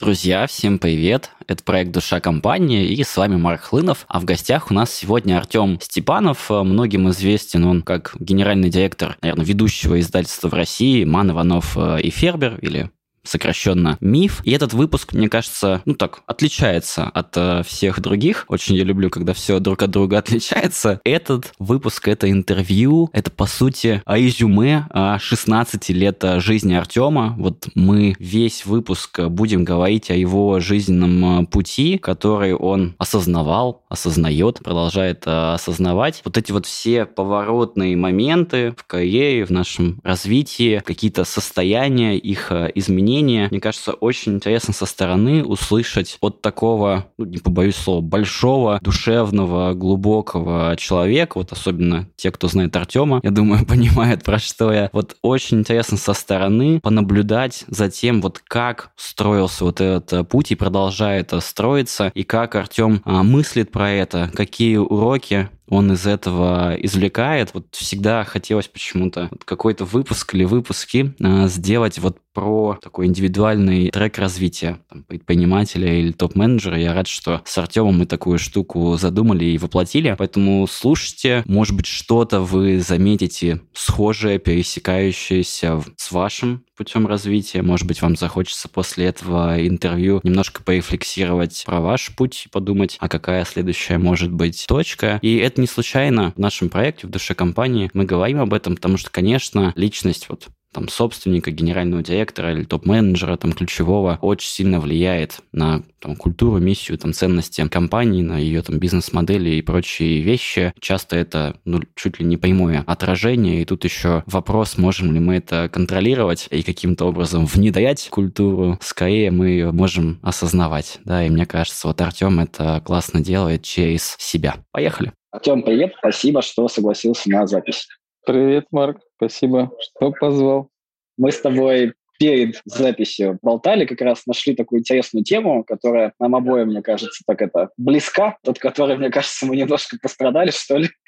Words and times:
Друзья, 0.00 0.48
всем 0.48 0.80
привет! 0.80 1.30
Это 1.46 1.62
проект 1.62 1.92
«Душа 1.92 2.18
компании» 2.18 2.84
и 2.84 3.04
с 3.04 3.16
вами 3.16 3.36
Марк 3.36 3.62
Хлынов. 3.62 4.06
А 4.08 4.18
в 4.18 4.24
гостях 4.24 4.72
у 4.72 4.74
нас 4.74 4.92
сегодня 4.92 5.38
Артем 5.38 5.78
Степанов. 5.80 6.50
Многим 6.50 7.08
известен 7.10 7.64
он 7.64 7.80
как 7.80 8.16
генеральный 8.18 8.70
директор, 8.70 9.16
наверное, 9.22 9.46
ведущего 9.46 10.00
издательства 10.00 10.48
в 10.48 10.54
России 10.54 11.04
«Ман, 11.04 11.30
Иванов 11.30 11.76
э, 11.76 12.00
и 12.00 12.10
Фербер» 12.10 12.58
или 12.60 12.90
сокращенно 13.24 13.96
МИФ. 14.00 14.42
И 14.44 14.50
этот 14.52 14.72
выпуск, 14.72 15.12
мне 15.12 15.28
кажется, 15.28 15.82
ну 15.84 15.94
так, 15.94 16.20
отличается 16.26 17.04
от 17.04 17.36
э, 17.36 17.62
всех 17.66 18.00
других. 18.00 18.44
Очень 18.48 18.76
я 18.76 18.84
люблю, 18.84 19.10
когда 19.10 19.32
все 19.32 19.58
друг 19.58 19.82
от 19.82 19.90
друга 19.90 20.18
отличается. 20.24 21.00
Этот 21.04 21.52
выпуск— 21.58 22.08
это 22.08 22.30
интервью, 22.30 23.10
это, 23.12 23.30
по 23.30 23.46
сути, 23.46 24.02
о 24.04 24.18
резюме 24.18 24.86
о 24.90 25.18
16 25.18 25.88
лет 25.90 26.24
жизни 26.38 26.74
Артема. 26.74 27.34
Вот 27.38 27.68
мы 27.74 28.14
весь 28.18 28.66
выпуск 28.66 29.20
будем 29.20 29.64
говорить 29.64 30.10
о 30.10 30.14
его 30.14 30.60
жизненном 30.60 31.42
э, 31.42 31.46
пути, 31.46 31.98
который 31.98 32.54
он 32.54 32.94
осознавал, 32.98 33.82
осознает, 33.88 34.60
продолжает 34.62 35.22
э, 35.26 35.54
осознавать. 35.54 36.22
Вот 36.24 36.36
эти 36.36 36.52
вот 36.52 36.66
все 36.66 37.04
поворотные 37.06 37.96
моменты 37.96 38.74
в 38.76 38.84
карьере, 38.84 39.44
в 39.44 39.50
нашем 39.50 40.00
развитии, 40.02 40.82
какие-то 40.84 41.24
состояния, 41.24 42.16
их 42.16 42.50
э, 42.50 42.70
изменения, 42.74 43.13
мнение. 43.14 43.48
Мне 43.50 43.60
кажется, 43.60 43.92
очень 43.92 44.34
интересно 44.34 44.74
со 44.74 44.86
стороны 44.86 45.44
услышать 45.44 46.18
от 46.20 46.42
такого, 46.42 47.06
ну, 47.16 47.24
не 47.24 47.38
побоюсь 47.38 47.76
слова, 47.76 48.00
большого, 48.00 48.78
душевного, 48.82 49.74
глубокого 49.74 50.74
человека, 50.76 51.38
вот 51.38 51.52
особенно 51.52 52.08
те, 52.16 52.30
кто 52.30 52.48
знает 52.48 52.74
Артема, 52.76 53.20
я 53.22 53.30
думаю, 53.30 53.64
понимают, 53.66 54.24
про 54.24 54.38
что 54.38 54.72
я. 54.72 54.90
Вот 54.92 55.16
очень 55.22 55.60
интересно 55.60 55.96
со 55.96 56.12
стороны 56.14 56.80
понаблюдать 56.80 57.64
за 57.68 57.88
тем, 57.88 58.20
вот 58.20 58.40
как 58.40 58.90
строился 58.96 59.64
вот 59.64 59.80
этот 59.80 60.12
э, 60.12 60.24
путь 60.24 60.50
и 60.50 60.56
продолжает 60.56 61.32
э, 61.32 61.40
строиться, 61.40 62.10
и 62.14 62.24
как 62.24 62.54
Артем 62.54 63.00
а, 63.04 63.22
мыслит 63.22 63.70
про 63.70 63.90
это, 63.90 64.30
какие 64.34 64.76
уроки 64.76 65.48
он 65.68 65.92
из 65.92 66.06
этого 66.06 66.74
извлекает. 66.78 67.50
Вот 67.54 67.66
всегда 67.72 68.24
хотелось 68.24 68.68
почему-то 68.68 69.30
какой-то 69.44 69.84
выпуск 69.84 70.34
или 70.34 70.44
выпуски 70.44 71.14
э, 71.18 71.48
сделать 71.48 71.98
вот 71.98 72.18
про 72.34 72.76
такой 72.82 73.06
индивидуальный 73.06 73.90
трек 73.90 74.18
развития 74.18 74.80
там, 74.90 75.04
предпринимателя 75.04 76.00
или 76.00 76.10
топ-менеджера. 76.10 76.78
Я 76.78 76.92
рад, 76.92 77.06
что 77.06 77.40
с 77.44 77.56
Артемом 77.56 77.98
мы 77.98 78.06
такую 78.06 78.38
штуку 78.38 78.96
задумали 78.96 79.44
и 79.44 79.58
воплотили. 79.58 80.14
Поэтому 80.18 80.66
слушайте, 80.66 81.44
может 81.46 81.76
быть, 81.76 81.86
что-то 81.86 82.40
вы 82.40 82.80
заметите 82.80 83.60
схожее, 83.72 84.38
пересекающееся 84.40 85.80
с 85.96 86.10
вашим 86.10 86.64
путем 86.76 87.06
развития. 87.06 87.62
Может 87.62 87.86
быть, 87.86 88.02
вам 88.02 88.16
захочется 88.16 88.68
после 88.68 89.06
этого 89.06 89.64
интервью 89.64 90.20
немножко 90.24 90.62
порефлексировать 90.62 91.62
про 91.64 91.80
ваш 91.80 92.14
путь, 92.16 92.48
подумать, 92.50 92.96
а 92.98 93.08
какая 93.08 93.44
следующая 93.44 93.98
может 93.98 94.32
быть 94.32 94.64
точка. 94.66 95.20
И 95.22 95.36
это 95.36 95.53
не 95.58 95.66
случайно 95.66 96.32
в 96.36 96.38
нашем 96.38 96.68
проекте, 96.68 97.06
в 97.06 97.10
душе 97.10 97.34
компании. 97.34 97.90
Мы 97.94 98.04
говорим 98.04 98.40
об 98.40 98.54
этом, 98.54 98.76
потому 98.76 98.96
что, 98.96 99.10
конечно, 99.10 99.72
личность 99.76 100.28
вот 100.28 100.48
там, 100.74 100.88
собственника, 100.88 101.50
генерального 101.50 102.02
директора 102.02 102.52
или 102.52 102.64
топ-менеджера, 102.64 103.36
там, 103.36 103.52
ключевого, 103.52 104.18
очень 104.20 104.50
сильно 104.50 104.80
влияет 104.80 105.40
на 105.52 105.82
там, 106.00 106.16
культуру, 106.16 106.58
миссию, 106.58 106.98
там, 106.98 107.12
ценности 107.12 107.66
компании, 107.68 108.22
на 108.22 108.36
ее 108.36 108.60
там, 108.62 108.78
бизнес-модели 108.78 109.50
и 109.50 109.62
прочие 109.62 110.20
вещи. 110.20 110.74
Часто 110.80 111.16
это 111.16 111.60
ну, 111.64 111.80
чуть 111.94 112.18
ли 112.18 112.26
не 112.26 112.36
прямое 112.36 112.82
отражение, 112.86 113.62
и 113.62 113.64
тут 113.64 113.84
еще 113.84 114.24
вопрос, 114.26 114.76
можем 114.76 115.14
ли 115.14 115.20
мы 115.20 115.36
это 115.36 115.70
контролировать 115.72 116.48
и 116.50 116.62
каким-то 116.62 117.06
образом 117.06 117.46
внедрять 117.46 118.08
культуру. 118.10 118.78
Скорее 118.82 119.30
мы 119.30 119.48
ее 119.48 119.70
можем 119.70 120.18
осознавать, 120.22 120.98
да, 121.04 121.24
и 121.24 121.30
мне 121.30 121.46
кажется, 121.46 121.86
вот 121.86 122.00
Артем 122.00 122.40
это 122.40 122.82
классно 122.84 123.20
делает 123.20 123.62
через 123.62 124.16
себя. 124.18 124.56
Поехали. 124.72 125.12
Артем, 125.34 125.64
привет, 125.64 125.94
спасибо, 125.98 126.42
что 126.42 126.68
согласился 126.68 127.28
на 127.28 127.44
запись. 127.48 127.88
Привет, 128.24 128.66
Марк. 128.70 129.00
Спасибо, 129.16 129.72
что 129.80 130.12
позвал. 130.12 130.70
Мы 131.16 131.32
с 131.32 131.40
тобой 131.40 131.94
перед 132.18 132.60
записью 132.64 133.38
болтали, 133.42 133.84
как 133.84 134.00
раз 134.00 134.26
нашли 134.26 134.54
такую 134.54 134.80
интересную 134.80 135.24
тему, 135.24 135.64
которая 135.64 136.12
нам 136.18 136.34
обоим, 136.34 136.68
мне 136.68 136.82
кажется, 136.82 137.22
так 137.26 137.42
это 137.42 137.70
близка, 137.76 138.36
от 138.46 138.58
которой, 138.58 138.96
мне 138.96 139.10
кажется, 139.10 139.46
мы 139.46 139.56
немножко 139.56 139.96
пострадали, 140.00 140.50
что 140.50 140.78
ли. 140.78 140.88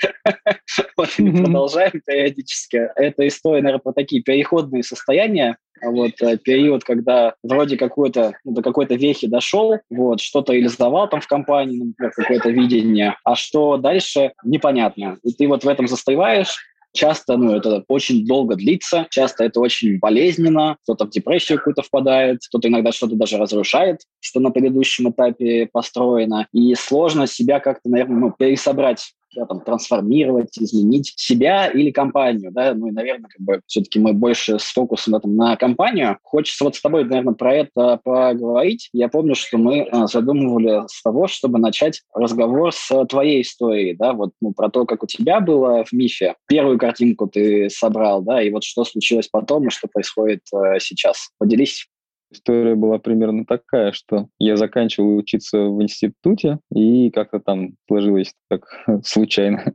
Вот 0.96 1.10
продолжаем 1.16 2.00
периодически. 2.04 2.88
Это 2.96 3.26
история, 3.28 3.62
наверное, 3.62 3.82
про 3.82 3.92
такие 3.92 4.22
переходные 4.22 4.82
состояния, 4.82 5.56
вот 5.82 6.20
э, 6.22 6.38
период, 6.38 6.84
когда 6.84 7.34
вроде 7.42 7.76
какой-то 7.76 8.34
ну, 8.44 8.52
до 8.52 8.62
какой-то 8.62 8.94
вехи 8.94 9.26
дошел, 9.26 9.78
вот 9.90 10.20
что-то 10.20 10.52
реализовал 10.52 11.08
там 11.08 11.20
в 11.20 11.26
компании, 11.26 11.78
например, 11.78 12.12
какое-то 12.12 12.50
видение, 12.50 13.16
а 13.24 13.34
что 13.34 13.76
дальше 13.76 14.32
непонятно. 14.42 15.18
И 15.22 15.32
ты 15.32 15.46
вот 15.46 15.64
в 15.64 15.68
этом 15.68 15.86
застреваешь, 15.86 16.56
Часто 16.96 17.36
ну, 17.36 17.54
это 17.54 17.84
очень 17.88 18.26
долго 18.26 18.56
длится, 18.56 19.06
часто 19.10 19.44
это 19.44 19.60
очень 19.60 19.98
болезненно, 19.98 20.78
кто-то 20.82 21.04
в 21.04 21.10
депрессию 21.10 21.58
какую-то 21.58 21.82
впадает, 21.82 22.38
кто-то 22.48 22.68
иногда 22.68 22.90
что-то 22.90 23.16
даже 23.16 23.36
разрушает, 23.36 24.00
что 24.20 24.40
на 24.40 24.50
предыдущем 24.50 25.10
этапе 25.10 25.68
построено. 25.70 26.46
И 26.52 26.74
сложно 26.74 27.26
себя 27.26 27.60
как-то, 27.60 27.90
наверное, 27.90 28.18
ну, 28.18 28.30
пересобрать 28.36 29.12
да, 29.36 29.47
там, 29.47 29.60
трансформировать, 29.60 30.58
изменить 30.58 31.12
себя 31.16 31.69
или 31.69 31.91
компанию, 31.91 32.50
да, 32.52 32.74
ну 32.74 32.88
и, 32.88 32.91
наверное, 32.91 33.28
как 33.28 33.41
бы 33.41 33.60
все-таки 33.66 33.98
мы 33.98 34.12
больше 34.12 34.58
с 34.58 34.64
фокусом 34.64 35.14
этом 35.14 35.36
на 35.36 35.56
компанию. 35.56 36.19
Хочется 36.22 36.64
вот 36.64 36.76
с 36.76 36.80
тобой, 36.80 37.04
наверное, 37.04 37.34
про 37.34 37.54
это 37.54 38.00
поговорить. 38.02 38.88
Я 38.92 39.08
помню, 39.08 39.34
что 39.34 39.58
мы 39.58 39.82
а, 39.82 40.06
задумывали 40.06 40.82
с 40.88 41.02
того, 41.02 41.26
чтобы 41.26 41.58
начать 41.58 42.02
разговор 42.14 42.72
с 42.72 43.06
твоей 43.06 43.42
историей, 43.42 43.94
да, 43.94 44.12
вот 44.12 44.32
ну, 44.41 44.52
про 44.52 44.70
то, 44.70 44.86
как 44.86 45.02
у 45.02 45.06
тебя 45.06 45.41
было 45.41 45.84
в 45.84 45.92
МИФе. 45.92 46.34
Первую 46.48 46.78
картинку 46.78 47.26
ты 47.26 47.68
собрал, 47.70 48.22
да, 48.22 48.42
и 48.42 48.50
вот 48.50 48.64
что 48.64 48.84
случилось 48.84 49.28
потом 49.28 49.68
и 49.68 49.70
что 49.70 49.88
происходит 49.88 50.41
э, 50.53 50.78
сейчас. 50.80 51.30
Поделись. 51.38 51.86
История 52.31 52.75
была 52.75 52.98
примерно 52.98 53.44
такая, 53.44 53.92
что 53.92 54.28
я 54.38 54.56
заканчивал 54.56 55.16
учиться 55.16 55.59
в 55.59 55.82
институте, 55.82 56.59
и 56.75 57.10
как-то 57.10 57.38
там 57.38 57.75
сложилось 57.87 58.34
так 58.48 58.64
случайно, 59.04 59.72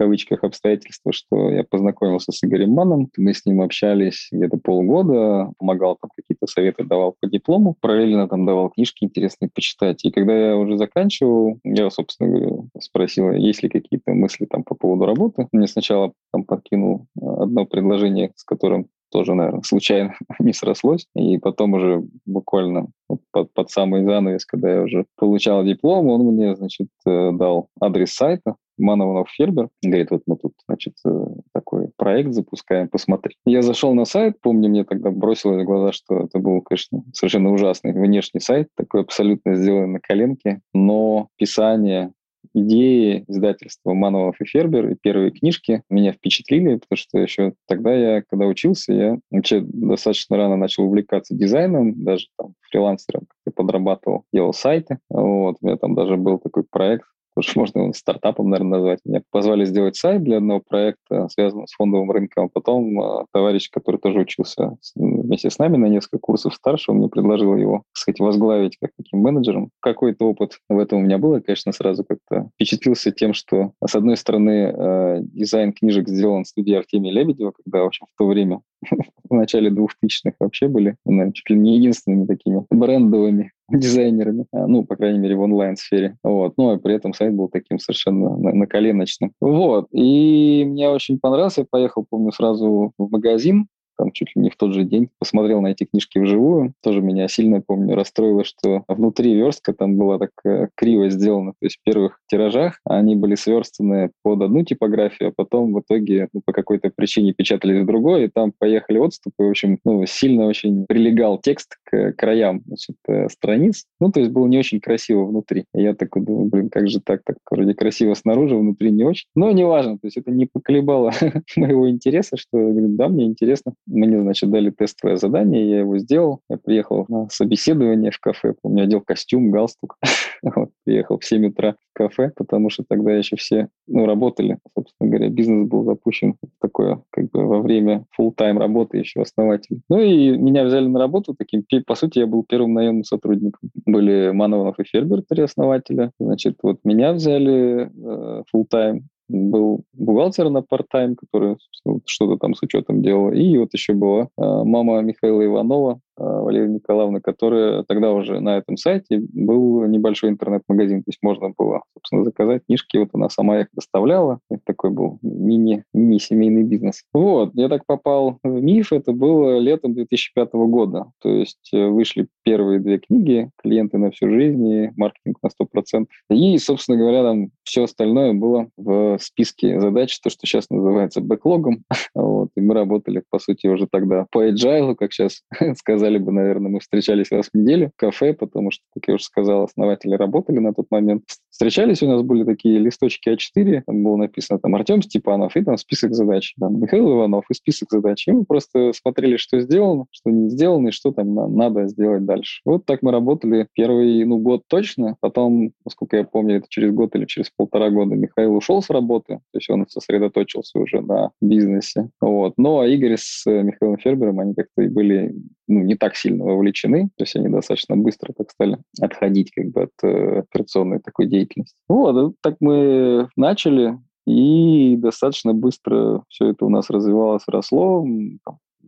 кавычках, 0.00 0.44
обстоятельства, 0.44 1.12
что 1.12 1.50
я 1.50 1.62
познакомился 1.62 2.32
с 2.32 2.42
Игорем 2.42 2.70
Маном, 2.70 3.10
мы 3.18 3.34
с 3.34 3.44
ним 3.44 3.60
общались 3.60 4.28
где-то 4.32 4.56
полгода, 4.56 5.52
помогал 5.58 5.98
там 6.00 6.10
какие-то 6.16 6.46
советы, 6.46 6.84
давал 6.84 7.16
по 7.20 7.28
диплому, 7.28 7.76
параллельно 7.78 8.26
там 8.26 8.46
давал 8.46 8.70
книжки 8.70 9.04
интересные 9.04 9.50
почитать. 9.54 10.02
И 10.06 10.10
когда 10.10 10.34
я 10.34 10.56
уже 10.56 10.78
заканчивал, 10.78 11.58
я, 11.64 11.90
собственно 11.90 12.30
говоря, 12.30 12.62
спросил, 12.80 13.30
есть 13.32 13.62
ли 13.62 13.68
какие-то 13.68 14.12
мысли 14.12 14.46
там 14.46 14.64
по 14.64 14.74
поводу 14.74 15.04
работы. 15.04 15.48
Мне 15.52 15.66
сначала 15.66 16.14
там 16.32 16.44
подкинул 16.44 17.06
одно 17.20 17.66
предложение, 17.66 18.32
с 18.36 18.44
которым 18.44 18.86
тоже, 19.10 19.34
наверное, 19.34 19.62
случайно 19.62 20.14
не 20.38 20.54
срослось. 20.54 21.06
И 21.14 21.36
потом 21.36 21.74
уже 21.74 22.02
буквально 22.24 22.86
под, 23.32 23.52
под 23.52 23.70
самый 23.70 24.04
занавес, 24.04 24.46
когда 24.46 24.72
я 24.72 24.82
уже 24.82 25.04
получал 25.16 25.62
диплом, 25.64 26.08
он 26.08 26.22
мне, 26.22 26.56
значит, 26.56 26.88
э, 27.06 27.32
дал 27.32 27.68
адрес 27.80 28.14
сайта, 28.14 28.54
Мановнов 28.80 29.30
Фербер. 29.30 29.68
Говорит, 29.82 30.10
вот 30.10 30.22
мы 30.26 30.36
тут, 30.36 30.54
значит, 30.66 30.94
э, 31.06 31.26
такой 31.52 31.90
проект 31.96 32.32
запускаем, 32.32 32.88
посмотри. 32.88 33.36
Я 33.44 33.62
зашел 33.62 33.94
на 33.94 34.04
сайт, 34.04 34.40
помню, 34.40 34.68
мне 34.68 34.84
тогда 34.84 35.10
бросилось 35.10 35.62
в 35.62 35.66
глаза, 35.66 35.92
что 35.92 36.20
это 36.20 36.38
был, 36.38 36.60
конечно, 36.62 37.02
совершенно 37.12 37.52
ужасный 37.52 37.92
внешний 37.92 38.40
сайт, 38.40 38.68
такой 38.76 39.02
абсолютно 39.02 39.54
сделанный 39.54 39.94
на 39.94 40.00
коленке, 40.00 40.60
но 40.72 41.28
писание, 41.36 42.12
идеи 42.54 43.24
издательства 43.28 43.92
Манов 43.92 44.40
и 44.40 44.44
Фербер 44.44 44.88
и 44.90 44.96
первые 45.00 45.30
книжки 45.30 45.82
меня 45.88 46.12
впечатлили, 46.12 46.76
потому 46.76 46.96
что 46.96 47.18
еще 47.18 47.54
тогда 47.66 47.94
я, 47.94 48.22
когда 48.22 48.46
учился, 48.46 48.92
я 48.92 49.18
вообще 49.30 49.60
достаточно 49.60 50.36
рано 50.36 50.56
начал 50.56 50.84
увлекаться 50.84 51.34
дизайном, 51.34 52.04
даже 52.04 52.26
там 52.36 52.54
фрилансером 52.70 53.26
подрабатывал, 53.54 54.24
делал 54.32 54.52
сайты. 54.52 54.98
Вот, 55.08 55.56
у 55.60 55.66
меня 55.66 55.76
там 55.76 55.94
даже 55.94 56.16
был 56.16 56.38
такой 56.38 56.64
проект 56.64 57.04
тоже 57.40 57.52
можно 57.54 57.92
стартапом, 57.92 58.50
наверное, 58.50 58.78
назвать. 58.78 59.00
Меня 59.04 59.22
позвали 59.30 59.64
сделать 59.64 59.96
сайт 59.96 60.22
для 60.22 60.38
одного 60.38 60.60
проекта, 60.60 61.28
связанного 61.28 61.66
с 61.66 61.72
фондовым 61.72 62.10
рынком. 62.10 62.46
А 62.46 62.48
потом 62.52 63.00
э, 63.00 63.24
товарищ, 63.32 63.70
который 63.70 63.98
тоже 63.98 64.20
учился 64.20 64.76
вместе 64.94 65.50
с 65.50 65.58
нами 65.58 65.76
на 65.76 65.86
несколько 65.86 66.18
курсов 66.18 66.54
старше, 66.54 66.90
он 66.90 66.98
мне 66.98 67.08
предложил 67.08 67.56
его, 67.56 67.82
так 67.92 67.96
сказать, 67.96 68.20
возглавить 68.20 68.76
как 68.80 68.90
таким 68.96 69.20
менеджером. 69.20 69.70
Какой-то 69.80 70.26
опыт 70.26 70.58
в 70.68 70.78
этом 70.78 70.98
у 70.98 71.02
меня 71.02 71.18
был. 71.18 71.34
Я, 71.34 71.40
конечно, 71.40 71.72
сразу 71.72 72.04
как-то 72.04 72.50
впечатлился 72.54 73.10
тем, 73.10 73.32
что, 73.32 73.72
с 73.84 73.94
одной 73.94 74.16
стороны, 74.16 74.72
э, 74.76 75.18
дизайн 75.22 75.72
книжек 75.72 76.08
сделан 76.08 76.44
в 76.44 76.48
студии 76.48 76.74
Артемия 76.74 77.12
Лебедева, 77.12 77.52
когда, 77.52 77.82
в 77.82 77.86
общем, 77.86 78.06
в 78.12 78.18
то 78.18 78.26
время 78.26 78.60
в 79.28 79.34
начале 79.34 79.70
2000-х 79.70 80.32
вообще 80.38 80.68
были, 80.68 80.96
наверное, 81.04 81.32
чуть 81.32 81.48
ли 81.50 81.56
не 81.56 81.76
единственными 81.76 82.26
такими 82.26 82.64
брендовыми 82.70 83.52
дизайнерами, 83.78 84.46
а, 84.52 84.66
ну, 84.66 84.84
по 84.84 84.96
крайней 84.96 85.18
мере, 85.18 85.36
в 85.36 85.40
онлайн-сфере. 85.40 86.16
Вот. 86.22 86.54
Ну, 86.56 86.74
и 86.74 86.78
при 86.78 86.94
этом 86.94 87.14
сайт 87.14 87.34
был 87.34 87.48
таким 87.48 87.78
совершенно 87.78 88.36
на, 88.36 88.52
на 88.52 88.66
коленочным. 88.66 89.32
Вот. 89.40 89.88
И 89.92 90.64
мне 90.66 90.88
очень 90.88 91.18
понравился. 91.18 91.62
Я 91.62 91.66
поехал, 91.70 92.06
помню, 92.08 92.32
сразу 92.32 92.92
в 92.98 93.10
магазин, 93.10 93.66
там 94.00 94.12
чуть 94.12 94.34
ли 94.34 94.42
не 94.42 94.48
в 94.48 94.56
тот 94.56 94.72
же 94.72 94.84
день 94.84 95.10
посмотрел 95.18 95.60
на 95.60 95.68
эти 95.68 95.84
книжки 95.84 96.18
вживую. 96.18 96.72
Тоже 96.82 97.02
меня 97.02 97.28
сильно, 97.28 97.60
помню, 97.60 97.94
расстроило, 97.94 98.44
что 98.44 98.82
внутри 98.88 99.34
верстка 99.34 99.74
там 99.74 99.98
была 99.98 100.18
так 100.18 100.30
криво 100.74 101.10
сделана. 101.10 101.52
То 101.60 101.66
есть 101.66 101.76
в 101.76 101.82
первых 101.84 102.18
тиражах 102.26 102.80
они 102.84 103.14
были 103.14 103.34
сверстаны 103.34 104.10
под 104.22 104.40
одну 104.40 104.64
типографию, 104.64 105.28
а 105.28 105.32
потом 105.36 105.74
в 105.74 105.80
итоге 105.80 106.28
ну, 106.32 106.40
по 106.42 106.54
какой-то 106.54 106.90
причине 106.94 107.34
печатались 107.34 107.82
в 107.82 107.86
другой, 107.86 108.24
и 108.24 108.28
там 108.28 108.54
поехали 108.58 108.96
отступы. 108.96 109.44
В 109.44 109.50
общем, 109.50 109.78
ну, 109.84 110.06
сильно 110.06 110.46
очень 110.46 110.86
прилегал 110.86 111.38
текст 111.38 111.76
краям 112.16 112.62
значит, 112.66 112.96
э, 113.08 113.28
страниц. 113.28 113.84
Ну, 114.00 114.10
то 114.10 114.20
есть 114.20 114.32
было 114.32 114.46
не 114.46 114.58
очень 114.58 114.80
красиво 114.80 115.24
внутри. 115.24 115.64
Я 115.74 115.94
такой 115.94 116.22
думаю, 116.22 116.46
блин, 116.46 116.70
как 116.70 116.88
же 116.88 117.00
так? 117.00 117.22
Так 117.24 117.36
вроде 117.50 117.74
красиво 117.74 118.14
снаружи, 118.14 118.56
внутри 118.56 118.90
не 118.90 119.04
очень. 119.04 119.26
Но 119.34 119.50
неважно, 119.52 119.98
то 119.98 120.06
есть 120.06 120.16
это 120.16 120.30
не 120.30 120.46
поколебало 120.46 121.12
моего 121.56 121.88
интереса, 121.88 122.36
что, 122.36 122.58
говорю, 122.58 122.88
да, 122.96 123.08
мне 123.08 123.26
интересно. 123.26 123.74
Мне, 123.86 124.20
значит, 124.20 124.50
дали 124.50 124.70
тестовое 124.70 125.16
задание, 125.16 125.68
я 125.68 125.78
его 125.80 125.98
сделал. 125.98 126.40
Я 126.48 126.56
приехал 126.56 127.06
на 127.08 127.28
собеседование 127.30 128.10
в 128.10 128.18
кафе. 128.18 128.54
У 128.62 128.70
меня 128.70 128.84
одел 128.84 129.00
костюм, 129.00 129.50
галстук. 129.50 129.96
вот, 130.42 130.70
приехал 130.90 131.20
в 131.20 131.24
7 131.24 131.46
утра 131.46 131.76
в 131.94 131.98
кафе, 131.98 132.32
потому 132.34 132.68
что 132.68 132.82
тогда 132.88 133.12
еще 133.12 133.36
все, 133.36 133.68
ну, 133.86 134.06
работали. 134.06 134.58
Собственно 134.74 135.08
говоря, 135.08 135.28
бизнес 135.28 135.68
был 135.68 135.84
запущен 135.84 136.34
такое, 136.60 137.00
как 137.10 137.30
бы 137.30 137.46
во 137.46 137.60
время 137.60 138.06
full-time 138.18 138.58
работы 138.58 138.98
еще 138.98 139.22
основатель. 139.22 139.80
Ну 139.88 140.00
и 140.00 140.36
меня 140.36 140.64
взяли 140.64 140.88
на 140.88 140.98
работу 140.98 141.36
таким, 141.38 141.64
по 141.86 141.94
сути, 141.94 142.18
я 142.18 142.26
был 142.26 142.42
первым 142.42 142.74
наемным 142.74 143.04
сотрудником. 143.04 143.70
Были 143.86 144.32
Манованов 144.32 144.80
и 144.80 144.84
Фербер, 144.84 145.22
три 145.28 145.44
основателя. 145.44 146.10
Значит, 146.18 146.56
вот 146.64 146.80
меня 146.82 147.12
взяли 147.12 147.88
э, 147.88 148.42
full-time 148.52 149.02
был 149.30 149.84
бухгалтер 149.92 150.50
на 150.50 150.58
part-time, 150.58 151.14
который 151.14 151.56
что-то 152.04 152.36
там 152.36 152.54
с 152.54 152.62
учетом 152.62 153.00
делал. 153.00 153.30
И 153.30 153.56
вот 153.58 153.72
еще 153.72 153.92
была 153.92 154.22
э, 154.22 154.26
мама 154.36 155.00
Михаила 155.02 155.44
Иванова, 155.44 156.00
Валерия 156.20 156.68
Николаевна, 156.68 157.20
которая 157.20 157.82
тогда 157.84 158.12
уже 158.12 158.40
на 158.40 158.58
этом 158.58 158.76
сайте 158.76 159.20
был 159.32 159.86
небольшой 159.86 160.30
интернет-магазин, 160.30 161.02
то 161.02 161.08
есть 161.08 161.18
можно 161.22 161.52
было, 161.56 161.82
собственно, 161.94 162.24
заказать 162.24 162.62
книжки, 162.66 162.96
вот 162.98 163.10
она 163.12 163.28
сама 163.28 163.60
их 163.60 163.68
доставляла. 163.72 164.40
Это 164.50 164.60
такой 164.64 164.90
был 164.90 165.18
мини, 165.22 165.84
мини-семейный 165.94 166.62
бизнес. 166.62 167.02
Вот, 167.12 167.52
я 167.54 167.68
так 167.68 167.86
попал 167.86 168.38
в 168.42 168.48
МИФ, 168.48 168.92
это 168.92 169.12
было 169.12 169.58
летом 169.58 169.94
2005 169.94 170.52
года, 170.52 171.06
то 171.20 171.28
есть 171.28 171.70
э, 171.72 171.86
вышли 171.86 172.28
первые 172.42 172.80
две 172.80 172.98
книги 172.98 173.50
«Клиенты 173.62 173.98
на 173.98 174.10
всю 174.10 174.28
жизнь» 174.30 174.66
и 174.66 174.90
«Маркетинг 174.96 175.38
на 175.42 175.48
100%». 175.48 176.06
И, 176.30 176.58
собственно 176.58 176.98
говоря, 176.98 177.22
там 177.22 177.50
все 177.62 177.84
остальное 177.84 178.34
было 178.34 178.68
в 178.76 179.18
списке 179.20 179.80
задач, 179.80 180.18
то, 180.20 180.30
что 180.30 180.46
сейчас 180.46 180.68
называется 180.70 181.20
бэклогом. 181.20 181.84
вот, 182.14 182.50
и 182.56 182.60
мы 182.60 182.74
работали, 182.74 183.22
по 183.30 183.38
сути, 183.38 183.66
уже 183.66 183.86
тогда 183.90 184.26
по 184.30 184.48
agile, 184.48 184.94
как 184.94 185.12
сейчас 185.12 185.42
сказали 185.76 186.09
бы, 186.18 186.32
наверное, 186.32 186.70
мы 186.70 186.80
встречались 186.80 187.30
раз 187.30 187.48
в 187.52 187.56
неделю 187.56 187.90
в 187.90 187.96
кафе, 187.96 188.34
потому 188.34 188.70
что, 188.70 188.82
как 188.94 189.08
я 189.08 189.14
уже 189.14 189.24
сказал, 189.24 189.64
основатели 189.64 190.14
работали 190.14 190.58
на 190.58 190.72
тот 190.72 190.86
момент. 190.90 191.24
Встречались, 191.50 192.02
у 192.02 192.08
нас 192.08 192.22
были 192.22 192.44
такие 192.44 192.78
листочки 192.78 193.28
А4, 193.28 193.82
там 193.86 194.02
было 194.02 194.16
написано 194.16 194.58
там 194.58 194.74
Артем 194.74 195.02
Степанов, 195.02 195.56
и 195.56 195.62
там 195.62 195.76
список 195.76 196.14
задач, 196.14 196.54
там 196.58 196.80
Михаил 196.80 197.10
Иванов 197.10 197.44
и 197.50 197.54
список 197.54 197.90
задач. 197.90 198.26
И 198.28 198.32
мы 198.32 198.44
просто 198.44 198.92
смотрели, 198.92 199.36
что 199.36 199.60
сделано, 199.60 200.06
что 200.10 200.30
не 200.30 200.48
сделано, 200.48 200.88
и 200.88 200.92
что 200.92 201.12
там 201.12 201.34
надо 201.34 201.86
сделать 201.88 202.24
дальше. 202.24 202.60
Вот 202.64 202.86
так 202.86 203.02
мы 203.02 203.12
работали 203.12 203.66
первый, 203.74 204.24
ну, 204.24 204.38
год 204.38 204.62
точно. 204.68 205.16
Потом, 205.20 205.72
насколько 205.84 206.16
я 206.16 206.24
помню, 206.24 206.56
это 206.56 206.66
через 206.68 206.92
год 206.92 207.14
или 207.14 207.26
через 207.26 207.50
полтора 207.56 207.90
года 207.90 208.14
Михаил 208.14 208.54
ушел 208.56 208.82
с 208.82 208.90
работы, 208.90 209.40
то 209.52 209.58
есть 209.58 209.68
он 209.70 209.86
сосредоточился 209.88 210.78
уже 210.78 211.00
на 211.00 211.30
бизнесе. 211.40 212.10
Вот. 212.20 212.54
Но 212.56 212.84
Игорь 212.84 213.16
с 213.18 213.44
Михаилом 213.46 213.98
Фербером, 213.98 214.40
они 214.40 214.54
как-то 214.54 214.82
и 214.82 214.88
были 214.88 215.34
ну, 215.70 215.80
не 215.80 215.94
так 216.00 216.16
сильно 216.16 216.44
вовлечены, 216.44 217.10
то 217.16 217.22
есть 217.22 217.36
они 217.36 217.48
достаточно 217.48 217.96
быстро 217.96 218.32
так 218.32 218.50
стали 218.50 218.78
отходить 219.00 219.52
как 219.52 219.66
бы 219.66 219.82
от 219.82 219.90
э, 220.02 220.40
операционной 220.40 220.98
такой 220.98 221.26
деятельности. 221.26 221.76
Вот, 221.88 222.34
так 222.40 222.56
мы 222.60 223.28
начали, 223.36 223.98
и 224.26 224.96
достаточно 224.96 225.54
быстро 225.54 226.24
все 226.28 226.48
это 226.48 226.64
у 226.64 226.70
нас 226.70 226.90
развивалось, 226.90 227.44
росло, 227.46 228.04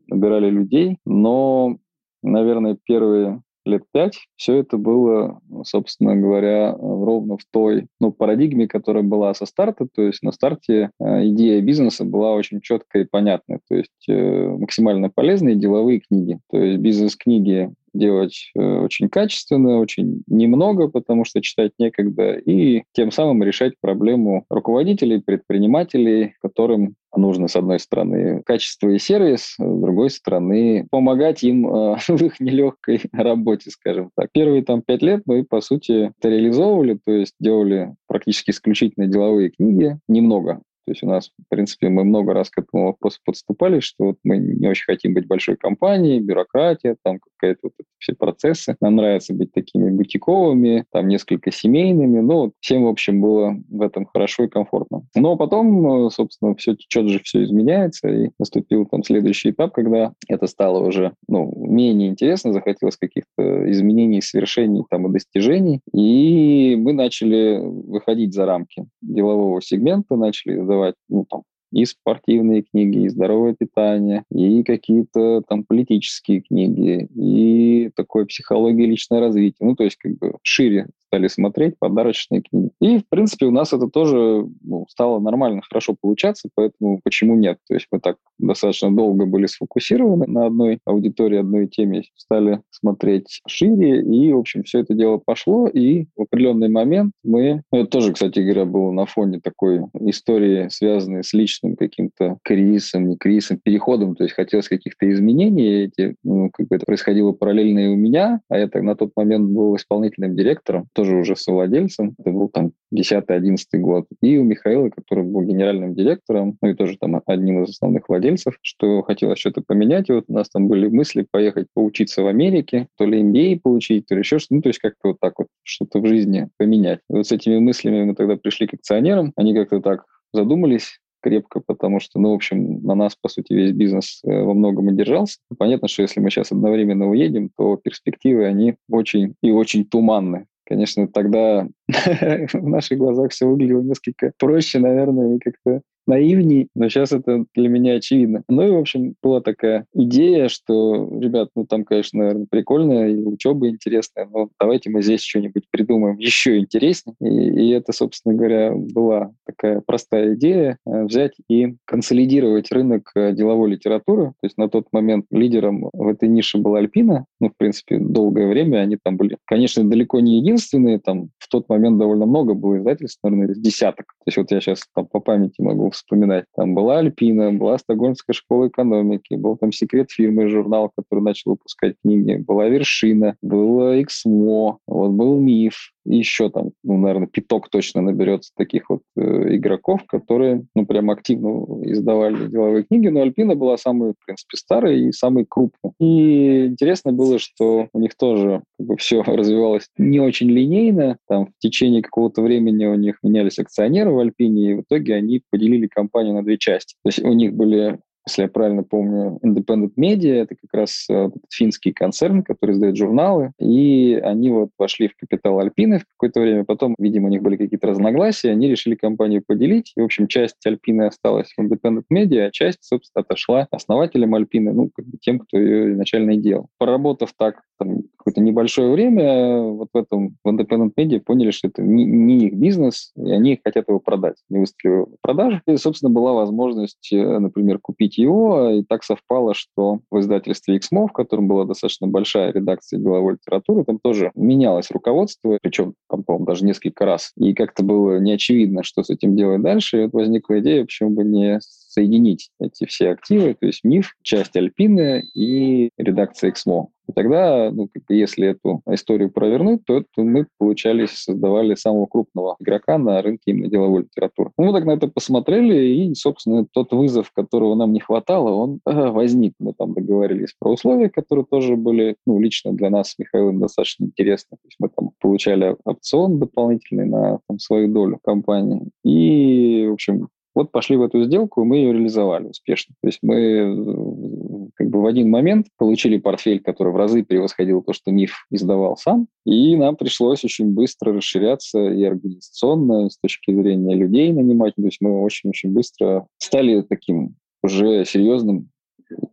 набирали 0.09 0.51
людей, 0.51 0.99
но, 1.05 1.77
наверное, 2.23 2.77
первые 2.85 3.43
лет 3.65 3.83
пять 3.93 4.19
все 4.37 4.57
это 4.57 4.77
было, 4.77 5.41
собственно 5.65 6.17
говоря, 6.17 6.73
ровно 6.73 7.37
в 7.37 7.45
той 7.51 7.87
ну, 8.01 8.13
парадигме, 8.13 8.67
которая 8.67 9.03
была 9.03 9.35
со 9.35 9.47
старта. 9.47 9.87
То 9.95 10.03
есть 10.03 10.23
на 10.23 10.33
старте 10.33 10.91
э, 11.01 11.27
идея 11.29 11.61
бизнеса 11.61 12.05
была 12.05 12.33
очень 12.35 12.61
четкая 12.61 13.05
и 13.05 13.09
понятная. 13.09 13.61
То 13.69 13.77
есть 13.77 14.09
э, 14.09 14.49
максимально 14.59 15.11
полезные 15.11 15.55
деловые 15.55 16.01
книги. 16.01 16.39
То 16.51 16.59
есть 16.59 16.81
бизнес-книги 16.81 17.73
делать 17.95 18.51
э, 18.55 18.61
очень 18.61 19.09
качественно, 19.09 19.79
очень 19.79 20.23
немного, 20.27 20.89
потому 20.89 21.25
что 21.25 21.41
читать 21.41 21.73
некогда, 21.79 22.35
и 22.35 22.85
тем 22.93 23.11
самым 23.11 23.43
решать 23.43 23.75
проблему 23.81 24.45
руководителей, 24.49 25.21
предпринимателей, 25.21 26.35
которым 26.43 26.95
нужно, 27.15 27.49
с 27.49 27.57
одной 27.57 27.79
стороны, 27.79 28.43
качество 28.45 28.89
и 28.89 28.99
сервис, 28.99 29.55
с 29.59 29.59
другой 29.59 30.11
стороны, 30.11 30.87
помогать 30.91 31.43
им 31.43 31.67
э, 31.67 31.97
в 32.09 32.23
их 32.23 32.41
нелегкой 32.41 33.03
работе, 33.13 33.71
скажем 33.71 34.11
так. 34.17 34.31
Первые 34.33 34.63
там 34.63 34.83
пять 34.83 35.03
лет 35.03 35.23
мы, 35.27 35.45
по 35.45 35.61
сути, 35.61 36.13
это 36.19 36.29
реализовывали, 36.29 36.99
то 37.05 37.13
есть 37.13 37.35
делали 37.39 37.95
практически 38.07 38.51
исключительно 38.51 39.07
деловые 39.07 39.51
книги, 39.51 39.99
немного 40.09 40.61
то 40.85 40.93
есть 40.93 41.03
у 41.03 41.07
нас, 41.07 41.31
в 41.31 41.49
принципе, 41.49 41.89
мы 41.89 42.05
много 42.05 42.35
раз 42.35 42.51
к 42.51 42.59
этому 42.59 42.87
вопросу 42.87 43.19
подступали, 43.25 43.81
что 43.81 44.07
вот 44.07 44.17
мы 44.25 44.39
не 44.39 44.69
очень 44.69 44.85
хотим 44.85 45.15
быть 45.15 45.27
большой 45.27 45.57
компанией, 45.57 46.21
бюрократия, 46.21 46.97
там 47.03 47.19
какая-то 47.21 47.61
вот 47.65 47.73
все 47.99 48.15
процессы. 48.15 48.77
Нам 48.81 48.97
нравится 48.97 49.33
быть 49.33 49.53
такими 49.53 49.91
бутиковыми, 49.91 50.85
там 50.91 51.09
несколько 51.09 51.53
семейными. 51.53 52.21
Ну, 52.21 52.53
всем, 52.61 52.85
в 52.85 52.89
общем, 52.89 53.21
было 53.21 53.57
в 53.69 53.81
этом 53.81 54.07
хорошо 54.07 54.45
и 54.45 54.49
комфортно. 54.49 55.03
Но 55.15 55.37
потом, 55.37 56.11
собственно, 56.11 56.55
все 56.57 56.75
течет 56.75 57.09
же, 57.09 57.21
все 57.23 57.45
изменяется, 57.45 58.09
и 58.09 58.31
наступил 58.39 58.87
там 58.87 59.05
следующий 59.05 59.51
этап, 59.51 59.73
когда 59.73 60.13
это 60.29 60.47
стало 60.47 60.87
уже, 60.87 61.13
ну, 61.29 61.53
менее 61.57 62.09
интересно, 62.09 62.53
захотелось 62.53 62.97
каких-то 62.97 63.71
изменений, 63.71 64.21
свершений 64.21 64.83
там 64.91 65.07
и 65.07 65.13
достижений, 65.13 65.81
и 65.95 66.77
мы 66.77 66.93
начали 66.93 67.61
выходить 67.63 68.35
за 68.35 68.47
рамки 68.47 68.87
делового 69.01 69.61
сегмента, 69.63 70.17
начали 70.17 70.57
создавать, 70.73 70.95
ну, 71.09 71.27
там, 71.29 71.43
и 71.73 71.85
спортивные 71.85 72.63
книги, 72.63 73.05
и 73.05 73.09
здоровое 73.09 73.55
питание, 73.55 74.25
и 74.31 74.63
какие-то 74.63 75.43
там 75.49 75.65
политические 75.65 76.43
книги, 76.43 77.09
и 77.15 77.91
такое 77.97 78.27
психология 78.27 78.87
личное 78.87 79.21
развитие. 79.21 79.69
Ну, 79.69 79.75
то 79.75 79.85
есть 79.85 79.97
как 79.97 80.19
бы 80.19 80.35
шире 80.43 80.89
стали 81.13 81.29
смотреть 81.29 81.75
подарочные 81.79 82.41
книги. 82.41 82.71
И, 82.81 82.99
в 82.99 83.09
принципе, 83.09 83.45
у 83.45 83.51
нас 83.51 83.75
это 83.75 83.87
тоже 83.89 84.47
ну, 84.63 84.87
стало 84.89 85.21
нормально, 85.21 85.61
хорошо 85.69 85.95
получаться, 86.01 86.49
поэтому 86.55 87.01
почему 87.05 87.37
нет? 87.37 87.59
То 87.69 87.75
есть 87.75 87.87
мы 87.93 88.01
так 88.01 88.17
достаточно 88.39 88.91
долго 88.91 89.27
были 89.27 89.45
сфокусированы 89.45 90.27
на 90.27 90.47
одной 90.47 90.79
аудитории, 90.87 91.39
одной 91.39 91.69
теме, 91.69 92.05
стали 92.17 92.63
смотреть 92.71 93.43
шире, 93.47 94.03
и, 94.03 94.33
в 94.33 94.39
общем, 94.39 94.63
все 94.63 94.81
это 94.81 94.95
дело 94.95 95.21
пошло, 95.23 95.67
и 95.67 96.07
в 96.17 96.23
определенный 96.23 96.71
момент 96.71 97.13
мы... 97.23 97.63
Ну, 97.71 97.81
это 97.81 97.91
тоже, 97.91 98.15
кстати 98.15 98.41
говоря, 98.41 98.65
было 98.65 98.91
на 98.91 99.05
фоне 99.05 99.41
такой 99.41 99.83
истории, 100.01 100.69
связанной 100.71 101.25
с 101.25 101.35
личным 101.35 101.77
каким-то 101.77 102.39
кризисом, 102.43 103.07
не 103.07 103.19
кризисом, 103.19 103.59
переходом, 103.63 104.17
то 104.17 104.25
есть 104.25 104.35
хотелось 104.35 104.69
каких-то 104.69 105.11
изменений, 105.13 105.85
эти, 105.85 106.17
ну, 106.25 106.49
как 106.51 106.69
бы 106.69 106.77
это 106.77 106.87
происходило 106.87 107.33
параллельно 107.33 107.81
и 107.81 107.89
у 107.89 107.97
меня, 107.97 108.41
а 108.49 108.59
я 108.59 108.67
так 108.67 108.83
на 108.83 108.97
тот 108.97 109.13
момент 109.15 109.51
был 109.51 109.77
исполнительным 109.77 110.35
директором, 110.35 110.87
тоже 111.03 111.17
уже 111.17 111.35
совладельцем. 111.35 112.15
Это 112.17 112.31
был 112.31 112.49
там 112.49 112.73
10-11 112.95 113.57
год. 113.75 114.07
И 114.21 114.39
у 114.39 114.45
Михаила, 114.45 114.89
который 114.89 115.25
был 115.25 115.43
генеральным 115.43 115.95
директором, 115.95 116.57
ну 116.63 116.69
и 116.69 116.75
тоже 116.75 116.97
там 116.97 117.21
одним 117.27 117.65
из 117.65 117.71
основных 117.71 118.09
владельцев, 118.09 118.57
что 118.63 119.03
хотелось 119.03 119.41
что-то 119.41 119.63
поменять. 119.67 120.09
И 120.09 120.13
вот 120.13 120.27
у 120.29 120.33
нас 120.33 120.49
там 120.49 120.69
были 120.69 120.87
мысли 120.87 121.27
поехать 121.29 121.67
поучиться 121.75 122.23
в 122.23 122.29
Америке, 122.29 122.87
то 122.97 123.05
ли 123.05 123.21
MBA 123.21 123.61
получить, 123.63 124.07
то 124.07 124.15
ли 124.15 124.21
еще 124.21 124.39
что-то. 124.39 124.55
Ну, 124.55 124.63
то 124.63 124.69
есть 124.69 124.79
как-то 124.79 125.09
вот 125.09 125.17
так 125.21 125.33
вот 125.39 125.49
что-то 125.65 125.99
в 125.99 126.07
жизни 126.07 126.49
поменять. 126.57 127.01
И 127.11 127.15
вот 127.15 127.27
с 127.27 127.33
этими 127.33 127.59
мыслями 127.59 128.05
мы 128.05 128.15
тогда 128.15 128.37
пришли 128.37 128.69
к 128.69 128.75
акционерам. 128.75 129.33
Они 129.35 129.55
как-то 129.55 129.81
так 129.81 130.05
задумались, 130.33 131.01
крепко, 131.23 131.61
потому 131.61 132.01
что, 132.01 132.19
ну, 132.19 132.31
в 132.31 132.35
общем, 132.35 132.83
на 132.83 132.95
нас, 132.95 133.17
по 133.17 133.29
сути, 133.29 133.53
весь 133.53 133.73
бизнес 133.73 134.21
э, 134.25 134.43
во 134.43 134.53
многом 134.53 134.91
и 134.91 134.95
держался. 134.95 135.39
Понятно, 135.57 135.89
что 135.89 136.03
если 136.03 136.21
мы 136.21 136.31
сейчас 136.31 136.53
одновременно 136.53 137.09
уедем, 137.09 137.51
то 137.57 137.77
перспективы, 137.77 138.47
они 138.47 138.75
очень 138.91 139.35
и 139.43 139.51
очень 139.51 139.85
туманны. 139.87 140.47
Конечно, 140.67 141.09
тогда 141.09 141.67
в 142.53 142.69
наших 142.69 142.99
глазах 142.99 143.33
все 143.33 143.47
выглядело 143.47 143.83
несколько 143.83 144.33
проще, 144.39 144.79
наверное, 144.79 145.37
и 145.37 145.39
как-то 145.39 145.83
наивней, 146.07 146.69
но 146.75 146.89
сейчас 146.89 147.13
это 147.13 147.45
для 147.55 147.69
меня 147.69 147.95
очевидно. 147.95 148.43
Ну 148.49 148.67
и, 148.67 148.71
в 148.71 148.79
общем, 148.79 149.15
была 149.23 149.41
такая 149.41 149.87
идея, 149.95 150.49
что, 150.49 151.09
ребят, 151.21 151.51
ну 151.55 151.67
там, 151.67 151.85
конечно, 151.85 152.19
наверное, 152.19 152.47
прикольно, 152.51 153.09
и 153.09 153.23
учеба 153.23 153.69
интересная, 153.69 154.29
но 154.33 154.49
давайте 154.59 154.91
мы 154.91 155.03
здесь 155.03 155.23
что-нибудь 155.23 155.65
придумаем 155.71 156.19
еще 156.19 156.59
интереснее. 156.59 157.15
И, 157.21 157.67
и 157.67 157.71
это, 157.71 157.93
собственно 157.93 158.35
говоря, 158.35 158.73
была 158.75 159.33
такая 159.47 159.83
простая 159.85 160.35
идея 160.35 160.79
э, 160.87 161.05
взять 161.05 161.35
и 161.49 161.75
консолидировать 161.85 162.73
рынок 162.73 163.11
э, 163.15 163.33
деловой 163.33 163.71
литературы. 163.71 164.33
То 164.41 164.45
есть 164.45 164.59
на 164.59 164.69
тот 164.69 164.87
момент 164.93 165.27
лидером 165.31 165.89
в 165.93 166.09
этой 166.09 166.29
нише 166.29 166.59
была 166.59 166.79
Альпина. 166.79 167.27
Ну, 167.41 167.49
в 167.49 167.57
принципе, 167.57 167.99
долгое 167.99 168.49
время 168.49 168.79
они 168.79 168.99
там 169.03 169.17
были, 169.17 169.37
конечно, 169.45 169.89
далеко 169.89 170.21
не 170.21 170.39
единственные. 170.39 170.99
Там 170.99 171.31
в 171.39 171.49
тот 171.49 171.69
момент 171.69 171.82
довольно 171.91 172.27
много 172.27 172.55
было 172.55 172.79
издательств, 172.79 173.21
наверное, 173.23 173.55
десяток. 173.55 174.07
То 174.07 174.29
есть 174.29 174.37
вот 174.39 174.51
я 174.51 174.61
сейчас 174.61 174.83
там 174.95 175.07
по 175.07 175.21
памяти 175.21 175.61
могу 175.61 175.91
вспоминать. 175.91 176.45
Там 176.55 176.75
была 176.75 176.99
Альпина, 176.99 177.53
была 177.53 177.79
Стокгольмская 177.79 178.35
школа 178.35 178.69
экономики, 178.69 179.35
был 179.35 179.57
там 179.57 179.73
секрет 179.73 180.11
фирмы 180.11 180.49
журнал, 180.49 180.91
который 180.97 181.21
начал 181.21 181.53
выпускать 181.53 181.97
книги, 182.03 182.37
была 182.37 182.69
Вершина, 182.69 183.37
было 183.43 184.01
Эксмо, 184.01 184.79
вот 184.87 185.11
был 185.11 185.39
Миф, 185.39 185.93
еще 186.05 186.51
там, 186.51 186.71
ну, 186.83 186.97
наверное, 186.99 187.29
пяток 187.29 187.69
точно 187.69 188.01
наберется 188.03 188.53
таких 188.57 188.91
вот 188.91 189.03
э, 189.17 189.57
игроков, 189.57 190.05
которые, 190.07 190.65
ну, 190.75 190.87
прям 190.87 191.11
активно 191.11 191.65
издавали 191.85 192.49
деловые 192.49 192.85
книги, 192.85 193.09
но 193.09 193.23
Альпина 193.23 193.55
была 193.55 193.77
самой, 193.77 194.13
в 194.13 194.25
принципе, 194.25 194.57
старой 194.57 195.09
и 195.09 195.13
самой 195.13 195.47
крупной. 195.49 195.93
И 196.01 196.67
интересно 196.67 197.13
было, 197.13 197.39
что 197.39 197.89
у 197.93 197.99
них 197.99 198.17
тоже 198.17 198.63
как 198.79 198.87
бы, 198.87 198.97
все 198.97 199.23
развивалось 199.27 199.89
не 199.97 200.21
очень 200.21 200.51
линейно, 200.51 201.19
там 201.29 201.47
в 201.47 201.53
течение 201.59 202.03
какого-то 202.03 202.43
времени 202.43 202.85
у 202.87 202.95
них 202.95 203.19
менялись 203.23 203.59
акционеры 203.59 204.11
в 204.11 204.19
Альпине, 204.19 204.71
и 204.71 204.75
в 204.75 204.81
итоге 204.83 205.15
они 205.15 205.43
поделили 205.51 205.87
компанию 205.87 206.35
на 206.35 206.43
две 206.43 206.59
части. 206.59 206.97
То 207.05 207.09
есть 207.09 207.23
у 207.23 207.33
них 207.33 207.55
были 207.55 207.99
если 208.27 208.43
я 208.43 208.49
правильно 208.49 208.85
помню, 208.85 209.39
Independent 209.45 209.93
Media, 209.99 210.43
это 210.43 210.55
как 210.55 210.73
раз 210.73 211.07
э, 211.11 211.31
финский 211.51 211.93
концерн, 211.93 212.43
который 212.43 212.73
издает 212.73 212.97
журналы, 212.97 213.53
и 213.59 214.15
они 214.23 214.51
вот 214.51 214.71
вошли 214.79 215.09
в 215.09 215.17
капитал 215.17 215.59
Альпины 215.59 215.99
в 215.99 216.07
какое-то 216.07 216.41
время, 216.41 216.65
потом, 216.65 216.95
видимо, 216.99 217.27
у 217.27 217.31
них 217.31 217.43
были 217.43 217.57
какие-то 217.57 217.89
разногласия, 217.89 218.51
они 218.51 218.69
решили 218.69 218.95
компанию 218.95 219.43
поделить, 219.47 219.93
и, 219.97 220.01
в 220.01 220.05
общем, 220.05 220.29
часть 220.29 220.65
Альпины 220.65 221.03
осталась 221.03 221.53
в 221.57 221.61
Independent 221.61 222.05
Media, 222.13 222.47
а 222.47 222.51
часть, 222.51 222.85
собственно, 222.85 223.23
отошла 223.23 223.67
основателям 223.71 224.35
Альпины, 224.35 224.73
ну, 224.73 224.91
как 224.95 225.07
бы 225.07 225.19
тем, 225.21 225.41
кто 225.41 225.59
ее 225.59 225.93
изначально 225.93 226.33
и 226.33 226.39
делал. 226.39 226.69
Поработав 226.79 227.33
так 227.37 227.63
там, 227.79 228.03
какое-то 228.17 228.41
небольшое 228.41 228.93
время, 228.93 229.61
вот 229.63 229.89
в 229.93 229.97
этом, 229.97 230.37
в 230.45 230.49
Independent 230.49 230.93
Media 230.97 231.21
поняли, 231.21 231.51
что 231.51 231.69
это 231.69 231.83
не, 231.83 232.05
не 232.05 232.47
их 232.47 232.55
бизнес, 232.55 233.13
и 233.17 233.31
они 233.31 233.61
хотят 233.63 233.89
его 233.89 233.99
продать. 233.99 234.37
Не 234.49 234.61
выставили 234.61 234.95
его 234.95 235.07
в 235.07 235.21
продажу. 235.21 235.61
И, 235.67 235.77
собственно, 235.77 236.11
была 236.11 236.33
возможность, 236.33 237.13
э, 237.13 237.39
например, 237.39 237.79
купить 237.79 238.12
его, 238.19 238.71
и 238.71 238.83
так 238.83 239.05
совпало, 239.05 239.55
что 239.55 240.01
в 240.11 240.21
издательстве 240.21 240.77
XMO, 240.77 241.09
в 241.09 241.13
котором 241.13 241.49
была 241.49 241.65
достаточно 241.65 242.07
большая 242.07 242.53
редакция 242.53 242.99
деловой 242.99 243.35
литературы, 243.35 243.85
там 243.85 243.99
тоже 243.99 244.31
менялось 244.35 244.91
руководство, 244.91 245.59
причем, 245.63 245.95
там, 246.09 246.23
по-моему, 246.25 246.47
даже 246.47 246.65
несколько 246.65 247.05
раз. 247.05 247.33
И 247.37 247.55
как-то 247.55 247.83
было 247.83 248.19
неочевидно, 248.19 248.83
что 248.83 249.03
с 249.03 249.11
этим 249.11 249.37
делать 249.37 249.63
дальше. 249.63 249.99
И 249.99 250.03
вот 250.05 250.13
возникла 250.13 250.61
идея, 250.61 250.85
почему 250.85 251.11
бы 251.11 251.25
не 251.25 251.61
соединить 251.93 252.51
эти 252.59 252.87
все 252.87 253.11
активы, 253.11 253.55
то 253.55 253.67
есть 253.67 253.85
МИФ, 253.85 254.15
часть 254.23 254.57
Альпины 254.57 255.25
и 255.35 255.91
редакция 255.99 256.53
XMO. 256.53 256.87
И 257.09 257.13
тогда, 257.13 257.71
ну, 257.73 257.89
как 257.93 258.05
бы, 258.05 258.15
если 258.15 258.49
эту 258.49 258.81
историю 258.89 259.31
провернуть, 259.31 259.85
то 259.85 259.99
это 259.99 260.23
мы, 260.23 260.47
получались, 260.59 261.11
создавали 261.11 261.75
самого 261.75 262.07
крупного 262.07 262.57
игрока 262.61 262.97
на 262.97 263.21
рынке 263.21 263.51
именно 263.51 263.69
деловой 263.69 264.03
литературы. 264.03 264.53
Ну, 264.57 264.67
мы 264.67 264.73
так 264.73 264.85
на 264.85 264.93
это 264.93 265.09
посмотрели, 265.09 265.85
и, 265.85 266.15
собственно, 266.15 266.65
тот 266.73 266.93
вызов, 266.93 267.33
которого 267.33 267.75
нам 267.75 267.93
не 267.93 268.01
хватало, 268.01 268.51
он 268.51 268.81
возник. 268.85 269.55
Мы 269.59 269.75
там 269.75 269.95
договорились 269.95 270.55
про 270.59 270.73
условия, 270.73 271.11
которые 271.11 271.45
тоже 271.45 271.77
были, 271.77 272.17
ну, 272.25 272.39
лично 272.41 272.73
для 272.73 272.89
нас 272.89 273.11
с 273.11 273.19
Михаилом 273.19 273.61
достаточно 273.61 274.05
интересны. 274.05 274.57
То 274.57 274.67
есть 274.67 274.77
мы 274.79 274.89
там 274.89 275.11
получали 275.21 275.77
опцион 275.85 276.39
дополнительный 276.39 277.07
на 277.07 277.41
там, 277.49 277.59
свою 277.59 277.89
долю 277.89 278.19
компании. 278.23 278.89
И, 279.05 279.87
в 279.89 279.95
общем, 279.95 280.29
вот 280.55 280.71
пошли 280.71 280.97
в 280.97 281.03
эту 281.03 281.25
сделку, 281.25 281.63
и 281.63 281.65
мы 281.65 281.77
ее 281.77 281.93
реализовали 281.93 282.49
успешно. 282.49 282.95
То 283.03 283.09
есть 283.09 283.19
мы 283.23 283.37
э, 283.37 284.69
как 284.75 284.89
бы 284.89 285.03
в 285.03 285.07
один 285.07 285.31
момент 285.31 285.69
получили 285.79 286.19
портфель, 286.19 286.61
который 286.61 286.93
в 286.93 286.97
разы 286.97 287.25
превосходил 287.25 287.83
то, 287.83 287.93
что 287.93 288.11
МИФ 288.11 288.47
издавал 288.51 288.97
сам, 288.97 289.29
и 289.45 289.77
нам 289.77 289.97
пришлось 289.97 290.45
очень 290.45 290.73
быстро 290.73 291.13
расширяться 291.13 291.79
и 291.79 292.05
организационно, 292.05 293.11
с 293.11 293.19
точки 293.19 293.55
зрения 293.55 293.95
людей 293.95 294.33
нанимать. 294.33 294.75
То 294.77 294.83
есть 294.83 294.99
мы 295.01 295.23
очень-очень 295.23 295.73
быстро 295.73 296.27
стали 296.39 296.83
таким 296.83 297.37
уже 297.63 298.05
серьезным 298.05 298.69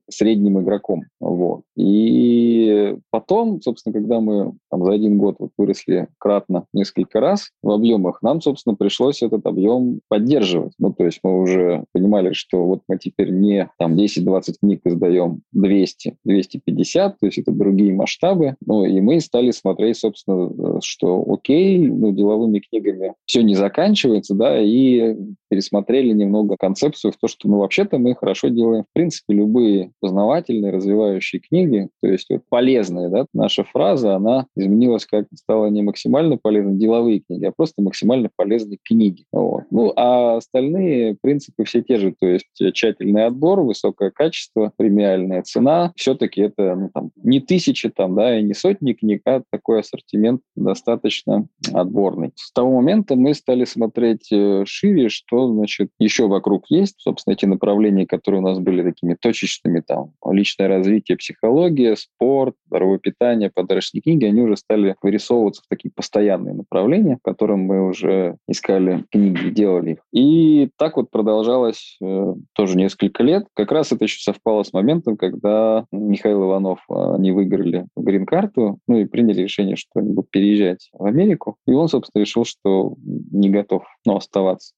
средним 0.10 0.60
игроком. 0.62 1.04
Вот. 1.20 1.62
И 1.75 2.96
потом, 3.10 3.62
собственно, 3.62 3.94
когда 3.94 4.20
мы 4.20 4.54
там, 4.70 4.84
за 4.86 4.94
один 4.94 5.18
год 5.18 5.36
вот 5.39 5.51
выросли 5.58 6.08
кратно 6.18 6.66
несколько 6.74 7.20
раз 7.20 7.51
в 7.63 7.72
объемах, 7.72 8.22
нам, 8.22 8.42
собственно, 8.42 8.75
пришлось 8.75 9.22
этот 9.22 9.46
объем 9.46 10.01
поддерживать. 10.08 10.74
Ну, 10.80 10.94
то 10.94 11.06
есть 11.06 11.20
мы 11.24 11.42
уже 11.42 11.86
понимали, 11.94 12.34
что 12.34 12.66
вот 12.66 12.82
мы 12.88 12.98
теперь 12.98 13.32
не 13.32 13.70
там 13.78 13.96
10-20 13.96 14.56
книг 14.60 14.82
издаем 14.86 15.42
200, 15.54 16.18
250, 16.25 17.20
то 17.20 17.25
есть 17.25 17.38
это 17.38 17.51
другие 17.51 17.94
масштабы. 17.94 18.56
Ну, 18.66 18.86
и 18.86 19.00
мы 19.01 19.20
стали 19.20 19.51
смотреть, 19.51 19.98
собственно, 19.98 20.80
что 20.82 21.25
окей, 21.28 21.88
ну, 21.88 22.12
деловыми 22.12 22.60
книгами 22.60 23.13
все 23.25 23.42
не 23.42 23.56
заканчивается, 23.56 24.36
да, 24.36 24.60
и 24.60 25.16
пересмотрели 25.50 26.13
немного 26.13 26.56
концепцию 26.58 27.12
в 27.12 27.18
то, 27.18 27.28
что, 27.28 27.48
ну, 27.48 27.60
вообще-то 27.60 27.98
мы 27.98 28.16
хорошо 28.16 28.50
делаем, 28.50 28.84
в 28.84 28.94
принципе, 28.94 29.34
любые 29.34 29.92
познавательные, 30.00 30.72
развивающие 30.72 31.41
книги, 31.41 31.89
то 32.01 32.08
есть 32.08 32.27
вот 32.29 32.44
полезные, 32.50 33.10
да, 33.10 33.25
наша 33.34 33.63
фраза, 33.63 34.15
она 34.15 34.46
изменилась 34.56 35.06
как 35.06 35.25
стала 35.34 35.68
не 35.68 35.82
максимально 35.82 36.38
полезной 36.38 36.75
деловые 36.75 37.22
книги, 37.22 37.46
а 37.46 37.51
просто 37.56 37.82
максимально 37.82 38.29
полезные 38.36 38.77
книги. 38.84 39.25
Вот. 39.32 39.63
Ну, 39.72 39.94
а 39.96 40.38
остальные 40.38 41.18
принципы 41.22 41.63
все 41.63 41.82
те 41.82 41.98
же, 41.98 42.13
то 42.20 42.27
есть 42.27 42.48
тщательный 42.74 43.25
отбор, 43.25 43.62
высокое 43.62 44.12
качество, 44.12 44.72
премиальная 44.77 45.41
цена, 45.44 45.91
все-таки 45.96 46.41
это 46.41 46.75
ну, 46.75 46.89
там, 46.94 47.12
не 47.15 47.39
тысячи 47.39 47.89
там, 47.89 48.15
да, 48.15 48.39
и 48.39 48.44
не 48.44 48.53
сотни 48.53 48.94
книг, 48.94 49.22
а 49.25 49.41
такой 49.51 49.79
ассортимент 49.79 50.41
достаточно 50.56 51.48
отборный. 51.74 52.32
С 52.36 52.51
того 52.51 52.75
момента 52.75 53.15
мы 53.15 53.34
стали 53.34 53.65
смотреть 53.65 54.32
э, 54.32 54.63
шире, 54.65 55.10
что, 55.10 55.53
значит, 55.53 55.89
еще 56.00 56.27
вокруг 56.27 56.65
есть, 56.70 56.96
собственно, 57.00 57.34
эти 57.34 57.46
направления, 57.46 58.06
которые 58.06 58.41
у 58.41 58.44
нас 58.44 58.60
были 58.60 58.84
такими 58.84 59.15
точечными, 59.20 59.82
там, 59.89 60.12
личное 60.31 60.67
развитие, 60.67 61.17
психология, 61.17 61.96
спорт, 61.96 62.55
здоровое 62.67 63.00
питание, 63.00 63.51
подарочные 63.53 64.01
книги, 64.01 64.25
они 64.25 64.41
уже 64.41 64.55
стали 64.55 64.96
вырисовываться 65.01 65.63
в 65.63 65.67
такие 65.67 65.91
постоянные 65.93 66.53
направления, 66.53 67.17
в 67.17 67.24
котором 67.24 67.62
мы 67.62 67.88
уже 67.88 68.38
искали 68.48 69.03
книги, 69.12 69.50
делали 69.50 69.93
их. 69.93 70.00
И 70.13 70.69
так 70.77 70.98
вот 70.98 71.10
продолжалось 71.10 71.98
э, 72.01 72.34
тоже 72.53 72.77
несколько 72.77 73.24
лет. 73.24 73.48
Как 73.55 73.72
раз 73.72 73.91
это 73.91 74.05
еще 74.05 74.22
совпало 74.22 74.62
с 74.62 74.74
моментом, 74.74 75.17
когда 75.17 75.86
Михаил 75.91 76.43
Иванов, 76.43 76.79
э, 76.89 77.15
они 77.15 77.31
выиграли 77.31 77.88
грин-карту, 77.98 78.77
ну 78.88 78.98
и 78.98 79.05
приняли 79.05 79.41
решение, 79.41 79.75
что 79.75 80.00
они 80.00 80.13
будут 80.13 80.29
переезжать 80.29 80.89
в 80.93 81.03
Америку. 81.03 81.58
И 81.65 81.72
он, 81.72 81.88
собственно, 81.88 82.22
решил, 82.22 82.46
что 82.46 82.93
не 83.03 83.50
готов 83.50 83.84
ну, 84.05 84.15
оставаться 84.15 84.74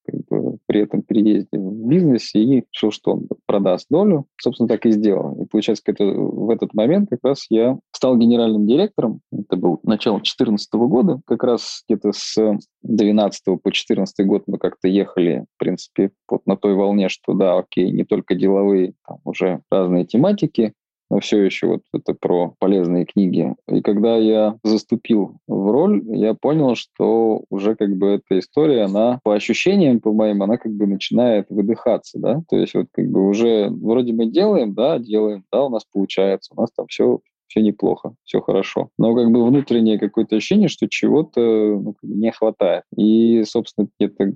при 0.65 0.81
этом 0.81 1.01
переезде 1.01 1.57
в 1.57 1.87
бизнесе 1.87 2.39
и 2.39 2.65
решил, 2.71 2.91
что 2.91 3.13
он 3.13 3.27
продаст 3.45 3.87
долю. 3.89 4.25
Собственно, 4.39 4.67
так 4.67 4.85
и 4.85 4.91
сделал. 4.91 5.41
И 5.41 5.45
получается, 5.45 5.83
это, 5.87 6.05
в 6.05 6.49
этот 6.49 6.73
момент 6.73 7.09
как 7.09 7.19
раз 7.23 7.45
я 7.49 7.77
стал 7.91 8.17
генеральным 8.17 8.67
директором. 8.67 9.21
Это 9.31 9.55
был 9.55 9.79
начало 9.83 10.17
2014 10.17 10.73
года. 10.73 11.21
Как 11.25 11.43
раз 11.43 11.83
где-то 11.87 12.11
с 12.13 12.35
2012 12.83 13.45
по 13.45 13.51
2014 13.63 14.25
год 14.27 14.43
мы 14.47 14.57
как-то 14.57 14.87
ехали, 14.87 15.45
в 15.55 15.59
принципе, 15.59 16.11
вот 16.29 16.45
на 16.45 16.55
той 16.55 16.73
волне, 16.73 17.09
что 17.09 17.33
да, 17.33 17.57
окей, 17.57 17.91
не 17.91 18.03
только 18.03 18.35
деловые, 18.35 18.93
там 19.07 19.19
уже 19.23 19.61
разные 19.69 20.05
тематики, 20.05 20.73
но 21.11 21.19
все 21.19 21.43
еще 21.43 21.67
вот 21.67 21.81
это 21.93 22.13
про 22.13 22.55
полезные 22.57 23.05
книги. 23.05 23.53
И 23.67 23.81
когда 23.81 24.15
я 24.15 24.57
заступил 24.63 25.35
в 25.45 25.69
роль, 25.69 26.01
я 26.05 26.33
понял, 26.33 26.75
что 26.75 27.43
уже 27.49 27.75
как 27.75 27.97
бы 27.97 28.11
эта 28.11 28.39
история, 28.39 28.83
она 28.83 29.19
по 29.23 29.35
ощущениям, 29.35 29.99
по 29.99 30.13
моим, 30.13 30.41
она 30.41 30.55
как 30.55 30.71
бы 30.71 30.87
начинает 30.87 31.47
выдыхаться, 31.49 32.17
да, 32.17 32.41
то 32.49 32.55
есть 32.55 32.73
вот 32.73 32.87
как 32.93 33.09
бы 33.09 33.27
уже 33.27 33.69
вроде 33.69 34.13
мы 34.13 34.27
делаем, 34.27 34.73
да, 34.73 34.99
делаем, 34.99 35.43
да, 35.51 35.65
у 35.65 35.69
нас 35.69 35.83
получается, 35.83 36.53
у 36.55 36.61
нас 36.61 36.71
там 36.71 36.87
все 36.87 37.19
все 37.47 37.61
неплохо, 37.61 38.13
все 38.23 38.39
хорошо. 38.39 38.91
Но 38.97 39.13
как 39.13 39.29
бы 39.29 39.45
внутреннее 39.45 39.99
какое-то 39.99 40.37
ощущение, 40.37 40.69
что 40.69 40.87
чего-то 40.87 41.41
ну, 41.41 41.95
не 42.01 42.31
хватает. 42.31 42.85
И, 42.95 43.43
собственно, 43.43 43.89
где-то 43.99 44.35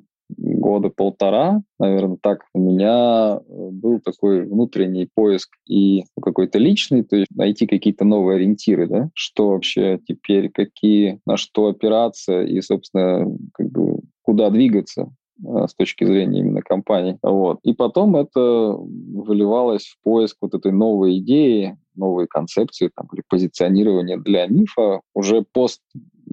года 0.66 0.90
полтора, 0.90 1.62
наверное, 1.80 2.18
так, 2.20 2.46
у 2.54 2.60
меня 2.60 3.38
э, 3.38 3.70
был 3.72 4.00
такой 4.00 4.48
внутренний 4.48 5.08
поиск 5.14 5.50
и 5.68 6.06
какой-то 6.20 6.58
личный, 6.58 7.04
то 7.04 7.16
есть 7.16 7.28
найти 7.36 7.68
какие-то 7.68 8.04
новые 8.04 8.38
ориентиры, 8.38 8.88
да, 8.88 9.10
что 9.14 9.50
вообще 9.50 10.00
теперь, 10.08 10.50
какие, 10.50 11.20
на 11.28 11.38
что 11.38 11.68
опираться 11.68 12.42
и, 12.42 12.60
собственно, 12.62 13.28
как 13.54 13.70
бы 13.70 14.00
куда 14.24 14.50
двигаться 14.50 15.14
э, 15.44 15.68
с 15.68 15.76
точки 15.76 16.04
зрения 16.04 16.40
именно 16.40 16.62
компании. 16.62 17.20
Вот. 17.22 17.60
И 17.62 17.74
потом 17.74 18.16
это 18.16 18.40
выливалось 18.40 19.86
в 19.86 20.04
поиск 20.04 20.38
вот 20.42 20.56
этой 20.56 20.72
новой 20.72 21.20
идеи, 21.20 21.78
новой 21.96 22.26
концепции 22.26 22.90
там, 22.96 23.08
или 23.14 23.22
позиционирования 23.30 24.18
для 24.18 24.48
мифа 24.48 25.02
уже 25.14 25.46
пост 25.54 25.82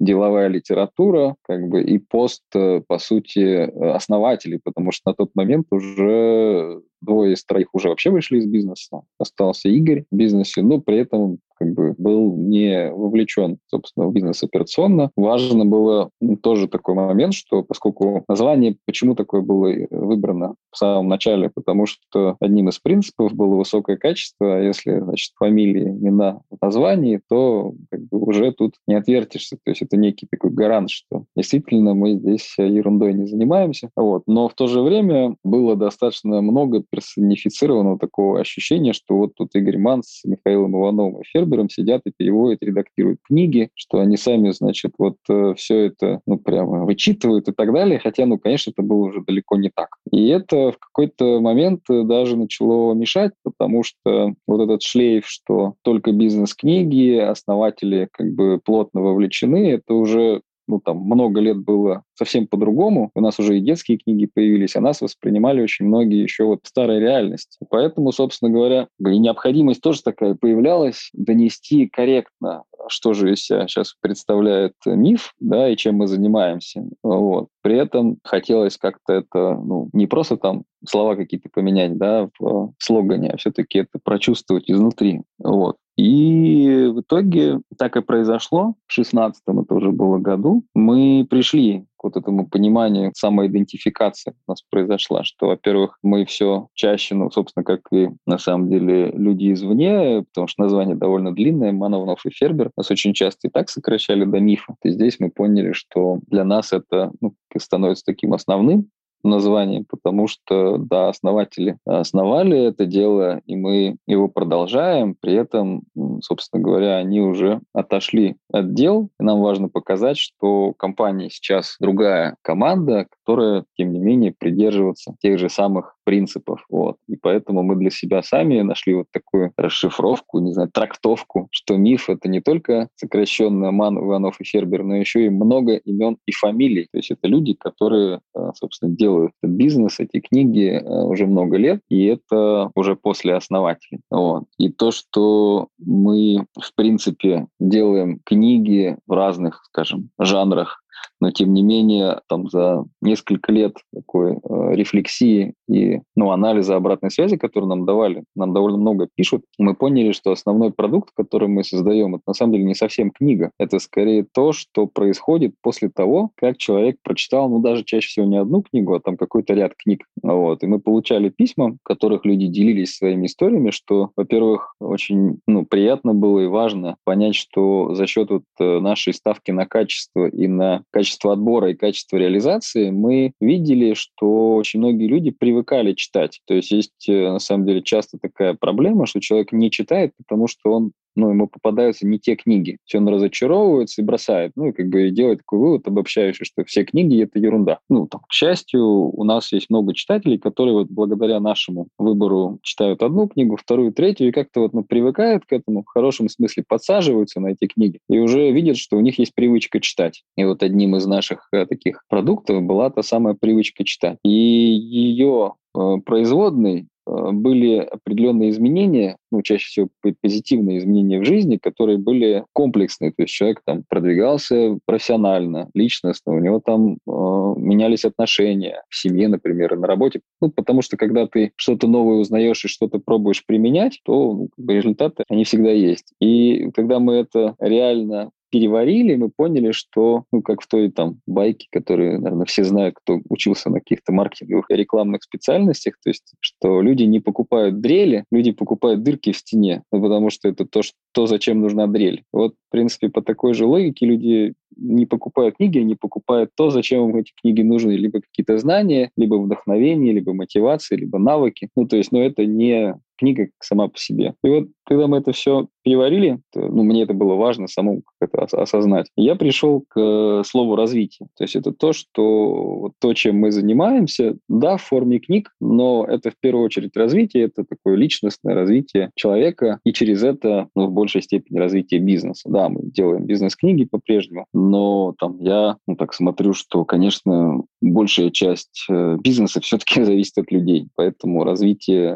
деловая 0.03 0.47
литература, 0.47 1.35
как 1.43 1.67
бы, 1.67 1.83
и 1.83 1.97
пост, 1.97 2.43
э, 2.55 2.81
по 2.87 2.97
сути, 2.97 3.69
основателей, 3.95 4.59
потому 4.63 4.91
что 4.91 5.11
на 5.11 5.15
тот 5.15 5.31
момент 5.35 5.67
уже 5.71 6.81
двое 7.01 7.33
из 7.33 7.43
троих 7.45 7.67
уже 7.73 7.89
вообще 7.89 8.09
вышли 8.09 8.37
из 8.37 8.45
бизнеса. 8.45 9.01
Остался 9.19 9.69
Игорь 9.69 10.05
в 10.11 10.15
бизнесе, 10.15 10.61
но 10.61 10.79
при 10.79 10.99
этом 10.99 11.39
как 11.63 11.73
бы 11.73 11.95
был 11.97 12.35
не 12.35 12.91
вовлечен, 12.91 13.57
собственно, 13.67 14.07
в 14.07 14.13
бизнес 14.13 14.43
операционно. 14.43 15.11
Важно 15.15 15.65
было 15.65 16.09
тоже 16.41 16.67
такой 16.67 16.95
момент, 16.95 17.33
что 17.33 17.63
поскольку 17.63 18.23
название, 18.27 18.75
почему 18.85 19.15
такое 19.15 19.41
было 19.41 19.73
выбрано 19.89 20.55
в 20.71 20.77
самом 20.77 21.07
начале, 21.07 21.49
потому 21.53 21.85
что 21.85 22.35
одним 22.39 22.69
из 22.69 22.79
принципов 22.79 23.33
было 23.33 23.55
высокое 23.55 23.97
качество, 23.97 24.57
а 24.57 24.59
если, 24.59 24.99
значит, 24.99 25.31
фамилии, 25.37 25.87
имена 25.87 26.41
в 26.49 26.61
названии, 26.61 27.21
то 27.29 27.73
как 27.89 28.01
бы 28.07 28.19
уже 28.19 28.51
тут 28.51 28.75
не 28.87 28.95
отвертишься. 28.95 29.57
То 29.63 29.71
есть 29.71 29.81
это 29.81 29.97
некий 29.97 30.27
такой 30.29 30.51
гарант, 30.51 30.89
что 30.89 31.23
действительно 31.35 31.93
мы 31.93 32.13
здесь 32.13 32.55
ерундой 32.57 33.13
не 33.13 33.25
занимаемся. 33.25 33.89
Вот. 33.95 34.23
Но 34.27 34.49
в 34.49 34.53
то 34.53 34.67
же 34.67 34.81
время 34.81 35.35
было 35.43 35.75
достаточно 35.75 36.41
много 36.41 36.83
персонифицированного 36.89 37.97
такого 37.97 38.39
ощущения, 38.39 38.93
что 38.93 39.15
вот 39.17 39.35
тут 39.35 39.55
Игорь 39.55 39.77
Манс 39.77 40.07
с 40.07 40.25
Михаилом 40.25 40.77
Ивановым 40.77 41.15
и 41.15 41.19
Фербером 41.53 41.69
сидят 41.69 42.01
и 42.05 42.11
переводят, 42.15 42.61
редактируют 42.61 43.19
книги, 43.23 43.69
что 43.75 43.99
они 43.99 44.17
сами, 44.17 44.51
значит, 44.51 44.93
вот 44.97 45.17
э, 45.29 45.53
все 45.55 45.85
это, 45.87 46.21
ну, 46.25 46.37
прямо 46.37 46.85
вычитывают 46.85 47.47
и 47.47 47.51
так 47.51 47.71
далее, 47.71 47.99
хотя, 47.99 48.25
ну, 48.25 48.37
конечно, 48.37 48.71
это 48.71 48.81
было 48.81 49.05
уже 49.05 49.21
далеко 49.21 49.55
не 49.55 49.69
так. 49.73 49.89
И 50.11 50.27
это 50.27 50.71
в 50.71 50.77
какой-то 50.79 51.39
момент 51.39 51.81
даже 51.87 52.35
начало 52.35 52.93
мешать, 52.93 53.31
потому 53.43 53.83
что 53.83 54.33
вот 54.47 54.61
этот 54.61 54.81
шлейф, 54.81 55.27
что 55.27 55.75
только 55.83 56.11
бизнес-книги, 56.11 57.17
основатели 57.17 58.07
как 58.11 58.33
бы 58.33 58.59
плотно 58.63 59.01
вовлечены, 59.01 59.71
это 59.71 59.93
уже 59.93 60.41
ну, 60.67 60.79
там, 60.79 60.97
много 60.97 61.39
лет 61.39 61.57
было 61.57 62.03
совсем 62.15 62.47
по-другому. 62.47 63.11
У 63.15 63.21
нас 63.21 63.39
уже 63.39 63.57
и 63.57 63.61
детские 63.61 63.97
книги 63.97 64.29
появились, 64.31 64.75
а 64.75 64.81
нас 64.81 65.01
воспринимали 65.01 65.61
очень 65.61 65.85
многие 65.85 66.21
еще 66.21 66.45
вот 66.45 66.61
старой 66.63 66.99
реальность. 66.99 67.57
Поэтому, 67.69 68.11
собственно 68.11 68.51
говоря, 68.51 68.87
и 68.99 69.17
необходимость 69.19 69.81
тоже 69.81 70.01
такая 70.03 70.35
появлялась, 70.35 71.09
донести 71.13 71.87
корректно, 71.87 72.63
что 72.87 73.13
же 73.13 73.33
из 73.33 73.43
себя 73.43 73.67
сейчас 73.67 73.95
представляет 73.99 74.73
миф, 74.85 75.33
да, 75.39 75.69
и 75.69 75.77
чем 75.77 75.95
мы 75.95 76.07
занимаемся. 76.07 76.83
Вот. 77.01 77.47
При 77.61 77.77
этом 77.77 78.17
хотелось 78.23 78.77
как-то 78.77 79.13
это, 79.13 79.55
ну, 79.55 79.89
не 79.93 80.07
просто 80.07 80.37
там 80.37 80.63
слова 80.85 81.15
какие-то 81.15 81.49
поменять, 81.49 81.97
да, 81.97 82.29
в 82.39 82.73
слогане, 82.77 83.29
а 83.31 83.37
все-таки 83.37 83.79
это 83.79 83.99
прочувствовать 84.03 84.69
изнутри. 84.69 85.21
Вот. 85.39 85.77
И 85.95 86.91
в 86.93 87.01
итоге 87.01 87.61
так 87.77 87.95
и 87.95 88.01
произошло. 88.01 88.75
В 88.87 88.93
16 88.93 89.41
это 89.45 89.75
уже 89.75 89.91
было 89.91 90.17
году. 90.17 90.63
Мы 90.73 91.25
пришли 91.29 91.85
к 91.97 92.03
вот 92.03 92.17
этому 92.17 92.47
пониманию, 92.47 93.11
самоидентификация 93.15 94.33
у 94.47 94.51
нас 94.51 94.61
произошла, 94.69 95.23
что, 95.23 95.47
во-первых, 95.47 95.97
мы 96.03 96.25
все 96.25 96.67
чаще, 96.73 97.15
ну, 97.15 97.31
собственно, 97.31 97.63
как 97.63 97.81
и 97.93 98.09
на 98.25 98.37
самом 98.37 98.69
деле 98.69 99.11
люди 99.11 99.53
извне, 99.53 100.25
потому 100.33 100.47
что 100.47 100.63
название 100.63 100.95
довольно 100.95 101.33
длинное, 101.33 101.71
Мановнов 101.71 102.25
и 102.25 102.29
Фербер, 102.29 102.71
нас 102.75 102.91
очень 102.91 103.13
часто 103.13 103.47
и 103.47 103.51
так 103.51 103.69
сокращали 103.69 104.25
до 104.25 104.39
мифа. 104.39 104.75
И 104.83 104.89
здесь 104.89 105.19
мы 105.19 105.29
поняли, 105.29 105.71
что 105.71 106.19
для 106.27 106.43
нас 106.43 106.73
это 106.73 107.11
ну, 107.21 107.35
становится 107.57 108.03
таким 108.05 108.33
основным, 108.33 108.89
название, 109.23 109.85
потому 109.89 110.27
что, 110.27 110.77
да, 110.77 111.09
основатели 111.09 111.77
основали 111.85 112.67
это 112.67 112.85
дело, 112.85 113.41
и 113.45 113.55
мы 113.55 113.97
его 114.07 114.27
продолжаем, 114.27 115.15
при 115.19 115.33
этом, 115.33 115.83
собственно 116.21 116.61
говоря, 116.61 116.97
они 116.97 117.21
уже 117.21 117.61
отошли 117.73 118.35
от 118.51 118.73
дел, 118.73 119.09
и 119.19 119.23
нам 119.23 119.41
важно 119.41 119.69
показать, 119.69 120.17
что 120.17 120.73
компания 120.73 121.29
сейчас 121.29 121.75
другая 121.79 122.35
команда, 122.41 123.07
которая, 123.09 123.65
тем 123.77 123.93
не 123.93 123.99
менее, 123.99 124.33
придерживается 124.37 125.15
тех 125.21 125.39
же 125.39 125.49
самых 125.49 125.95
принципов. 126.03 126.65
Вот. 126.69 126.97
И 127.07 127.15
поэтому 127.15 127.63
мы 127.63 127.75
для 127.75 127.89
себя 127.89 128.21
сами 128.21 128.61
нашли 128.61 128.93
вот 128.93 129.07
такую 129.11 129.53
расшифровку, 129.57 130.39
не 130.39 130.51
знаю, 130.51 130.69
трактовку, 130.71 131.47
что 131.51 131.77
миф— 131.77 132.05
это 132.09 132.27
не 132.27 132.41
только 132.41 132.89
сокращенно 132.95 133.71
Ман, 133.71 133.97
Иванов 133.97 134.39
и 134.39 134.43
Фербер, 134.43 134.83
но 134.83 134.97
еще 134.97 135.25
и 135.25 135.29
много 135.29 135.75
имен 135.75 136.17
и 136.25 136.31
фамилий. 136.31 136.87
То 136.91 136.97
есть 136.97 137.11
это 137.11 137.27
люди, 137.27 137.53
которые, 137.53 138.19
э, 138.35 138.49
собственно, 138.55 138.93
делают 138.93 139.12
этот 139.21 139.51
бизнес, 139.51 139.99
эти 139.99 140.19
книги 140.19 140.69
э, 140.69 141.03
уже 141.03 141.25
много 141.25 141.57
лет, 141.57 141.81
и 141.89 142.05
это 142.05 142.71
уже 142.75 142.95
после 142.95 143.35
основателей. 143.35 144.01
Вот. 144.09 144.45
И 144.57 144.69
то, 144.69 144.91
что 144.91 145.67
мы, 145.77 146.45
в 146.59 146.75
принципе, 146.75 147.47
делаем 147.59 148.19
книги 148.25 148.97
в 149.07 149.13
разных, 149.13 149.63
скажем, 149.65 150.09
жанрах, 150.19 150.82
но 151.19 151.31
тем 151.31 151.53
не 151.53 151.61
менее 151.61 152.21
там 152.27 152.49
за 152.49 152.83
несколько 153.01 153.51
лет 153.51 153.77
такой 153.93 154.33
э, 154.33 154.75
рефлексии 154.75 155.53
и 155.69 156.01
ну, 156.15 156.31
анализа 156.31 156.75
обратной 156.75 157.11
связи, 157.11 157.37
которую 157.37 157.69
нам 157.69 157.85
давали, 157.85 158.23
нам 158.35 158.53
довольно 158.53 158.77
много 158.77 159.07
пишут, 159.15 159.43
мы 159.57 159.75
поняли, 159.75 160.11
что 160.11 160.31
основной 160.31 160.71
продукт, 160.71 161.09
который 161.15 161.47
мы 161.47 161.63
создаем, 161.63 162.15
это 162.15 162.23
на 162.27 162.33
самом 162.33 162.53
деле 162.53 162.65
не 162.65 162.75
совсем 162.75 163.11
книга, 163.11 163.51
это 163.59 163.79
скорее 163.79 164.25
то, 164.31 164.51
что 164.51 164.87
происходит 164.87 165.55
после 165.61 165.89
того, 165.89 166.31
как 166.35 166.57
человек 166.57 166.97
прочитал, 167.03 167.49
ну 167.49 167.59
даже 167.59 167.83
чаще 167.83 168.07
всего 168.07 168.25
не 168.25 168.37
одну 168.37 168.61
книгу, 168.61 168.93
а 168.93 168.99
там 168.99 169.17
какой-то 169.17 169.53
ряд 169.53 169.73
книг. 169.75 170.05
Вот. 170.21 170.63
И 170.63 170.67
мы 170.67 170.79
получали 170.79 171.29
письма, 171.29 171.71
в 171.71 171.77
которых 171.83 172.25
люди 172.25 172.47
делились 172.47 172.95
своими 172.95 173.27
историями, 173.27 173.71
что, 173.71 174.11
во-первых, 174.15 174.75
очень 174.79 175.39
ну, 175.47 175.65
приятно 175.65 176.13
было 176.13 176.39
и 176.39 176.47
важно 176.47 176.97
понять, 177.03 177.35
что 177.35 177.93
за 177.95 178.07
счет 178.07 178.29
вот 178.29 178.43
э, 178.59 178.79
нашей 178.79 179.13
ставки 179.13 179.51
на 179.51 179.65
качество 179.65 180.27
и 180.27 180.47
на 180.47 180.83
качество 180.93 181.33
отбора 181.33 181.71
и 181.71 181.75
качество 181.75 182.17
реализации, 182.17 182.91
мы 182.91 183.33
видели, 183.41 183.95
что 183.95 184.55
очень 184.55 184.79
многие 184.79 185.07
люди 185.07 185.31
привыкали 185.31 185.93
читать. 185.93 186.39
То 186.45 186.53
есть 186.53 186.71
есть, 186.71 187.09
э, 187.09 187.31
на 187.31 187.39
самом 187.39 187.65
деле, 187.65 187.81
часто 187.81 188.17
такая 188.21 188.53
проблема, 188.53 189.07
что 189.07 189.19
человек 189.19 189.51
не 189.51 189.71
читает, 189.71 190.13
потому 190.17 190.47
что 190.47 190.71
он 190.71 190.91
ну, 191.15 191.29
ему 191.29 191.47
попадаются 191.47 192.07
не 192.07 192.19
те 192.19 192.35
книги. 192.35 192.77
Все 192.85 192.97
он 192.97 193.07
разочаровывается 193.07 194.01
и 194.01 194.05
бросает. 194.05 194.53
Ну, 194.55 194.69
и 194.69 194.71
как 194.71 194.87
бы 194.89 195.09
делает 195.11 195.39
такой 195.39 195.59
вывод 195.59 195.87
обобщающий, 195.87 196.45
что 196.45 196.63
все 196.65 196.83
книги— 196.83 197.21
это 197.23 197.39
ерунда. 197.39 197.79
Ну, 197.89 198.07
там, 198.07 198.21
к 198.27 198.33
счастью, 198.33 198.83
у 198.83 199.23
нас 199.23 199.51
есть 199.51 199.69
много 199.69 199.93
читателей, 199.93 200.37
которые 200.37 200.73
вот 200.73 200.87
благодаря 200.89 201.39
нашему 201.39 201.87
выбору 201.97 202.59
читают 202.63 203.03
одну 203.03 203.27
книгу, 203.27 203.55
вторую, 203.57 203.93
третью, 203.93 204.29
и 204.29 204.31
как-то 204.31 204.61
вот 204.61 204.73
ну, 204.73 204.83
привыкают 204.83 205.45
к 205.45 205.53
этому, 205.53 205.83
в 205.83 205.87
хорошем 205.87 206.29
смысле 206.29 206.63
подсаживаются 206.67 207.39
на 207.39 207.47
эти 207.47 207.67
книги, 207.67 207.99
и 208.09 208.19
уже 208.19 208.51
видят, 208.51 208.77
что 208.77 208.97
у 208.97 209.01
них 209.01 209.19
есть 209.19 209.35
привычка 209.35 209.79
читать. 209.79 210.23
И 210.35 210.43
вот 210.43 210.63
одним 210.83 210.97
из 210.97 211.05
наших 211.05 211.47
э, 211.51 211.65
таких 211.65 212.03
продуктов 212.09 212.61
была 212.63 212.89
та 212.89 213.03
самая 213.03 213.35
привычка 213.35 213.83
читать. 213.83 214.17
И 214.23 214.29
ее 214.29 215.53
э, 215.75 215.97
производный 216.05 216.87
Э, 217.05 217.31
были 217.31 217.77
определенные 217.77 218.49
изменения, 218.49 219.17
ну, 219.31 219.41
чаще 219.41 219.67
всего 219.67 219.89
позитивные 220.21 220.77
изменения 220.79 221.19
в 221.19 221.25
жизни, 221.25 221.57
которые 221.57 221.97
были 221.97 222.45
комплексные. 222.53 223.11
То 223.11 223.23
есть 223.23 223.33
человек 223.33 223.61
там 223.65 223.83
продвигался 223.87 224.77
профессионально, 224.85 225.69
личностно, 225.73 226.33
у 226.33 226.39
него 226.39 226.59
там 226.59 226.93
э, 226.93 226.95
менялись 227.07 228.05
отношения 228.05 228.83
в 228.89 228.95
семье, 228.95 229.27
например, 229.27 229.73
и 229.73 229.77
на 229.77 229.87
работе. 229.87 230.21
Ну, 230.41 230.49
потому 230.49 230.81
что 230.81 230.97
когда 230.97 231.27
ты 231.27 231.51
что-то 231.55 231.87
новое 231.87 232.17
узнаешь 232.17 232.63
и 232.65 232.69
что-то 232.69 232.99
пробуешь 232.99 233.45
применять, 233.45 233.99
то 234.03 234.33
ну, 234.33 234.49
результаты, 234.67 235.23
они 235.29 235.43
всегда 235.43 235.71
есть. 235.71 236.13
И 236.19 236.69
когда 236.71 236.99
мы 236.99 237.15
это 237.15 237.55
реально 237.59 238.31
переварили, 238.53 239.15
мы 239.15 239.31
поняли, 239.35 239.71
что, 239.71 240.25
ну, 240.31 240.43
как 240.43 240.61
в 240.61 240.67
той 240.67 240.91
там 240.91 241.21
байке, 241.25 241.65
которую, 241.71 242.21
наверное, 242.21 242.45
все 242.45 242.63
знают, 242.63 242.93
кто 242.95 243.19
учился 243.27 243.71
на 243.71 243.79
каких-то 243.79 244.13
маркетинговых 244.13 244.67
рекламных 244.69 245.23
специальностях, 245.23 245.95
то 246.03 246.11
есть, 246.11 246.35
что 246.39 246.79
люди 246.83 247.01
не 247.01 247.19
покупают 247.19 247.81
дрели, 247.81 248.25
люди 248.31 248.51
покупают 248.51 249.01
дырки 249.01 249.31
в 249.31 249.37
стене, 249.37 249.81
ну, 249.91 250.03
потому 250.03 250.29
что 250.29 250.49
это 250.49 250.65
то, 250.65 250.83
что, 250.83 250.93
то, 251.13 251.25
зачем 251.25 251.61
нужна 251.61 251.87
дрель. 251.87 252.25
Вот, 252.31 252.53
в 252.53 252.71
принципе, 252.71 253.09
по 253.09 253.23
такой 253.23 253.55
же 253.55 253.65
логике 253.65 254.05
люди 254.05 254.53
не 254.77 255.07
покупают 255.07 255.57
книги, 255.57 255.79
они 255.79 255.95
покупают 255.95 256.51
то, 256.55 256.69
зачем 256.69 257.09
им 257.09 257.15
эти 257.15 257.31
книги 257.41 257.63
нужны, 257.63 257.93
либо 257.93 258.21
какие-то 258.21 258.59
знания, 258.59 259.09
либо 259.17 259.35
вдохновение, 259.35 260.13
либо 260.13 260.33
мотивация, 260.33 260.99
либо 260.99 261.17
навыки. 261.17 261.69
Ну, 261.75 261.87
то 261.87 261.97
есть, 261.97 262.11
ну, 262.11 262.19
это 262.19 262.45
не 262.45 262.99
книга 263.23 263.47
сама 263.61 263.87
по 263.87 263.97
себе. 263.97 264.33
И 264.43 264.49
вот 264.49 264.67
когда 264.85 265.07
мы 265.07 265.17
это 265.17 265.31
все 265.31 265.67
переварили, 265.83 266.39
то, 266.51 266.59
ну, 266.59 266.83
мне 266.83 267.03
это 267.03 267.13
было 267.13 267.35
важно 267.35 267.67
самому 267.67 268.01
как 268.19 268.29
это 268.33 268.61
осознать. 268.61 269.07
Я 269.15 269.35
пришел 269.35 269.83
к 269.87 269.99
э, 269.99 270.43
слову 270.45 270.75
развитие. 270.75 271.29
То 271.37 271.43
есть 271.45 271.55
это 271.55 271.71
то, 271.71 271.93
что 271.93 272.79
вот 272.79 272.93
то, 272.99 273.13
чем 273.13 273.37
мы 273.37 273.51
занимаемся, 273.51 274.37
да, 274.49 274.77
в 274.77 274.83
форме 274.83 275.19
книг, 275.19 275.51
но 275.61 276.05
это 276.05 276.31
в 276.31 276.35
первую 276.39 276.65
очередь 276.65 276.95
развитие, 276.97 277.45
это 277.45 277.63
такое 277.63 277.95
личностное 277.95 278.55
развитие 278.55 279.11
человека, 279.15 279.79
и 279.85 279.93
через 279.93 280.23
это, 280.23 280.67
ну, 280.75 280.87
в 280.87 280.91
большей 280.91 281.21
степени 281.21 281.59
развитие 281.59 281.99
бизнеса. 281.99 282.49
Да, 282.49 282.69
мы 282.69 282.81
делаем 282.83 283.25
бизнес-книги 283.25 283.85
по-прежнему, 283.85 284.47
но 284.53 285.13
там 285.17 285.37
я, 285.39 285.77
ну, 285.87 285.95
так 285.95 286.13
смотрю, 286.13 286.53
что, 286.53 286.83
конечно, 286.83 287.61
большая 287.81 288.31
часть 288.31 288.85
э, 288.89 289.17
бизнеса 289.21 289.61
все-таки 289.61 290.03
зависит 290.03 290.37
от 290.37 290.51
людей, 290.51 290.87
поэтому 290.95 291.43
развитие 291.43 292.15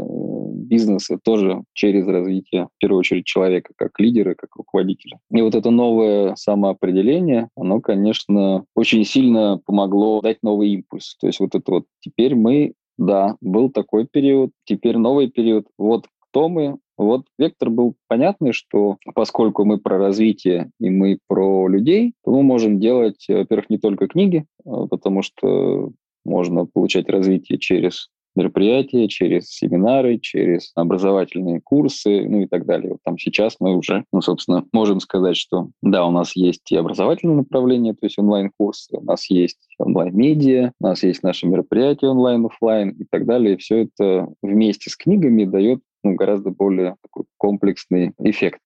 э, 0.68 0.78
бизнеса 0.78 1.18
тоже 1.24 1.64
через 1.74 2.08
развитие, 2.08 2.66
в 2.66 2.80
первую 2.80 3.00
очередь, 3.00 3.26
человека 3.26 3.74
как 3.76 4.00
лидера, 4.00 4.36
как 4.36 4.56
руководителя. 4.56 5.20
И 5.32 5.42
вот 5.42 5.56
это 5.56 5.70
новое 5.70 6.36
самоопределение, 6.36 7.50
оно, 7.56 7.82
конечно, 7.82 8.66
очень 8.76 9.04
сильно 9.06 9.60
помогло 9.66 10.22
дать 10.22 10.44
новый 10.44 10.70
импульс. 10.72 11.16
То 11.20 11.28
есть 11.28 11.40
вот 11.40 11.56
это 11.56 11.72
вот 11.72 11.86
теперь 12.00 12.36
мы 12.36 12.74
да, 12.98 13.36
был 13.42 13.70
такой 13.70 14.08
период, 14.08 14.52
теперь 14.66 14.98
новый 14.98 15.30
период. 15.30 15.68
Вот 15.78 16.06
кто 16.20 16.50
мы, 16.50 16.78
вот 16.98 17.26
вектор 17.38 17.70
был 17.70 17.96
понятный, 18.08 18.54
что 18.54 18.98
поскольку 19.14 19.66
мы 19.66 19.78
про 19.78 19.98
развитие 19.98 20.72
и 20.80 20.90
мы 20.90 21.20
про 21.28 21.68
людей, 21.68 22.14
то 22.24 22.32
мы 22.32 22.44
можем 22.44 22.80
делать, 22.80 23.26
во-первых, 23.28 23.70
не 23.70 23.78
только 23.78 24.08
книги, 24.08 24.46
а 24.66 24.88
потому 24.88 25.22
что 25.22 25.92
можно 26.26 26.66
получать 26.66 27.08
развитие 27.10 27.60
через 27.60 28.10
мероприятия, 28.38 29.08
через 29.08 29.50
семинары, 29.50 30.20
через 30.20 30.72
образовательные 30.76 31.60
курсы, 31.62 32.28
ну 32.28 32.42
и 32.42 32.48
так 32.48 32.66
далее. 32.66 32.92
Вот 32.92 33.00
там 33.04 33.18
сейчас 33.18 33.58
мы 33.60 33.76
уже, 33.76 34.06
ну, 34.14 34.22
собственно, 34.22 34.66
можем 34.72 35.00
сказать, 35.00 35.36
что 35.36 35.70
да, 35.82 36.06
у 36.06 36.12
нас 36.12 36.36
есть 36.36 36.72
и 36.72 36.78
образовательное 36.78 37.36
направление, 37.36 37.94
то 37.94 38.06
есть 38.06 38.20
онлайн-курсы, 38.20 38.98
у 38.98 39.04
нас 39.04 39.30
есть 39.30 39.60
онлайн-медиа, 39.80 40.72
у 40.80 40.84
нас 40.84 41.04
есть 41.04 41.24
наши 41.24 41.48
мероприятия 41.48 42.08
онлайн, 42.08 42.46
офлайн 42.46 42.92
и 42.92 43.06
так 43.10 43.26
далее. 43.26 43.56
И 43.56 43.58
все 43.58 43.84
это 43.84 44.28
вместе 44.42 44.90
с 44.90 44.96
книгами 44.96 45.46
дает 45.46 45.82
ну, 46.04 46.16
гораздо 46.16 46.52
более 46.52 46.96
такой 47.02 47.26
комплексный 47.38 48.14
эффект. 48.20 48.60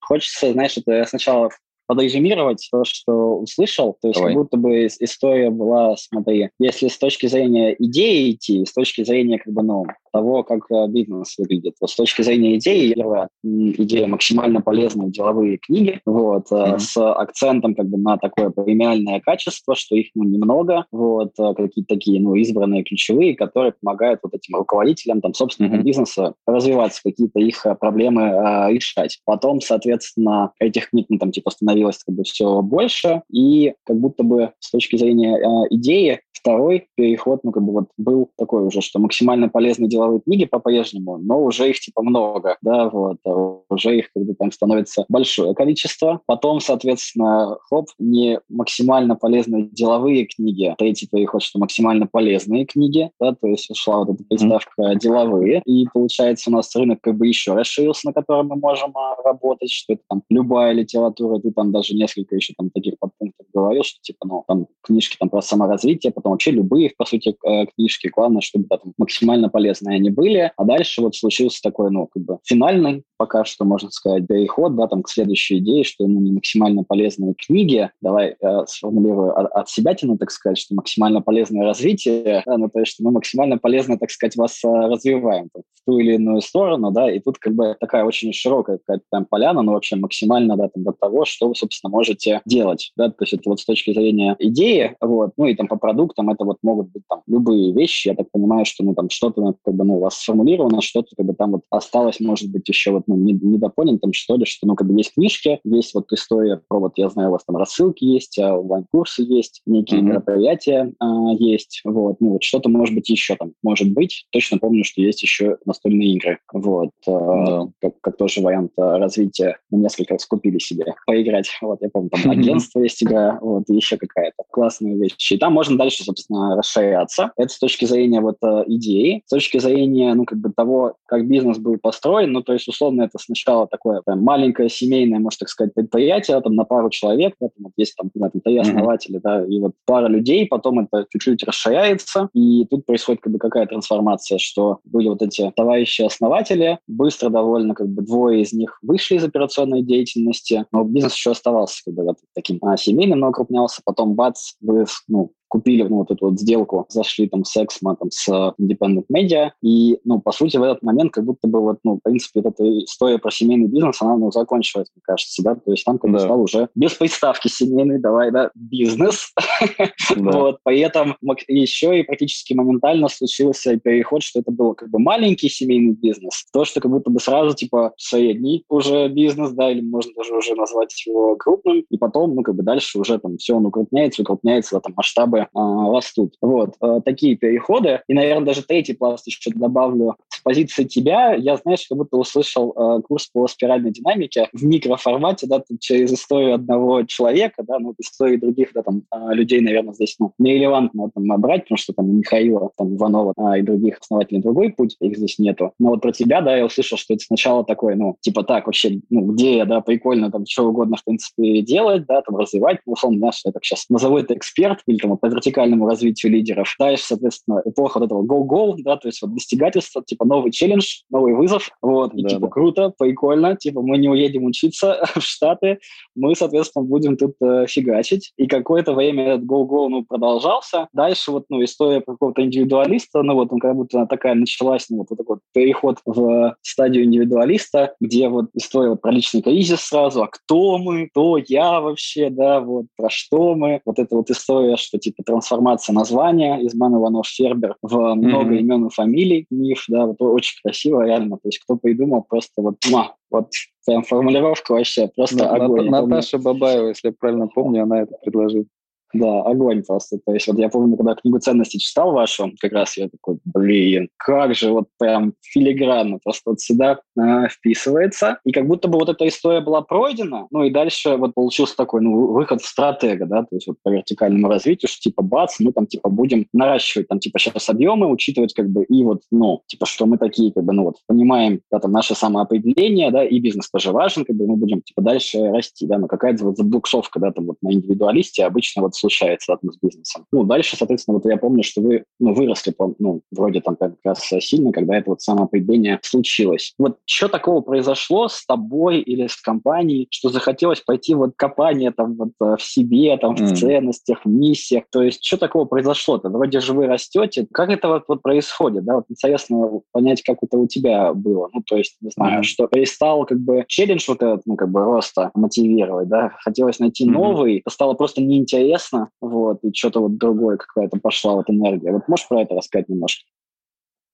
Хочется, 0.00 0.52
знаешь, 0.52 0.76
это 0.76 1.04
сначала 1.08 1.50
подрезюмировать 1.86 2.66
то, 2.70 2.84
что 2.84 3.36
услышал. 3.38 3.96
То 4.00 4.08
есть 4.08 4.18
Давай. 4.18 4.34
как 4.34 4.42
будто 4.42 4.56
бы 4.56 4.86
история 4.86 5.50
была, 5.50 5.96
смотри, 5.96 6.50
если 6.58 6.88
с 6.88 6.98
точки 6.98 7.26
зрения 7.26 7.74
идеи 7.78 8.32
идти, 8.32 8.64
с 8.64 8.72
точки 8.72 9.04
зрения 9.04 9.38
как 9.38 9.52
бы, 9.52 9.62
ну, 9.62 9.84
того, 10.12 10.42
как 10.44 10.70
э, 10.70 10.86
бизнес 10.88 11.34
выглядит. 11.38 11.74
Вот 11.80 11.90
с 11.90 11.96
точки 11.96 12.22
зрения 12.22 12.56
идеи, 12.56 12.92
первая 12.94 13.28
идея 13.42 14.06
максимально 14.06 14.60
полезные 14.60 15.10
деловые 15.10 15.58
книги, 15.58 16.00
вот, 16.06 16.50
mm-hmm. 16.50 16.78
с 16.78 16.96
акцентом 16.96 17.74
как 17.74 17.86
бы 17.86 17.98
на 17.98 18.18
такое 18.18 18.50
премиальное 18.50 19.20
качество, 19.20 19.74
что 19.74 19.96
их 19.96 20.08
ну, 20.14 20.24
немного, 20.24 20.86
вот, 20.92 21.32
э, 21.38 21.54
какие-то 21.54 21.94
такие, 21.94 22.20
ну, 22.20 22.34
избранные 22.36 22.84
ключевые, 22.84 23.34
которые 23.34 23.74
помогают 23.80 24.20
вот 24.22 24.34
этим 24.34 24.56
руководителям, 24.56 25.20
там, 25.20 25.34
собственного 25.34 25.76
mm-hmm. 25.76 25.82
бизнеса 25.82 26.34
развиваться, 26.46 27.00
какие-то 27.04 27.40
их 27.40 27.64
проблемы 27.80 28.22
э, 28.22 28.72
решать. 28.72 29.18
Потом, 29.24 29.60
соответственно, 29.60 30.52
этих 30.58 30.90
книг, 30.90 31.06
ну, 31.08 31.18
там, 31.18 31.32
типа, 31.32 31.50
становилось 31.50 31.98
как 32.04 32.14
бы 32.14 32.24
все 32.24 32.60
больше, 32.62 33.22
и 33.30 33.74
как 33.84 33.98
будто 33.98 34.22
бы 34.22 34.52
с 34.60 34.70
точки 34.70 34.96
зрения 34.96 35.38
э, 35.38 35.66
идеи 35.70 36.20
Второй 36.42 36.88
переход, 36.96 37.44
ну, 37.44 37.52
как 37.52 37.62
бы 37.62 37.72
вот 37.72 37.84
был 37.96 38.30
такой 38.36 38.66
уже, 38.66 38.80
что 38.80 38.98
максимально 38.98 39.48
полезные 39.48 39.88
деловые 39.88 40.01
книги 40.20 40.44
по-прежнему, 40.44 41.18
но 41.18 41.42
уже 41.42 41.70
их 41.70 41.80
типа 41.80 42.02
много, 42.02 42.56
да, 42.62 42.88
вот, 42.88 43.18
а 43.26 43.58
уже 43.68 43.98
их 43.98 44.12
как 44.12 44.24
бы 44.24 44.34
там 44.34 44.52
становится 44.52 45.04
большое 45.08 45.54
количество. 45.54 46.20
Потом, 46.26 46.60
соответственно, 46.60 47.56
хоп, 47.68 47.88
не 47.98 48.40
максимально 48.48 49.16
полезные 49.16 49.68
деловые 49.70 50.26
книги. 50.26 50.74
Третий 50.78 51.08
переход, 51.10 51.42
что 51.42 51.58
максимально 51.58 52.06
полезные 52.06 52.66
книги, 52.66 53.10
да, 53.20 53.34
то 53.34 53.46
есть 53.48 53.70
ушла 53.70 53.98
вот 53.98 54.10
эта 54.10 54.24
приставка 54.24 54.82
mm-hmm. 54.82 54.98
деловые, 54.98 55.62
и 55.64 55.86
получается 55.92 56.50
у 56.50 56.52
нас 56.52 56.74
рынок 56.74 57.00
как 57.00 57.16
бы 57.16 57.26
еще 57.26 57.54
расширился, 57.54 58.08
на 58.08 58.12
котором 58.12 58.48
мы 58.48 58.56
можем 58.56 58.96
а, 58.96 59.16
работать, 59.22 59.70
что 59.70 59.94
это 59.94 60.02
там 60.08 60.22
любая 60.28 60.72
литература, 60.72 61.40
ты 61.40 61.50
там 61.52 61.72
даже 61.72 61.94
несколько 61.94 62.36
еще 62.36 62.54
там 62.56 62.70
таких 62.70 62.98
подпунктов 62.98 63.31
говорил, 63.52 63.82
что 63.82 63.98
типа, 64.00 64.26
ну, 64.26 64.44
там 64.46 64.66
книжки 64.82 65.16
там 65.18 65.28
про 65.28 65.42
саморазвитие, 65.42 66.12
потом 66.12 66.32
вообще 66.32 66.50
любые, 66.50 66.92
по 66.96 67.04
сути, 67.04 67.36
э, 67.46 67.66
книжки. 67.74 68.10
Главное, 68.14 68.40
чтобы 68.40 68.66
да, 68.68 68.78
там, 68.78 68.92
максимально 68.98 69.48
полезные 69.48 69.96
они 69.96 70.10
были. 70.10 70.52
А 70.56 70.64
дальше 70.64 71.02
вот 71.02 71.14
случился 71.14 71.60
такой, 71.62 71.90
ну, 71.90 72.06
как 72.06 72.22
бы 72.22 72.38
финальный, 72.44 73.04
пока 73.16 73.44
что, 73.44 73.64
можно 73.64 73.90
сказать, 73.90 74.26
переход, 74.26 74.76
да, 74.76 74.88
там, 74.88 75.02
к 75.02 75.08
следующей 75.08 75.58
идее, 75.58 75.84
что 75.84 76.06
ну, 76.06 76.20
не 76.20 76.32
максимально 76.32 76.82
полезные 76.84 77.34
книги. 77.34 77.90
Давай 78.00 78.36
э, 78.40 78.64
сформулирую 78.66 79.38
от, 79.38 79.50
от 79.52 79.68
себя 79.68 79.94
тяну, 79.94 80.18
так 80.18 80.30
сказать, 80.30 80.58
что 80.58 80.74
максимально 80.74 81.22
полезное 81.22 81.64
развитие, 81.64 82.42
да, 82.44 82.58
ну, 82.58 82.68
то 82.68 82.80
есть, 82.80 82.92
что 82.92 83.04
мы 83.04 83.12
максимально 83.12 83.58
полезно, 83.58 83.98
так 83.98 84.10
сказать, 84.10 84.36
вас 84.36 84.62
э, 84.64 84.68
развиваем 84.68 85.48
в 85.54 85.62
ту 85.86 85.98
или 85.98 86.14
иную 86.14 86.40
сторону, 86.40 86.90
да, 86.90 87.10
и 87.10 87.20
тут 87.20 87.38
как 87.38 87.54
бы 87.54 87.76
такая 87.78 88.04
очень 88.04 88.32
широкая 88.32 88.78
какая-то 88.78 89.04
там 89.10 89.24
поляна, 89.24 89.62
но 89.62 89.72
вообще 89.72 89.96
максимально, 89.96 90.56
да, 90.56 90.68
там, 90.68 90.84
до 90.84 90.92
того, 90.92 91.24
что 91.24 91.48
вы, 91.48 91.54
собственно, 91.54 91.90
можете 91.90 92.40
делать, 92.44 92.92
да, 92.96 93.08
то 93.08 93.16
есть 93.20 93.32
это 93.42 93.50
вот 93.50 93.60
с 93.60 93.64
точки 93.66 93.92
зрения 93.92 94.34
идеи, 94.38 94.96
вот, 95.00 95.32
ну, 95.36 95.46
и 95.46 95.54
там 95.54 95.68
по 95.68 95.76
продуктам 95.76 96.22
там 96.22 96.30
это 96.30 96.44
вот 96.44 96.58
могут 96.62 96.92
быть 96.92 97.02
там 97.08 97.22
любые 97.26 97.72
вещи. 97.72 98.08
Я 98.08 98.14
так 98.14 98.30
понимаю, 98.30 98.64
что 98.64 98.84
ну 98.84 98.94
там 98.94 99.10
что-то 99.10 99.54
как 99.64 99.74
бы 99.74 99.84
ну 99.84 99.96
у 99.96 100.00
вас 100.00 100.16
сформулировано, 100.16 100.80
что-то 100.80 101.14
как 101.16 101.26
бы 101.26 101.34
там 101.34 101.52
вот 101.52 101.62
осталось, 101.70 102.20
может 102.20 102.50
быть, 102.50 102.68
еще 102.68 102.92
вот 102.92 103.04
ну 103.06 103.16
недопонятым 103.16 104.12
что 104.12 104.36
ли, 104.36 104.44
что 104.44 104.66
ну 104.66 104.76
как 104.76 104.86
бы 104.86 104.96
есть 104.98 105.14
книжки, 105.14 105.60
есть 105.64 105.94
вот 105.94 106.12
история 106.12 106.60
про 106.68 106.78
вот 106.78 106.92
я 106.96 107.08
знаю 107.08 107.30
у 107.30 107.32
вас 107.32 107.44
там 107.44 107.56
рассылки 107.56 108.04
есть, 108.04 108.38
а 108.38 108.56
онлайн-курсы 108.56 109.22
есть, 109.22 109.62
некие 109.66 110.00
mm-hmm. 110.00 110.04
мероприятия 110.04 110.92
а, 111.00 111.32
есть, 111.38 111.80
вот 111.84 112.16
ну 112.20 112.30
вот 112.32 112.42
что-то 112.42 112.68
может 112.68 112.94
быть 112.94 113.08
еще 113.08 113.36
там 113.36 113.52
может 113.62 113.92
быть. 113.92 114.26
Точно 114.30 114.58
помню, 114.58 114.84
что 114.84 115.02
есть 115.02 115.22
еще 115.22 115.56
настольные 115.64 116.14
игры, 116.14 116.38
вот 116.52 116.90
а, 117.08 117.66
как, 117.80 118.00
как 118.00 118.16
тоже 118.16 118.40
вариант 118.40 118.72
а, 118.76 118.98
развития. 118.98 119.58
Мы 119.70 119.80
несколько 119.80 120.14
раз 120.14 120.26
купили 120.26 120.58
себе 120.58 120.94
поиграть. 121.06 121.48
Вот 121.60 121.78
я 121.82 121.88
помню 121.88 122.10
там 122.10 122.30
агентство 122.30 122.80
есть 122.80 123.02
игра, 123.02 123.31
вот 123.40 123.64
и 123.68 123.74
еще 123.74 123.96
какая-то 123.96 124.42
классная 124.50 124.94
вещь. 124.94 125.32
И 125.32 125.38
там 125.38 125.52
можно 125.52 125.76
дальше 125.76 126.04
собственно, 126.04 126.56
расширяться. 126.56 127.32
Это 127.36 127.52
с 127.52 127.58
точки 127.58 127.84
зрения 127.84 128.20
вот 128.20 128.36
э, 128.42 128.64
идеи, 128.66 129.22
с 129.26 129.30
точки 129.30 129.58
зрения, 129.58 130.14
ну, 130.14 130.24
как 130.24 130.38
бы 130.38 130.52
того, 130.54 130.96
как 131.06 131.26
бизнес 131.26 131.58
был 131.58 131.78
построен, 131.78 132.32
ну, 132.32 132.42
то 132.42 132.52
есть, 132.52 132.68
условно, 132.68 133.02
это 133.02 133.18
сначала 133.18 133.66
такое 133.66 134.02
там, 134.04 134.22
маленькое 134.22 134.68
семейное, 134.68 135.18
можно 135.18 135.38
так 135.40 135.48
сказать, 135.48 135.74
предприятие, 135.74 136.40
там, 136.40 136.54
на 136.54 136.64
пару 136.64 136.90
человек, 136.90 137.34
да, 137.40 137.48
там, 137.48 137.64
вот 137.64 137.72
есть 137.76 137.94
там, 137.96 138.10
там 138.10 138.30
три 138.42 138.58
основатели, 138.58 139.18
mm-hmm. 139.18 139.22
да, 139.22 139.44
и 139.44 139.60
вот 139.60 139.72
пара 139.86 140.08
людей, 140.08 140.46
потом 140.46 140.80
это 140.80 141.06
чуть-чуть 141.10 141.44
расширяется, 141.44 142.28
и 142.34 142.66
тут 142.66 142.86
происходит 142.86 143.22
как 143.22 143.32
бы 143.32 143.38
какая 143.38 143.66
трансформация, 143.66 144.38
что 144.38 144.78
были 144.84 145.08
вот 145.08 145.22
эти 145.22 145.50
товарищи-основатели, 145.54 146.78
быстро 146.86 147.30
довольно, 147.30 147.74
как 147.74 147.88
бы, 147.88 148.02
двое 148.02 148.42
из 148.42 148.52
них 148.52 148.78
вышли 148.82 149.16
из 149.16 149.24
операционной 149.24 149.82
деятельности, 149.82 150.64
но 150.72 150.84
бизнес 150.84 151.14
еще 151.14 151.32
оставался 151.32 151.82
как 151.84 151.94
бы, 151.94 152.04
вот, 152.04 152.18
таким 152.34 152.58
а, 152.62 152.76
семейным, 152.76 153.20
но 153.22 153.28
укрупнялся, 153.28 153.80
потом 153.84 154.14
бац, 154.14 154.54
вы, 154.60 154.84
ну, 155.06 155.32
купили 155.52 155.82
ну, 155.82 155.96
вот 155.96 156.10
эту 156.10 156.30
вот 156.30 156.40
сделку, 156.40 156.86
зашли 156.88 157.28
там 157.28 157.44
с 157.44 157.54
Exmo, 157.58 157.94
там, 157.94 158.10
с 158.10 158.26
Independent 158.58 159.04
Media, 159.14 159.50
и, 159.60 159.98
ну, 160.02 160.18
по 160.18 160.32
сути, 160.32 160.56
в 160.56 160.62
этот 160.62 160.82
момент 160.82 161.12
как 161.12 161.26
будто 161.26 161.46
бы 161.46 161.60
вот, 161.60 161.78
ну, 161.84 161.96
в 161.96 162.02
принципе, 162.02 162.40
вот 162.40 162.54
эта 162.54 162.64
история 162.84 163.18
про 163.18 163.30
семейный 163.30 163.68
бизнес, 163.68 164.00
она, 164.00 164.16
ну, 164.16 164.32
закончилась, 164.32 164.88
мне 164.96 165.02
кажется, 165.04 165.42
да, 165.42 165.54
то 165.54 165.70
есть 165.70 165.84
там 165.84 165.98
как 165.98 166.10
да. 166.10 166.20
стал 166.20 166.40
уже 166.40 166.70
без 166.74 166.94
приставки 166.94 167.48
семейный, 167.48 168.00
давай, 168.00 168.30
да, 168.30 168.50
бизнес, 168.54 169.34
вот, 170.16 170.56
при 170.64 170.80
этом 170.80 171.16
еще 171.48 172.00
и 172.00 172.02
практически 172.02 172.54
моментально 172.54 173.08
случился 173.08 173.76
переход, 173.76 174.22
что 174.22 174.40
это 174.40 174.50
был 174.52 174.72
как 174.72 174.88
бы 174.88 174.98
маленький 175.00 175.50
семейный 175.50 175.92
бизнес, 175.92 176.46
то, 176.50 176.64
что 176.64 176.80
как 176.80 176.90
будто 176.90 177.10
бы 177.10 177.20
сразу, 177.20 177.54
типа, 177.54 177.92
средний 177.98 178.64
уже 178.70 179.06
бизнес, 179.08 179.50
да, 179.50 179.70
или 179.70 179.82
можно 179.82 180.12
даже 180.16 180.34
уже 180.34 180.54
назвать 180.54 180.94
его 181.06 181.36
крупным, 181.36 181.84
и 181.90 181.98
потом, 181.98 182.36
ну, 182.36 182.42
как 182.42 182.54
бы 182.54 182.62
дальше 182.62 182.98
уже 182.98 183.18
там 183.18 183.36
все 183.36 183.54
он 183.54 183.66
укрупняется, 183.66 184.22
укрупняется, 184.22 184.80
там 184.80 184.94
масштабы 184.96 185.41
э, 185.42 185.94
растут. 185.94 186.34
Вот, 186.40 186.74
э, 186.80 187.00
такие 187.04 187.36
переходы. 187.36 188.00
И, 188.08 188.14
наверное, 188.14 188.46
даже 188.46 188.62
третий 188.62 188.94
пласт 188.94 189.26
еще 189.26 189.50
добавлю. 189.54 190.16
С 190.28 190.40
позиции 190.42 190.84
тебя, 190.84 191.34
я, 191.34 191.56
знаешь, 191.56 191.86
как 191.88 191.98
будто 191.98 192.16
услышал 192.16 192.72
э, 192.72 193.02
курс 193.02 193.28
по 193.32 193.46
спиральной 193.46 193.90
динамике 193.90 194.48
в 194.52 194.64
микроформате, 194.64 195.46
да, 195.46 195.62
через 195.80 196.12
историю 196.12 196.54
одного 196.54 197.02
человека, 197.04 197.62
да, 197.62 197.78
ну, 197.78 197.94
истории 197.98 198.36
других, 198.36 198.70
да, 198.74 198.82
там, 198.82 199.02
э, 199.12 199.34
людей, 199.34 199.60
наверное, 199.60 199.94
здесь, 199.94 200.16
ну, 200.18 200.32
нерелевантно 200.38 201.10
там 201.10 201.24
брать, 201.40 201.64
потому 201.64 201.78
что 201.78 201.92
там 201.92 202.16
Михаила, 202.16 202.70
там, 202.76 202.96
Иванова 202.96 203.34
э, 203.36 203.60
и 203.60 203.62
других 203.62 203.98
основателей 204.00 204.40
другой 204.40 204.70
путь, 204.70 204.96
их 205.00 205.16
здесь 205.16 205.38
нету. 205.38 205.72
Но 205.78 205.90
вот 205.90 206.02
про 206.02 206.12
тебя, 206.12 206.40
да, 206.40 206.56
я 206.56 206.64
услышал, 206.64 206.98
что 206.98 207.14
это 207.14 207.24
сначала 207.24 207.64
такой, 207.64 207.96
ну, 207.96 208.16
типа 208.20 208.42
так, 208.44 208.66
вообще, 208.66 209.00
ну, 209.10 209.32
где 209.32 209.58
я, 209.58 209.64
да, 209.64 209.80
прикольно 209.80 210.30
там 210.30 210.44
что 210.46 210.68
угодно, 210.68 210.96
в 210.96 211.04
принципе, 211.04 211.62
делать, 211.62 212.06
да, 212.06 212.22
там, 212.22 212.36
развивать, 212.36 212.80
ну, 212.86 212.92
условно, 212.92 213.18
знаешь, 213.18 213.40
я 213.44 213.52
так 213.52 213.64
сейчас 213.64 213.86
назову 213.88 214.18
это 214.18 214.34
эксперт 214.34 214.80
или 214.86 214.98
там 214.98 215.12
вертикальному 215.32 215.86
развитию 215.86 216.32
лидеров. 216.32 216.74
Дальше, 216.78 217.04
соответственно, 217.04 217.62
эпоха 217.64 217.98
вот 217.98 218.06
этого 218.06 218.22
go-go, 218.22 218.74
да, 218.78 218.96
то 218.96 219.08
есть 219.08 219.22
вот 219.22 219.34
достигательство, 219.34 220.02
типа 220.04 220.24
новый 220.24 220.52
челлендж, 220.52 221.02
новый 221.10 221.34
вызов, 221.34 221.70
вот, 221.80 222.14
и 222.14 222.22
да, 222.22 222.28
типа 222.28 222.42
да. 222.42 222.48
круто, 222.48 222.92
прикольно, 222.96 223.56
типа 223.56 223.82
мы 223.82 223.98
не 223.98 224.08
уедем 224.08 224.44
учиться 224.44 225.04
в 225.14 225.20
Штаты, 225.20 225.78
мы, 226.14 226.34
соответственно, 226.34 226.84
будем 226.84 227.16
тут 227.16 227.34
э, 227.42 227.66
фигачить. 227.66 228.32
И 228.36 228.46
какое-то 228.46 228.94
время 228.94 229.34
этот 229.34 229.46
go-go, 229.46 229.88
ну, 229.88 230.04
продолжался. 230.04 230.88
Дальше 230.92 231.30
вот, 231.32 231.46
ну, 231.48 231.62
история 231.64 232.00
какого-то 232.00 232.42
индивидуалиста, 232.42 233.22
ну, 233.22 233.34
вот 233.34 233.52
он 233.52 233.58
как 233.58 233.74
будто 233.74 234.06
такая 234.06 234.34
началась, 234.34 234.86
ну, 234.88 234.98
вот, 234.98 235.06
вот 235.10 235.16
такой 235.16 235.36
вот 235.36 235.40
переход 235.54 235.98
в 236.04 236.56
стадию 236.62 237.04
индивидуалиста, 237.04 237.94
где 238.00 238.28
вот 238.28 238.46
история 238.54 238.90
вот 238.90 239.00
про 239.00 239.10
личный 239.10 239.42
кризис 239.42 239.80
сразу, 239.80 240.22
а 240.22 240.28
кто 240.28 240.78
мы, 240.78 241.08
кто 241.08 241.38
я 241.46 241.80
вообще, 241.80 242.30
да, 242.30 242.60
вот, 242.60 242.86
про 242.96 243.08
что 243.10 243.54
мы. 243.54 243.80
Вот 243.84 243.98
эта 243.98 244.14
вот 244.14 244.30
история, 244.30 244.76
что, 244.76 244.98
типа, 244.98 245.21
трансформация 245.22 245.94
названия 245.94 246.60
из 246.60 246.74
Ман 246.74 246.94
Иванов 246.94 247.26
Фербер 247.26 247.76
в 247.82 248.14
много 248.14 248.54
mm-hmm. 248.54 248.58
имен 248.58 248.86
и 248.86 248.90
фамилий, 248.90 249.46
миф, 249.50 249.84
да, 249.88 250.06
вот 250.06 250.16
очень 250.20 250.58
красиво, 250.62 251.04
реально. 251.04 251.36
То 251.36 251.48
есть 251.48 251.58
кто 251.60 251.76
придумал, 251.76 252.24
просто 252.28 252.62
вот, 252.62 252.76
муа, 252.90 253.14
вот 253.30 253.48
прям 253.86 254.02
формулировка 254.02 254.72
вообще 254.72 255.08
просто 255.08 255.44
На, 255.44 255.54
огонь. 255.54 255.90
Наташа 255.90 256.38
Бабаева, 256.38 256.88
если 256.88 257.08
я 257.08 257.14
правильно 257.18 257.48
помню, 257.48 257.82
она 257.82 258.02
это 258.02 258.14
предложила. 258.22 258.64
Да, 259.12 259.42
огонь 259.42 259.82
просто. 259.82 260.18
То 260.24 260.32
есть 260.32 260.46
вот 260.46 260.58
я 260.58 260.68
помню, 260.68 260.96
когда 260.96 261.14
книгу 261.14 261.38
ценностей 261.38 261.78
читал 261.78 262.12
вашу, 262.12 262.52
как 262.60 262.72
раз 262.72 262.96
я 262.96 263.08
такой, 263.08 263.38
блин, 263.44 264.08
как 264.16 264.54
же 264.54 264.70
вот 264.70 264.86
прям 264.98 265.34
филигранно 265.42 266.18
просто 266.22 266.50
вот 266.50 266.60
сюда 266.60 267.00
э, 267.18 267.48
вписывается. 267.48 268.38
И 268.44 268.52
как 268.52 268.66
будто 268.66 268.88
бы 268.88 268.98
вот 268.98 269.10
эта 269.10 269.28
история 269.28 269.60
была 269.60 269.82
пройдена, 269.82 270.46
ну 270.50 270.64
и 270.64 270.70
дальше 270.70 271.16
вот 271.16 271.34
получился 271.34 271.76
такой, 271.76 272.00
ну, 272.00 272.32
выход 272.32 272.62
в 272.62 272.66
стратега, 272.66 273.26
да, 273.26 273.42
то 273.42 273.54
есть 273.54 273.66
вот 273.66 273.76
по 273.82 273.90
вертикальному 273.90 274.48
развитию, 274.48 274.88
что 274.88 275.00
типа 275.00 275.22
бац, 275.22 275.60
мы 275.60 275.72
там 275.72 275.86
типа 275.86 276.08
будем 276.08 276.46
наращивать 276.52 277.08
там 277.08 277.18
типа 277.18 277.38
сейчас 277.38 277.68
объемы, 277.68 278.10
учитывать 278.10 278.54
как 278.54 278.70
бы 278.70 278.84
и 278.84 279.04
вот, 279.04 279.22
ну, 279.30 279.62
типа 279.66 279.84
что 279.86 280.06
мы 280.06 280.16
такие 280.16 280.52
как 280.52 280.64
бы, 280.64 280.72
ну 280.72 280.84
вот, 280.84 280.96
понимаем, 281.06 281.60
да, 281.70 281.80
там 281.80 281.92
наше 281.92 282.14
самоопределение, 282.14 283.10
да, 283.10 283.24
и 283.24 283.38
бизнес 283.40 283.70
тоже 283.70 283.92
важен, 283.92 284.24
как 284.24 284.36
бы 284.36 284.46
мы 284.46 284.56
будем 284.56 284.80
типа 284.80 285.02
дальше 285.02 285.38
расти, 285.50 285.86
да, 285.86 285.98
но 285.98 286.06
какая-то 286.06 286.44
вот 286.44 286.56
забуксовка, 286.56 287.20
да, 287.20 287.30
там 287.30 287.46
вот 287.46 287.56
на 287.60 287.72
индивидуалисте 287.72 288.44
обычно 288.44 288.82
вот 288.82 288.94
случается 289.02 289.56
там, 289.60 289.72
с 289.72 289.78
бизнесом. 289.80 290.26
Ну, 290.32 290.44
дальше, 290.44 290.76
соответственно, 290.76 291.18
вот 291.18 291.26
я 291.26 291.36
помню, 291.36 291.62
что 291.62 291.80
вы 291.80 292.04
ну, 292.18 292.34
выросли, 292.34 292.74
ну, 292.98 293.20
вроде 293.30 293.60
там 293.60 293.76
как 293.76 293.94
раз 294.04 294.20
сильно, 294.40 294.72
когда 294.72 294.96
это 294.96 295.10
вот 295.10 295.20
самоопределение 295.20 295.98
случилось. 296.02 296.74
Вот 296.78 296.98
что 297.04 297.28
такого 297.28 297.60
произошло 297.60 298.28
с 298.28 298.44
тобой 298.46 299.00
или 299.00 299.26
с 299.26 299.36
компанией, 299.36 300.08
что 300.10 300.28
захотелось 300.28 300.80
пойти 300.80 301.14
вот 301.14 301.32
копание 301.36 301.90
там 301.90 302.14
вот 302.16 302.30
э, 302.40 302.56
в 302.56 302.62
себе, 302.62 303.16
там, 303.16 303.36
в 303.36 303.40
mm. 303.40 303.54
ценностях, 303.54 304.24
в 304.24 304.28
миссиях? 304.28 304.84
То 304.90 305.02
есть 305.02 305.24
что 305.24 305.36
такого 305.36 305.64
произошло-то? 305.64 306.28
Вроде 306.28 306.60
же 306.60 306.72
вы 306.72 306.86
растете. 306.86 307.46
Как 307.52 307.70
это 307.70 307.88
вот, 307.88 308.04
вот 308.08 308.22
происходит? 308.22 308.84
Да? 308.84 308.96
Вот 308.96 309.04
интересно 309.08 309.80
понять, 309.92 310.22
как 310.22 310.38
это 310.42 310.56
у 310.58 310.66
тебя 310.66 311.12
было. 311.12 311.50
Ну, 311.52 311.62
то 311.66 311.76
есть, 311.76 311.96
не 312.00 312.10
знаю, 312.10 312.40
mm. 312.40 312.44
что 312.44 312.66
перестал 312.66 313.24
как 313.24 313.38
бы 313.40 313.64
челлендж 313.68 314.04
вот 314.08 314.22
этот, 314.22 314.42
ну, 314.46 314.56
как 314.56 314.70
бы 314.70 314.80
роста 314.84 315.30
мотивировать, 315.34 316.08
да? 316.08 316.32
Хотелось 316.40 316.78
найти 316.78 317.06
mm. 317.06 317.10
новый, 317.10 317.62
стало 317.68 317.94
просто 317.94 318.22
неинтересно, 318.22 318.91
классно, 318.92 319.10
вот, 319.20 319.58
и 319.62 319.72
что-то 319.74 320.00
вот 320.00 320.16
другое 320.18 320.56
какая-то 320.56 320.98
пошла 320.98 321.34
вот 321.34 321.48
энергия. 321.48 321.92
Вот 321.92 322.08
можешь 322.08 322.28
про 322.28 322.42
это 322.42 322.54
рассказать 322.54 322.88
немножко? 322.88 323.24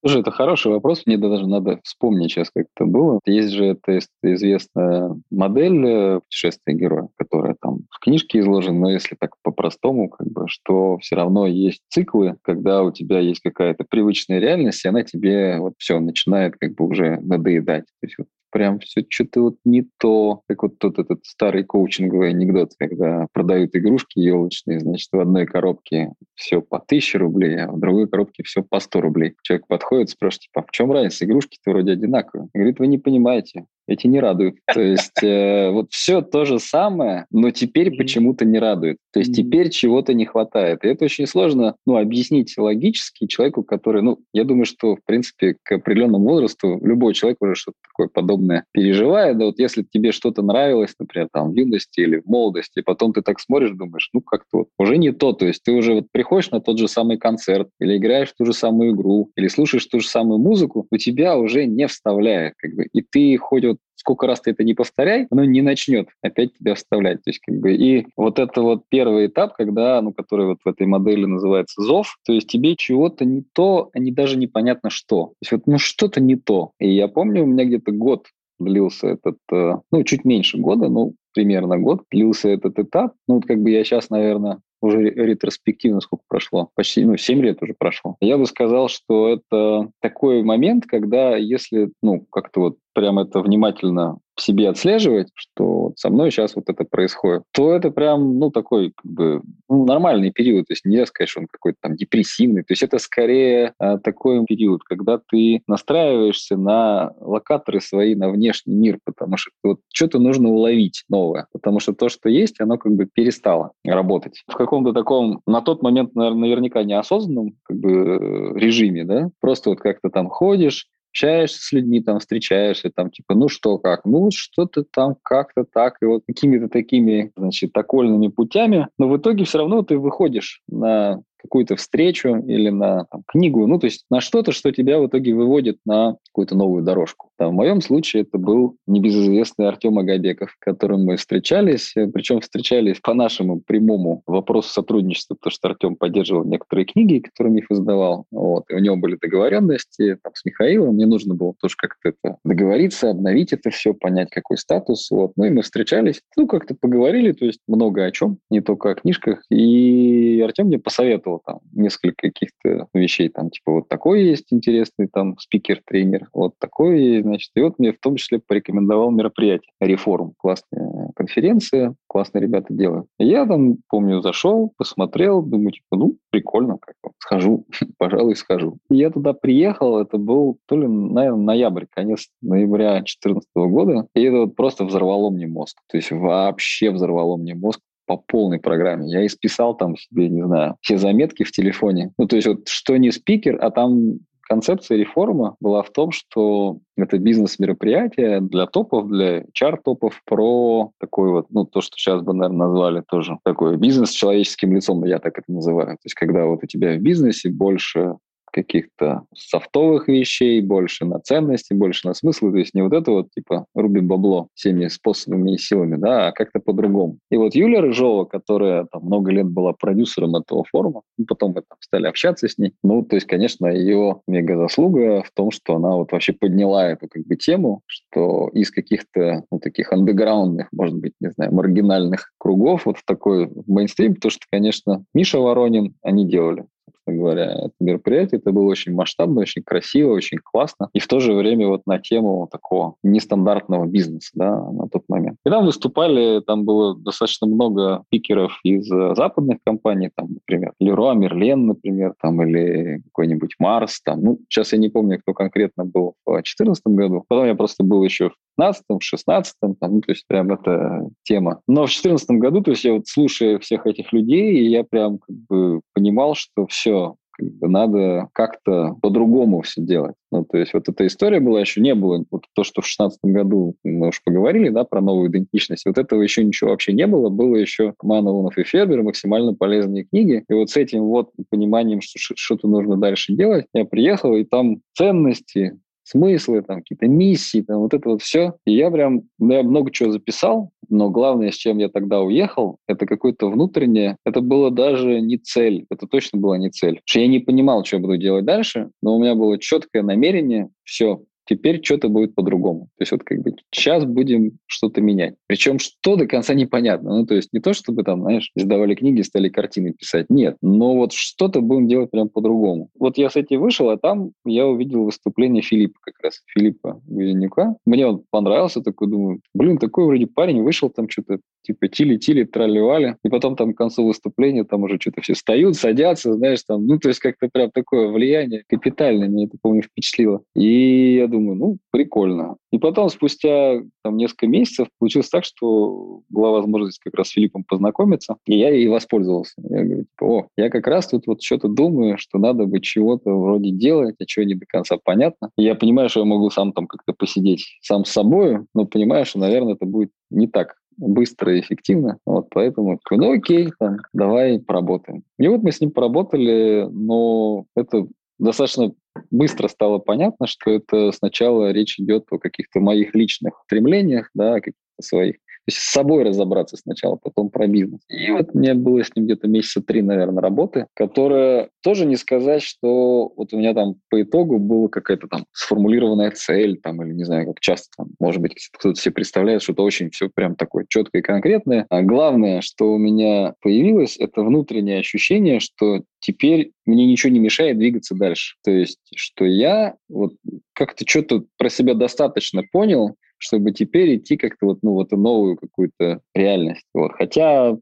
Слушай, 0.01 0.21
это 0.21 0.31
хороший 0.31 0.71
вопрос, 0.71 1.05
мне 1.05 1.17
даже 1.17 1.45
надо 1.45 1.81
вспомнить 1.83 2.31
сейчас, 2.31 2.49
как 2.55 2.67
это 2.73 2.85
было. 2.85 3.19
Есть 3.25 3.49
же 3.49 3.65
эта 3.65 3.99
известная 4.23 5.13
модель 5.29 5.85
э, 5.85 6.19
путешествия 6.21 6.73
героя, 6.73 7.09
которая 7.17 7.57
там 7.59 7.79
в 7.89 7.99
книжке 7.99 8.39
изложена, 8.39 8.79
но 8.79 8.91
если 8.91 9.17
так 9.19 9.31
по-простому, 9.43 10.07
как 10.07 10.27
бы, 10.27 10.47
что 10.47 10.99
все 10.99 11.17
равно 11.17 11.47
есть 11.47 11.81
циклы, 11.89 12.37
когда 12.43 12.83
у 12.83 12.93
тебя 12.93 13.19
есть 13.19 13.41
какая-то 13.41 13.83
привычная 13.83 14.39
реальность, 14.39 14.85
и 14.85 14.87
она 14.87 15.03
тебе 15.03 15.59
вот 15.59 15.73
все 15.77 15.99
начинает 15.99 16.55
как 16.57 16.75
бы 16.75 16.85
уже 16.85 17.19
надоедать. 17.19 17.83
То 17.99 18.07
есть 18.07 18.15
вот 18.19 18.27
прям 18.51 18.79
все 18.79 19.05
что-то 19.07 19.41
вот 19.41 19.55
не 19.65 19.87
то. 19.97 20.41
Как 20.47 20.63
вот 20.63 20.77
тот 20.79 20.99
этот 20.99 21.25
старый 21.25 21.63
коучинговый 21.63 22.29
анекдот, 22.29 22.71
когда 22.77 23.27
продают 23.33 23.75
игрушки 23.75 24.19
елочные, 24.19 24.79
значит, 24.79 25.09
в 25.11 25.19
одной 25.19 25.45
коробке 25.45 26.13
все 26.35 26.61
по 26.61 26.77
1000 26.77 27.17
рублей, 27.19 27.57
а 27.63 27.71
в 27.71 27.79
другой 27.79 28.07
коробке 28.07 28.43
все 28.43 28.63
по 28.63 28.79
100 28.79 29.01
рублей. 29.01 29.35
Человек 29.43 29.67
подходит, 29.67 30.09
спрашивает, 30.09 30.41
типа, 30.41 30.61
а 30.61 30.65
в 30.67 30.71
чем 30.71 30.91
разница? 30.91 31.25
Игрушки-то 31.25 31.71
вроде 31.71 31.93
одинаковые. 31.93 32.49
Говорит, 32.53 32.79
вы 32.79 32.87
не 32.87 32.97
понимаете 32.97 33.65
эти 33.89 34.07
не 34.07 34.19
радуют. 34.19 34.55
То 34.73 34.81
есть 34.81 35.23
э, 35.23 35.69
вот 35.71 35.87
все 35.91 36.21
то 36.21 36.45
же 36.45 36.59
самое, 36.59 37.25
но 37.31 37.51
теперь 37.51 37.95
почему-то 37.95 38.45
не 38.45 38.59
радует. 38.59 38.97
То 39.11 39.19
есть 39.19 39.35
теперь 39.35 39.69
чего-то 39.69 40.13
не 40.13 40.25
хватает. 40.25 40.83
И 40.83 40.87
это 40.87 41.05
очень 41.05 41.27
сложно 41.27 41.75
ну, 41.85 41.97
объяснить 41.97 42.57
логически 42.57 43.27
человеку, 43.27 43.63
который, 43.63 44.01
ну, 44.01 44.19
я 44.33 44.43
думаю, 44.43 44.65
что, 44.65 44.95
в 44.95 45.03
принципе, 45.05 45.55
к 45.63 45.71
определенному 45.71 46.25
возрасту 46.25 46.79
любой 46.83 47.13
человек 47.13 47.37
уже 47.41 47.55
что-то 47.55 47.77
такое 47.87 48.07
подобное 48.07 48.65
переживает. 48.71 49.37
Да 49.37 49.45
вот 49.45 49.59
если 49.59 49.83
тебе 49.83 50.11
что-то 50.11 50.41
нравилось, 50.41 50.93
например, 50.99 51.27
там 51.31 51.51
в 51.51 51.55
юности 51.55 52.01
или 52.01 52.19
в 52.19 52.25
молодости, 52.25 52.81
потом 52.81 53.13
ты 53.13 53.21
так 53.21 53.39
смотришь, 53.39 53.71
думаешь, 53.71 54.09
ну, 54.13 54.21
как-то 54.21 54.59
вот 54.59 54.67
уже 54.77 54.97
не 54.97 55.11
то. 55.11 55.33
То 55.33 55.47
есть 55.47 55.63
ты 55.63 55.71
уже 55.71 55.95
вот 55.95 56.05
приходишь 56.11 56.51
на 56.51 56.61
тот 56.61 56.77
же 56.77 56.87
самый 56.87 57.17
концерт 57.17 57.69
или 57.79 57.97
играешь 57.97 58.29
в 58.29 58.35
ту 58.35 58.45
же 58.45 58.53
самую 58.53 58.91
игру 58.91 59.31
или 59.35 59.47
слушаешь 59.47 59.85
ту 59.85 59.99
же 59.99 60.07
самую 60.07 60.39
музыку, 60.39 60.87
у 60.91 60.97
тебя 60.97 61.37
уже 61.37 61.65
не 61.65 61.87
вставляет. 61.87 62.53
Как 62.57 62.73
бы, 62.73 62.87
и 62.91 63.01
ты 63.01 63.37
хоть 63.37 63.65
вот 63.65 63.77
сколько 63.95 64.27
раз 64.27 64.41
ты 64.41 64.51
это 64.51 64.63
не 64.63 64.73
повторяй, 64.73 65.27
оно 65.29 65.43
не 65.43 65.61
начнет 65.61 66.07
опять 66.21 66.53
тебя 66.57 66.75
вставлять. 66.75 67.23
То 67.23 67.29
есть, 67.29 67.39
как 67.39 67.55
бы, 67.59 67.73
и 67.73 68.07
вот 68.15 68.39
это 68.39 68.61
вот 68.61 68.83
первый 68.89 69.27
этап, 69.27 69.55
когда, 69.55 70.01
ну, 70.01 70.13
который 70.13 70.47
вот 70.47 70.59
в 70.63 70.69
этой 70.69 70.87
модели 70.87 71.25
называется 71.25 71.81
зов, 71.81 72.17
то 72.25 72.31
есть 72.31 72.47
тебе 72.47 72.75
чего-то 72.75 73.25
не 73.25 73.43
то, 73.53 73.89
а 73.93 73.99
не 73.99 74.11
даже 74.11 74.37
непонятно 74.37 74.89
что. 74.89 75.27
То 75.27 75.35
есть 75.41 75.51
вот, 75.51 75.61
ну, 75.67 75.77
что-то 75.77 76.21
не 76.21 76.37
то. 76.37 76.71
И 76.79 76.89
я 76.89 77.07
помню, 77.07 77.43
у 77.43 77.47
меня 77.47 77.65
где-то 77.65 77.91
год 77.91 78.27
длился 78.59 79.07
этот, 79.07 79.37
э, 79.51 79.73
ну, 79.91 80.03
чуть 80.03 80.25
меньше 80.25 80.57
года, 80.57 80.89
ну, 80.89 81.15
примерно 81.33 81.77
год 81.77 82.03
длился 82.11 82.49
этот 82.49 82.79
этап. 82.79 83.13
Ну, 83.27 83.35
вот 83.35 83.45
как 83.45 83.61
бы 83.61 83.69
я 83.69 83.83
сейчас, 83.83 84.09
наверное, 84.09 84.59
уже 84.81 85.09
ретроспективно 85.09 86.01
сколько 86.01 86.23
прошло, 86.27 86.69
почти, 86.75 87.05
ну, 87.05 87.17
7 87.17 87.41
лет 87.41 87.61
уже 87.61 87.73
прошло. 87.77 88.15
Я 88.21 88.37
бы 88.37 88.45
сказал, 88.45 88.89
что 88.89 89.29
это 89.29 89.91
такой 90.01 90.43
момент, 90.43 90.85
когда 90.85 91.35
если, 91.35 91.91
ну, 92.01 92.25
как-то 92.31 92.61
вот 92.61 92.77
прям 92.93 93.19
это 93.19 93.41
внимательно 93.41 94.19
себе 94.41 94.69
отслеживать, 94.69 95.29
что 95.33 95.93
со 95.95 96.09
мной 96.09 96.31
сейчас 96.31 96.55
вот 96.55 96.69
это 96.69 96.83
происходит, 96.83 97.43
то 97.51 97.71
это 97.71 97.91
прям, 97.91 98.39
ну, 98.39 98.51
такой, 98.51 98.93
как 98.95 99.11
бы, 99.11 99.41
ну, 99.67 99.85
нормальный 99.85 100.31
период. 100.31 100.67
То 100.67 100.73
есть 100.73 100.85
нельзя 100.85 101.05
сказать, 101.05 101.29
что 101.29 101.41
он 101.41 101.47
какой-то 101.47 101.77
там 101.81 101.95
депрессивный. 101.95 102.63
То 102.63 102.71
есть 102.71 102.83
это 102.83 102.97
скорее 102.99 103.73
а, 103.79 103.97
такой 103.97 104.43
период, 104.45 104.83
когда 104.83 105.19
ты 105.19 105.61
настраиваешься 105.67 106.57
на 106.57 107.13
локаторы 107.19 107.81
свои, 107.81 108.15
на 108.15 108.29
внешний 108.29 108.75
мир, 108.75 108.99
потому 109.03 109.37
что 109.37 109.51
вот 109.63 109.79
что-то 109.93 110.19
нужно 110.19 110.49
уловить 110.49 111.03
новое. 111.09 111.47
Потому 111.51 111.79
что 111.79 111.93
то, 111.93 112.09
что 112.09 112.29
есть, 112.29 112.59
оно 112.61 112.77
как 112.77 112.93
бы 112.93 113.05
перестало 113.05 113.71
работать. 113.85 114.43
В 114.47 114.55
каком-то 114.55 114.93
таком, 114.93 115.41
на 115.45 115.61
тот 115.61 115.81
момент, 115.81 116.15
наверное, 116.15 116.41
наверняка 116.41 116.83
неосознанном 116.83 117.53
как 117.63 117.77
бы 117.77 117.91
э, 117.91 118.59
режиме, 118.59 119.05
да, 119.05 119.29
просто 119.39 119.69
вот 119.69 119.79
как-то 119.79 120.09
там 120.09 120.27
ходишь, 120.29 120.87
общаешься 121.11 121.61
с 121.61 121.71
людьми, 121.71 122.01
там, 122.01 122.19
встречаешься, 122.19 122.91
там, 122.93 123.09
типа, 123.09 123.35
ну 123.35 123.49
что, 123.49 123.77
как? 123.77 124.05
Ну, 124.05 124.29
что-то 124.33 124.83
там 124.83 125.15
как-то 125.23 125.63
так, 125.63 125.97
и 126.01 126.05
вот 126.05 126.23
какими-то 126.27 126.69
такими, 126.69 127.31
значит, 127.35 127.75
окольными 127.75 128.27
путями, 128.27 128.87
но 128.97 129.09
в 129.09 129.17
итоге 129.17 129.45
все 129.45 129.59
равно 129.59 129.81
ты 129.81 129.97
выходишь 129.97 130.61
на 130.67 131.21
какую-то 131.41 131.75
встречу 131.75 132.35
или 132.47 132.69
на 132.69 133.05
там, 133.05 133.23
книгу, 133.27 133.65
ну, 133.67 133.79
то 133.79 133.85
есть 133.85 134.05
на 134.09 134.21
что-то, 134.21 134.51
что 134.51 134.71
тебя 134.71 134.99
в 134.99 135.07
итоге 135.07 135.33
выводит 135.33 135.77
на 135.85 136.17
какую-то 136.27 136.55
новую 136.55 136.83
дорожку. 136.83 137.29
Там, 137.37 137.51
в 137.51 137.53
моем 137.53 137.81
случае 137.81 138.23
это 138.23 138.37
был 138.37 138.75
небезызвестный 138.87 139.67
Артем 139.67 139.97
Агадеков, 139.97 140.51
с 140.51 140.55
которым 140.59 141.05
мы 141.05 141.15
встречались, 141.15 141.93
э, 141.95 142.07
причем 142.07 142.41
встречались 142.41 142.99
по 142.99 143.13
нашему 143.13 143.61
прямому 143.61 144.23
вопросу 144.27 144.69
сотрудничества, 144.69 145.35
потому 145.35 145.51
что 145.51 145.69
Артем 145.69 145.95
поддерживал 145.95 146.43
некоторые 146.43 146.85
книги, 146.85 147.19
которые 147.19 147.59
их 147.59 147.71
издавал, 147.71 148.25
вот, 148.31 148.65
и 148.69 148.73
у 148.73 148.79
него 148.79 148.97
были 148.97 149.17
договоренности 149.19 150.17
там, 150.21 150.33
с 150.35 150.43
Михаилом, 150.43 150.95
мне 150.95 151.05
нужно 151.05 151.35
было 151.35 151.53
тоже 151.59 151.75
как-то 151.77 152.09
это 152.09 152.37
договориться, 152.43 153.09
обновить 153.09 153.53
это 153.53 153.69
все, 153.69 153.93
понять, 153.93 154.29
какой 154.29 154.57
статус, 154.57 155.09
вот, 155.09 155.31
ну, 155.37 155.45
и 155.45 155.49
мы 155.49 155.61
встречались, 155.61 156.21
ну, 156.35 156.47
как-то 156.47 156.75
поговорили, 156.75 157.31
то 157.31 157.45
есть 157.45 157.59
много 157.67 158.03
о 158.03 158.11
чем, 158.11 158.37
не 158.49 158.61
только 158.61 158.91
о 158.91 158.95
книжках, 158.95 159.43
и 159.49 160.41
Артем 160.43 160.67
мне 160.67 160.79
посоветовал 160.79 161.28
посоветовал 161.29 161.41
там 161.45 161.59
несколько 161.71 162.29
каких-то 162.29 162.87
вещей, 162.93 163.29
там, 163.29 163.49
типа, 163.49 163.71
вот 163.71 163.87
такой 163.87 164.23
есть 164.23 164.47
интересный 164.51 165.07
там 165.07 165.37
спикер-тренер, 165.37 166.29
вот 166.33 166.53
такой 166.59 167.21
значит, 167.21 167.51
и 167.55 167.61
вот 167.61 167.79
мне 167.79 167.93
в 167.93 167.99
том 167.99 168.15
числе 168.15 168.39
порекомендовал 168.39 169.11
мероприятие 169.11 169.71
«Реформ». 169.79 170.33
Классная 170.37 171.09
конференция, 171.15 171.95
классные 172.07 172.41
ребята 172.41 172.73
делают. 172.73 173.07
Я 173.17 173.45
там, 173.45 173.77
помню, 173.89 174.21
зашел, 174.21 174.73
посмотрел, 174.77 175.41
думаю, 175.41 175.71
типа, 175.71 175.97
ну, 175.97 176.17
прикольно, 176.31 176.77
как 176.79 176.95
схожу, 177.19 177.65
пожалуй, 177.97 178.35
схожу. 178.35 178.77
И 178.89 178.97
я 178.97 179.09
туда 179.09 179.33
приехал, 179.33 179.99
это 179.99 180.17
был 180.17 180.57
то 180.67 180.75
ли, 180.75 180.87
наверное, 180.87 181.43
ноябрь, 181.43 181.85
конец 181.89 182.27
ноября 182.41 182.93
2014 182.93 183.49
года, 183.55 184.07
и 184.13 184.23
это 184.23 184.37
вот 184.41 184.55
просто 184.55 184.85
взорвало 184.85 185.29
мне 185.29 185.47
мозг. 185.47 185.77
То 185.89 185.97
есть 185.97 186.11
вообще 186.11 186.91
взорвало 186.91 187.37
мне 187.37 187.55
мозг 187.55 187.79
по 188.09 188.17
полной 188.17 188.59
программе. 188.59 189.07
Я 189.07 189.23
исписал 189.23 189.77
там 189.77 189.95
себе, 189.95 190.29
не 190.29 190.41
знаю, 190.43 190.77
все 190.81 190.97
заметки 190.97 191.43
в 191.43 191.51
телефоне. 191.51 192.11
Ну, 192.17 192.25
то 192.25 192.37
есть 192.37 192.47
вот 192.47 192.67
что 192.67 192.97
не 192.97 193.11
спикер, 193.11 193.59
а 193.61 193.69
там 193.69 194.17
концепция 194.41 194.97
реформы 194.97 195.53
была 195.59 195.83
в 195.83 195.91
том, 195.91 196.11
что 196.11 196.79
это 196.97 197.19
бизнес-мероприятие 197.19 198.41
для 198.41 198.65
топов, 198.65 199.07
для 199.09 199.45
чар-топов 199.53 200.23
про 200.25 200.89
такой 200.99 201.29
вот, 201.29 201.51
ну, 201.51 201.65
то, 201.65 201.81
что 201.81 201.97
сейчас 201.97 202.23
бы, 202.23 202.33
наверное, 202.33 202.67
назвали 202.67 203.03
тоже 203.07 203.37
такой 203.45 203.77
бизнес 203.77 204.09
с 204.09 204.13
человеческим 204.13 204.73
лицом, 204.73 205.05
я 205.05 205.19
так 205.19 205.37
это 205.37 205.51
называю. 205.51 205.89
То 205.89 206.05
есть 206.05 206.15
когда 206.15 206.47
вот 206.47 206.63
у 206.63 206.65
тебя 206.65 206.95
в 206.95 207.01
бизнесе 207.01 207.49
больше 207.51 208.15
каких-то 208.51 209.23
софтовых 209.35 210.07
вещей, 210.07 210.61
больше 210.61 211.05
на 211.05 211.19
ценности, 211.19 211.73
больше 211.73 212.07
на 212.07 212.13
смыслы. 212.13 212.51
То 212.51 212.57
есть 212.57 212.73
не 212.73 212.81
вот 212.81 212.93
это 212.93 213.11
вот 213.11 213.29
типа 213.31 213.65
рубим 213.75 214.07
бабло 214.07 214.47
всеми 214.53 214.87
способами 214.87 215.53
и 215.53 215.57
силами, 215.57 215.95
да, 215.95 216.27
а 216.27 216.31
как-то 216.31 216.59
по-другому. 216.59 217.17
И 217.31 217.37
вот 217.37 217.55
Юлия 217.55 217.79
Рыжова, 217.79 218.25
которая 218.25 218.85
там 218.91 219.03
много 219.03 219.31
лет 219.31 219.47
была 219.47 219.73
продюсером 219.73 220.35
этого 220.35 220.63
форума, 220.65 221.01
ну, 221.17 221.25
потом 221.25 221.49
мы 221.51 221.61
там 221.61 221.77
стали 221.79 222.07
общаться 222.07 222.47
с 222.47 222.57
ней. 222.57 222.73
Ну, 222.83 223.03
то 223.03 223.15
есть, 223.15 223.27
конечно, 223.27 223.67
ее 223.67 224.21
мега 224.27 224.57
заслуга 224.57 225.23
в 225.23 225.31
том, 225.31 225.51
что 225.51 225.75
она 225.75 225.95
вот 225.95 226.11
вообще 226.11 226.33
подняла 226.33 226.87
эту 226.87 227.07
как 227.07 227.25
бы 227.25 227.35
тему, 227.35 227.81
что 227.85 228.49
из 228.53 228.71
каких-то 228.71 229.43
ну, 229.51 229.59
таких 229.59 229.91
андеграундных, 229.93 230.67
может 230.71 230.95
быть, 230.95 231.13
не 231.19 231.31
знаю, 231.31 231.53
маргинальных 231.53 232.31
кругов 232.37 232.85
вот 232.85 232.97
в 232.97 233.05
такой 233.05 233.49
мейнстрим, 233.67 234.15
потому 234.15 234.31
что, 234.31 234.45
конечно, 234.51 235.03
Миша 235.13 235.39
Воронин 235.39 235.95
они 236.03 236.25
делали 236.27 236.65
собственно 237.09 237.17
говоря, 237.17 237.51
это 237.51 237.73
мероприятие. 237.79 238.39
Это 238.39 238.51
было 238.51 238.65
очень 238.65 238.93
масштабно, 238.93 239.41
очень 239.41 239.63
красиво, 239.63 240.13
очень 240.13 240.39
классно. 240.43 240.89
И 240.93 240.99
в 240.99 241.07
то 241.07 241.19
же 241.19 241.33
время 241.33 241.67
вот 241.67 241.81
на 241.85 241.99
тему 241.99 242.47
такого 242.51 242.95
нестандартного 243.03 243.85
бизнеса 243.85 244.31
да, 244.33 244.71
на 244.71 244.87
тот 244.87 245.03
момент. 245.07 245.37
И 245.45 245.49
там 245.49 245.65
выступали, 245.65 246.41
там 246.41 246.65
было 246.65 246.95
достаточно 246.95 247.47
много 247.47 248.03
пикеров 248.09 248.59
из 248.63 248.91
э, 248.91 249.15
западных 249.15 249.57
компаний, 249.65 250.09
там, 250.15 250.27
например, 250.33 250.73
Леруа, 250.79 251.13
Мерлен, 251.13 251.67
например, 251.67 252.13
там, 252.21 252.41
или 252.41 253.01
какой-нибудь 253.05 253.55
Марс. 253.59 254.01
Там. 254.01 254.21
Ну, 254.21 254.39
сейчас 254.49 254.73
я 254.73 254.79
не 254.79 254.89
помню, 254.89 255.19
кто 255.19 255.33
конкретно 255.33 255.85
был 255.85 256.15
в 256.25 256.31
2014 256.31 256.83
году. 256.87 257.25
Потом 257.27 257.45
я 257.45 257.55
просто 257.55 257.83
был 257.83 258.03
еще 258.03 258.29
в 258.29 258.35
15 258.59 258.83
в 258.89 259.01
16 259.01 259.55
там, 259.61 259.75
ну, 259.81 260.01
то 260.01 260.11
есть 260.11 260.27
прям 260.27 260.51
это 260.51 261.07
тема. 261.23 261.61
Но 261.67 261.83
в 261.83 261.89
2014 261.89 262.29
году, 262.31 262.61
то 262.61 262.71
есть 262.71 262.83
я 262.83 262.93
вот 262.93 263.07
слушая 263.07 263.57
всех 263.59 263.87
этих 263.87 264.11
людей, 264.11 264.67
я 264.67 264.83
прям 264.83 265.19
как 265.19 265.35
бы 265.49 265.81
понимал, 265.93 266.35
что 266.35 266.67
все, 266.67 267.15
как 267.31 267.47
бы 267.53 267.69
надо 267.69 268.27
как-то 268.33 268.97
по-другому 269.01 269.61
все 269.61 269.81
делать. 269.81 270.15
Ну, 270.29 270.43
то 270.43 270.57
есть 270.57 270.73
вот 270.73 270.89
эта 270.89 271.07
история 271.07 271.39
была, 271.39 271.61
еще 271.61 271.79
не 271.79 271.95
было, 271.95 272.25
вот 272.29 272.43
то, 272.53 272.65
что 272.65 272.81
в 272.81 272.85
2016 272.85 273.19
году 273.23 273.75
мы 273.85 274.09
уж 274.09 274.21
поговорили, 274.25 274.67
да, 274.69 274.83
про 274.83 274.99
новую 274.99 275.29
идентичность, 275.29 275.85
вот 275.85 275.97
этого 275.97 276.21
еще 276.21 276.43
ничего 276.43 276.71
вообще 276.71 276.91
не 276.91 277.07
было, 277.07 277.29
было 277.29 277.55
еще 277.55 277.93
Манованов 278.03 278.57
и 278.57 278.63
Фербер, 278.63 279.03
максимально 279.03 279.53
полезные 279.53 280.03
книги, 280.03 280.43
и 280.49 280.53
вот 280.53 280.69
с 280.69 280.75
этим 280.75 281.03
вот 281.03 281.29
пониманием, 281.49 282.01
что 282.01 282.19
что-то 282.35 282.67
нужно 282.67 282.97
дальше 282.97 283.33
делать, 283.33 283.67
я 283.73 283.85
приехал, 283.85 284.35
и 284.35 284.43
там 284.43 284.81
ценности, 284.95 285.79
смыслы, 286.09 286.61
там 286.61 286.77
какие-то 286.77 287.07
миссии, 287.07 287.61
там 287.61 287.79
вот 287.79 287.93
это 287.93 288.09
вот 288.09 288.21
все. 288.21 288.53
И 288.65 288.73
я 288.73 288.89
прям, 288.91 289.23
ну, 289.37 289.53
я 289.53 289.63
много 289.63 289.91
чего 289.91 290.11
записал, 290.11 290.71
но 290.89 291.09
главное, 291.09 291.51
с 291.51 291.55
чем 291.55 291.77
я 291.77 291.89
тогда 291.89 292.21
уехал, 292.21 292.77
это 292.87 293.05
какое-то 293.05 293.49
внутреннее, 293.49 294.17
это 294.25 294.41
было 294.41 294.71
даже 294.71 295.21
не 295.21 295.37
цель, 295.37 295.85
это 295.89 296.07
точно 296.07 296.39
была 296.39 296.57
не 296.57 296.69
цель. 296.69 297.01
Что 297.05 297.19
я 297.19 297.27
не 297.27 297.39
понимал, 297.39 297.85
что 297.85 297.97
я 297.97 298.01
буду 298.01 298.17
делать 298.17 298.45
дальше, 298.45 298.89
но 299.01 299.15
у 299.15 299.21
меня 299.21 299.35
было 299.35 299.59
четкое 299.59 300.03
намерение, 300.03 300.69
все, 300.83 301.21
теперь 301.49 301.83
что-то 301.83 302.09
будет 302.09 302.35
по-другому. 302.35 302.89
То 302.97 303.01
есть 303.01 303.11
вот 303.11 303.23
как 303.23 303.41
бы 303.41 303.55
сейчас 303.71 304.05
будем 304.05 304.59
что-то 304.67 305.01
менять. 305.01 305.35
Причем 305.47 305.79
что 305.79 306.15
до 306.15 306.27
конца 306.27 306.53
непонятно. 306.53 307.17
Ну, 307.17 307.25
то 307.25 307.33
есть 307.35 307.49
не 307.51 307.59
то, 307.59 307.73
чтобы 307.73 308.03
там, 308.03 308.21
знаешь, 308.21 308.51
издавали 308.55 308.93
книги, 308.93 309.21
стали 309.21 309.49
картины 309.49 309.93
писать. 309.93 310.27
Нет. 310.29 310.57
Но 310.61 310.95
вот 310.95 311.13
что-то 311.13 311.61
будем 311.61 311.87
делать 311.87 312.11
прям 312.11 312.29
по-другому. 312.29 312.89
Вот 312.99 313.17
я 313.17 313.29
с 313.29 313.35
этим 313.35 313.61
вышел, 313.61 313.89
а 313.89 313.97
там 313.97 314.31
я 314.45 314.67
увидел 314.67 315.05
выступление 315.05 315.63
Филиппа 315.63 315.99
как 316.01 316.15
раз, 316.21 316.41
Филиппа 316.53 317.01
Гузенюка. 317.07 317.75
Мне 317.85 318.05
он 318.07 318.23
понравился, 318.29 318.81
такой 318.81 319.09
думаю, 319.09 319.41
блин, 319.53 319.77
такой 319.77 320.05
вроде 320.05 320.27
парень 320.27 320.61
вышел 320.61 320.89
там 320.89 321.09
что-то 321.09 321.39
типа 321.63 321.87
тили-тили, 321.87 322.43
трали 322.45 322.79
И 323.23 323.29
потом 323.29 323.55
там 323.55 323.73
к 323.73 323.77
концу 323.77 324.05
выступления 324.05 324.63
там 324.63 324.83
уже 324.83 324.97
что-то 324.99 325.21
все 325.21 325.33
встают, 325.33 325.75
садятся, 325.75 326.33
знаешь, 326.33 326.63
там, 326.63 326.85
ну, 326.85 326.97
то 326.97 327.09
есть 327.09 327.19
как-то 327.19 327.49
прям 327.51 327.71
такое 327.71 328.09
влияние 328.09 328.63
капитальное, 328.67 329.29
мне 329.29 329.45
это, 329.45 329.57
помню, 329.61 329.81
впечатлило. 329.83 330.41
И 330.55 331.15
я 331.15 331.27
думаю, 331.27 331.38
ну, 331.39 331.77
прикольно. 331.91 332.57
И 332.71 332.77
потом, 332.77 333.09
спустя 333.09 333.81
там 334.03 334.17
несколько 334.17 334.47
месяцев, 334.47 334.87
получилось 334.99 335.29
так, 335.29 335.43
что 335.43 336.21
была 336.29 336.51
возможность 336.51 336.99
как 336.99 337.13
раз 337.15 337.29
с 337.29 337.31
Филиппом 337.31 337.63
познакомиться, 337.63 338.37
и 338.45 338.57
я 338.57 338.69
ей 338.69 338.87
воспользовался. 338.87 339.53
Я 339.57 339.83
говорю, 339.83 340.03
типа, 340.03 340.23
о, 340.25 340.47
я 340.57 340.69
как 340.69 340.87
раз 340.87 341.07
тут 341.07 341.27
вот 341.27 341.41
что-то 341.41 341.67
думаю, 341.67 342.17
что 342.17 342.37
надо 342.37 342.65
бы 342.65 342.79
чего-то 342.79 343.31
вроде 343.31 343.71
делать, 343.71 344.15
а 344.19 344.25
чего 344.25 344.45
не 344.45 344.55
до 344.55 344.65
конца 344.67 344.97
понятно. 345.03 345.49
И 345.57 345.63
я 345.63 345.75
понимаю, 345.75 346.09
что 346.09 346.21
я 346.21 346.25
могу 346.25 346.49
сам 346.49 346.73
там 346.73 346.87
как-то 346.87 347.13
посидеть 347.13 347.65
сам 347.81 348.05
с 348.05 348.11
собой, 348.11 348.59
но 348.73 348.85
понимаю, 348.85 349.25
что, 349.25 349.39
наверное, 349.39 349.73
это 349.73 349.85
будет 349.85 350.11
не 350.29 350.47
так 350.47 350.75
быстро 350.99 351.55
и 351.55 351.61
эффективно. 351.61 352.17
Вот 352.25 352.47
поэтому, 352.51 352.99
ну 353.09 353.31
окей, 353.31 353.71
там, 353.79 353.97
давай 354.13 354.59
поработаем. 354.59 355.23
И 355.37 355.47
вот 355.47 355.63
мы 355.63 355.71
с 355.71 355.81
ним 355.81 355.91
поработали, 355.91 356.87
но 356.91 357.65
это 357.75 358.07
достаточно 358.37 358.93
быстро 359.31 359.67
стало 359.67 359.99
понятно, 359.99 360.47
что 360.47 360.71
это 360.71 361.11
сначала 361.11 361.71
речь 361.71 361.99
идет 361.99 362.25
о 362.31 362.37
каких-то 362.37 362.79
моих 362.79 363.13
личных 363.15 363.61
стремлениях, 363.65 364.29
да, 364.33 364.55
каких-то 364.55 364.79
своих 365.01 365.35
то 365.69 365.71
есть 365.71 365.83
с 365.83 365.91
собой 365.91 366.23
разобраться 366.23 366.77
сначала, 366.77 367.15
потом 367.15 367.51
про 367.51 367.67
бизнес. 367.67 368.01
И 368.07 368.31
вот 368.31 368.55
мне 368.55 368.73
было 368.73 369.03
с 369.03 369.15
ним 369.15 369.25
где-то 369.25 369.47
месяца 369.47 369.81
три, 369.81 370.01
наверное, 370.01 370.41
работы, 370.41 370.87
которая 370.95 371.69
тоже 371.83 372.05
не 372.05 372.15
сказать, 372.15 372.63
что 372.63 373.31
вот 373.35 373.53
у 373.53 373.57
меня 373.57 373.75
там 373.75 373.95
по 374.09 374.21
итогу 374.21 374.57
была 374.57 374.87
какая-то 374.87 375.27
там 375.27 375.45
сформулированная 375.51 376.31
цель, 376.31 376.79
там, 376.81 377.03
или 377.03 377.13
не 377.13 377.23
знаю, 377.23 377.45
как 377.45 377.59
часто 377.59 377.89
там, 377.97 378.07
может 378.19 378.41
быть, 378.41 378.69
кто-то 378.73 378.99
себе 378.99 379.13
представляет, 379.13 379.61
что 379.61 379.73
это 379.73 379.83
очень 379.83 380.09
все 380.09 380.29
прям 380.33 380.55
такое 380.55 380.85
четкое 380.89 381.21
и 381.21 381.25
конкретное. 381.25 381.85
А 381.89 382.01
главное, 382.01 382.61
что 382.61 382.91
у 382.91 382.97
меня 382.97 383.53
появилось, 383.61 384.17
это 384.17 384.41
внутреннее 384.41 384.99
ощущение, 384.99 385.59
что 385.59 386.01
теперь 386.19 386.71
мне 386.85 387.05
ничего 387.05 387.31
не 387.31 387.39
мешает 387.39 387.77
двигаться 387.77 388.15
дальше. 388.15 388.55
То 388.63 388.71
есть, 388.71 388.99
что 389.15 389.45
я 389.45 389.95
вот 390.09 390.33
как-то 390.73 391.05
что-то 391.07 391.45
про 391.57 391.69
себя 391.69 391.93
достаточно 391.93 392.63
понял, 392.71 393.15
чтобы 393.37 393.71
теперь 393.71 394.17
идти 394.17 394.37
как-то 394.37 394.67
вот, 394.67 394.79
ну, 394.81 394.93
вот 394.93 395.11
новую 395.11 395.57
какую-то 395.57 396.21
реальность. 396.35 396.85
Вот. 396.93 397.13
Хотя 397.13 397.77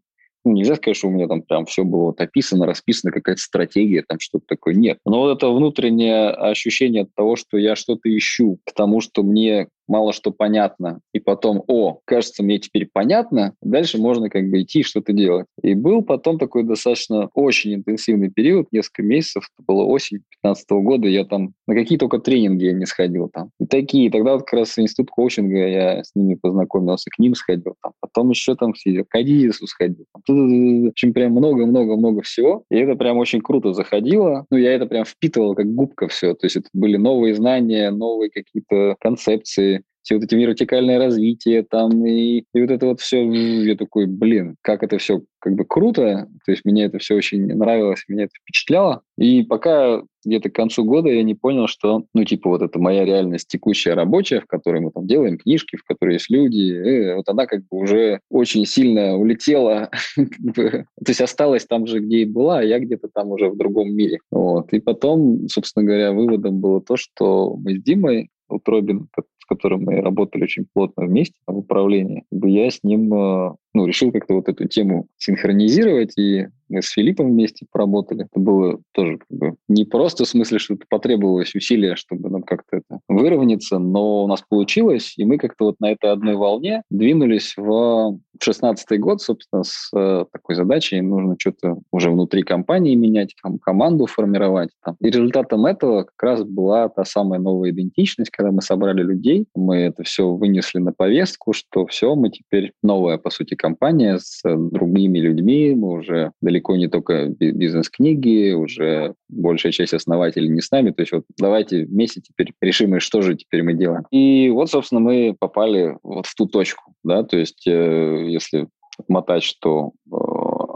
ну, 0.48 0.54
нельзя 0.54 0.76
сказать, 0.76 0.96
что 0.96 1.08
у 1.08 1.12
меня 1.12 1.28
там 1.28 1.42
прям 1.42 1.66
все 1.66 1.84
было 1.84 2.06
вот 2.06 2.22
описано, 2.22 2.66
расписано, 2.66 3.12
какая-то 3.12 3.42
стратегия, 3.42 4.04
там 4.08 4.20
что-то 4.20 4.46
такое. 4.48 4.76
Нет. 4.76 5.00
Но 5.06 5.22
вот 5.22 5.36
это 5.36 5.50
внутреннее 5.50 6.30
ощущение 6.30 7.04
от 7.04 7.14
того, 7.16 7.36
что 7.36 7.58
я 7.58 7.76
что-то 7.76 8.16
ищу, 8.16 8.60
к 8.66 8.74
тому, 8.74 9.02
что 9.02 9.24
мне 9.24 9.68
мало 9.88 10.14
что 10.14 10.32
понятно, 10.32 11.00
и 11.14 11.20
потом, 11.20 11.64
о, 11.68 12.00
кажется, 12.06 12.44
мне 12.44 12.60
теперь 12.60 12.90
понятно, 12.92 13.54
дальше 13.62 13.98
можно 13.98 14.30
как 14.30 14.50
бы 14.50 14.62
идти 14.62 14.84
что-то 14.84 15.14
делать. 15.14 15.46
И 15.62 15.74
был 15.74 16.04
потом 16.04 16.38
такой 16.40 16.64
достаточно 16.64 17.30
очень 17.34 17.76
интенсивный 17.76 18.30
период, 18.30 18.68
несколько 18.72 19.04
месяцев, 19.04 19.50
это 19.58 19.66
было 19.66 19.84
осень 19.84 20.20
15 20.42 20.70
года, 20.70 21.08
я 21.08 21.26
там 21.26 21.54
на 21.68 21.76
какие 21.76 21.98
только 21.98 22.20
тренинги 22.20 22.66
я 22.66 22.74
не 22.74 22.86
сходил 22.86 23.30
там. 23.30 23.52
И 23.60 23.66
такие, 23.66 24.12
тогда 24.12 24.34
вот 24.34 24.44
как 24.44 24.60
раз 24.60 24.78
институт 24.78 25.10
коучинга, 25.10 25.68
я 25.68 26.04
с 26.04 26.12
ними 26.16 26.36
познакомился, 26.36 27.10
к 27.10 27.20
ним 27.20 27.36
сходил 27.36 27.76
там, 27.82 27.94
потом 28.00 28.30
еще 28.30 28.56
там 28.56 28.76
сидел, 28.76 29.06
к 29.08 29.16
Адидису 29.16 29.68
сходил. 29.68 30.06
Там, 30.26 30.86
в 30.86 30.88
общем, 30.90 31.14
прям 31.14 31.32
много-много-много 31.32 32.22
всего. 32.22 32.64
И 32.70 32.78
это 32.78 32.96
прям 32.96 33.18
очень 33.18 33.42
круто 33.42 33.74
заходило. 33.74 34.46
Ну, 34.50 34.58
я 34.58 34.74
это 34.74 34.86
прям 34.86 35.06
впитывал 35.06 35.56
как 35.56 35.68
губка 35.74 36.08
все. 36.08 36.34
То 36.34 36.46
есть 36.46 36.58
это 36.58 36.70
были 36.74 36.98
новые 36.98 37.36
знания, 37.36 37.92
новые 37.92 38.30
какие-то 38.30 38.96
концепции, 39.00 39.77
все 40.08 40.16
вот 40.16 40.24
эти 40.24 40.36
вертикальное 40.36 41.00
развитие 41.00 41.64
там, 41.64 42.06
и, 42.06 42.46
и 42.54 42.62
вот 42.62 42.72
это 42.72 42.86
вот 42.86 43.02
все, 43.02 43.30
я 43.30 43.76
такой, 43.76 44.06
блин, 44.06 44.56
как 44.62 44.82
это 44.82 44.98
все 45.00 45.22
как 45.40 45.54
бы 45.54 45.66
круто, 45.66 46.30
то 46.46 46.52
есть 46.52 46.64
мне 46.64 46.86
это 46.86 46.98
все 46.98 47.16
очень 47.16 47.46
нравилось, 47.46 48.06
меня 48.08 48.24
это 48.24 48.32
впечатляло, 48.42 49.02
и 49.18 49.44
пока 49.44 50.02
где-то 50.24 50.50
к 50.50 50.56
концу 50.56 50.86
года 50.86 51.10
я 51.10 51.24
не 51.24 51.36
понял, 51.36 51.68
что, 51.68 52.06
ну, 52.14 52.24
типа, 52.24 52.50
вот 52.50 52.62
это 52.62 52.80
моя 52.80 53.04
реальность 53.04 53.50
текущая 53.50 53.96
рабочая, 53.96 54.40
в 54.40 54.46
которой 54.46 54.80
мы 54.80 54.92
там 54.92 55.08
делаем 55.08 55.38
книжки, 55.38 55.76
в 55.76 55.84
которой 55.84 56.14
есть 56.14 56.30
люди, 56.30 56.74
э, 56.74 57.16
вот 57.16 57.28
она 57.28 57.46
как 57.46 57.62
бы 57.68 57.78
уже 57.78 58.22
очень 58.30 58.66
сильно 58.66 59.18
улетела, 59.18 59.92
то 60.16 60.86
есть 61.06 61.22
осталась 61.22 61.66
там 61.66 61.86
же, 61.86 62.00
где 62.00 62.20
и 62.20 62.26
была, 62.26 62.60
а 62.60 62.64
я 62.64 62.80
где-то 62.80 63.10
там 63.14 63.30
уже 63.32 63.50
в 63.50 63.58
другом 63.58 63.94
мире. 63.94 64.20
Вот. 64.32 64.72
И 64.72 64.80
потом, 64.80 65.50
собственно 65.50 65.86
говоря, 65.86 66.14
выводом 66.14 66.62
было 66.62 66.82
то, 66.82 66.96
что 66.96 67.58
мы 67.58 67.76
с 67.76 67.84
Димой 67.84 68.30
Утробин, 68.50 69.08
которым 69.48 69.84
мы 69.84 70.02
работали 70.02 70.44
очень 70.44 70.66
плотно 70.74 71.06
вместе 71.06 71.36
в 71.48 71.58
управлении, 71.58 72.26
я 72.32 72.70
с 72.70 72.84
ним 72.84 73.14
э, 73.14 73.56
ну, 73.74 73.86
решил 73.86 74.12
как-то 74.12 74.34
вот 74.34 74.50
эту 74.50 74.68
тему 74.68 75.08
синхронизировать, 75.18 76.18
и 76.18 76.48
мы 76.70 76.82
с 76.82 76.90
Филиппом 76.90 77.28
вместе 77.28 77.66
поработали. 77.72 78.26
Это 78.26 78.40
было 78.40 78.80
тоже 78.92 79.20
как 79.20 79.38
бы 79.38 79.56
не 79.68 79.86
просто 79.86 80.26
в 80.26 80.28
смысле, 80.28 80.60
что 80.60 80.78
потребовалось 80.90 81.56
усилия, 81.56 81.96
чтобы 81.96 82.30
нам 82.30 82.44
как-то 82.44 82.78
это 82.78 83.00
выровняться, 83.08 83.80
но 83.80 84.24
у 84.24 84.28
нас 84.28 84.44
получилось, 84.48 85.14
и 85.18 85.26
мы 85.26 85.38
как-то 85.38 85.66
вот 85.66 85.76
на 85.80 85.92
этой 85.92 86.12
одной 86.12 86.36
волне 86.36 86.82
двинулись 86.90 87.54
в 87.56 88.20
в 88.40 88.44
шестнадцатый 88.44 88.98
год, 88.98 89.22
собственно, 89.22 89.64
с 89.64 89.90
э, 89.96 90.26
такой 90.32 90.56
задачей 90.56 91.02
нужно 91.02 91.36
что-то 91.38 91.80
уже 91.92 92.12
внутри 92.12 92.44
компании 92.44 92.96
менять, 92.96 93.34
там, 93.42 93.60
команду 93.60 94.06
формировать. 94.06 94.70
Там. 94.84 94.96
И 95.00 95.08
результатом 95.08 95.66
этого 95.66 96.04
как 96.04 96.22
раз 96.22 96.44
была 96.44 96.90
та 96.90 97.06
самая 97.06 97.40
новая 97.40 97.72
идентичность, 97.72 98.32
когда 98.32 98.52
мы 98.52 98.62
собрали 98.62 99.02
людей, 99.02 99.46
мы 99.56 99.78
это 99.78 100.04
все 100.04 100.30
вынесли 100.30 100.80
на 100.80 100.94
повестку, 100.94 101.54
что 101.54 101.86
все, 101.88 102.16
мы 102.16 102.30
теперь 102.30 102.74
новая, 102.84 103.18
по 103.18 103.30
сути, 103.30 103.56
компания 103.56 104.18
с 104.20 104.42
другими 104.44 105.20
людьми, 105.20 105.74
мы 105.76 105.94
уже 105.94 106.32
далеко 106.42 106.76
не 106.76 106.88
только 106.88 107.28
бизнес-книги, 107.28 108.54
уже 108.54 109.14
большая 109.30 109.72
часть 109.72 109.94
основателей 109.94 110.50
не 110.50 110.62
с 110.62 110.72
нами, 110.72 110.92
то 110.92 111.02
есть 111.02 111.12
вот 111.12 111.24
давайте 111.40 111.86
вместе 111.86 112.22
теперь 112.22 112.54
решим, 112.62 113.00
что 113.00 113.22
же 113.22 113.36
теперь 113.36 113.64
мы 113.64 113.74
делаем. 113.74 114.06
И 114.12 114.50
вот, 114.50 114.70
собственно, 114.70 115.02
мы 115.02 115.36
попали 115.38 115.98
вот 116.04 116.26
в 116.26 116.36
ту 116.36 116.46
точку, 116.48 116.94
да, 117.04 117.24
то 117.24 117.38
есть 117.38 117.68
э, 117.68 118.27
если 118.28 118.68
мотать, 119.08 119.44
что 119.44 119.92
э, 120.12 120.16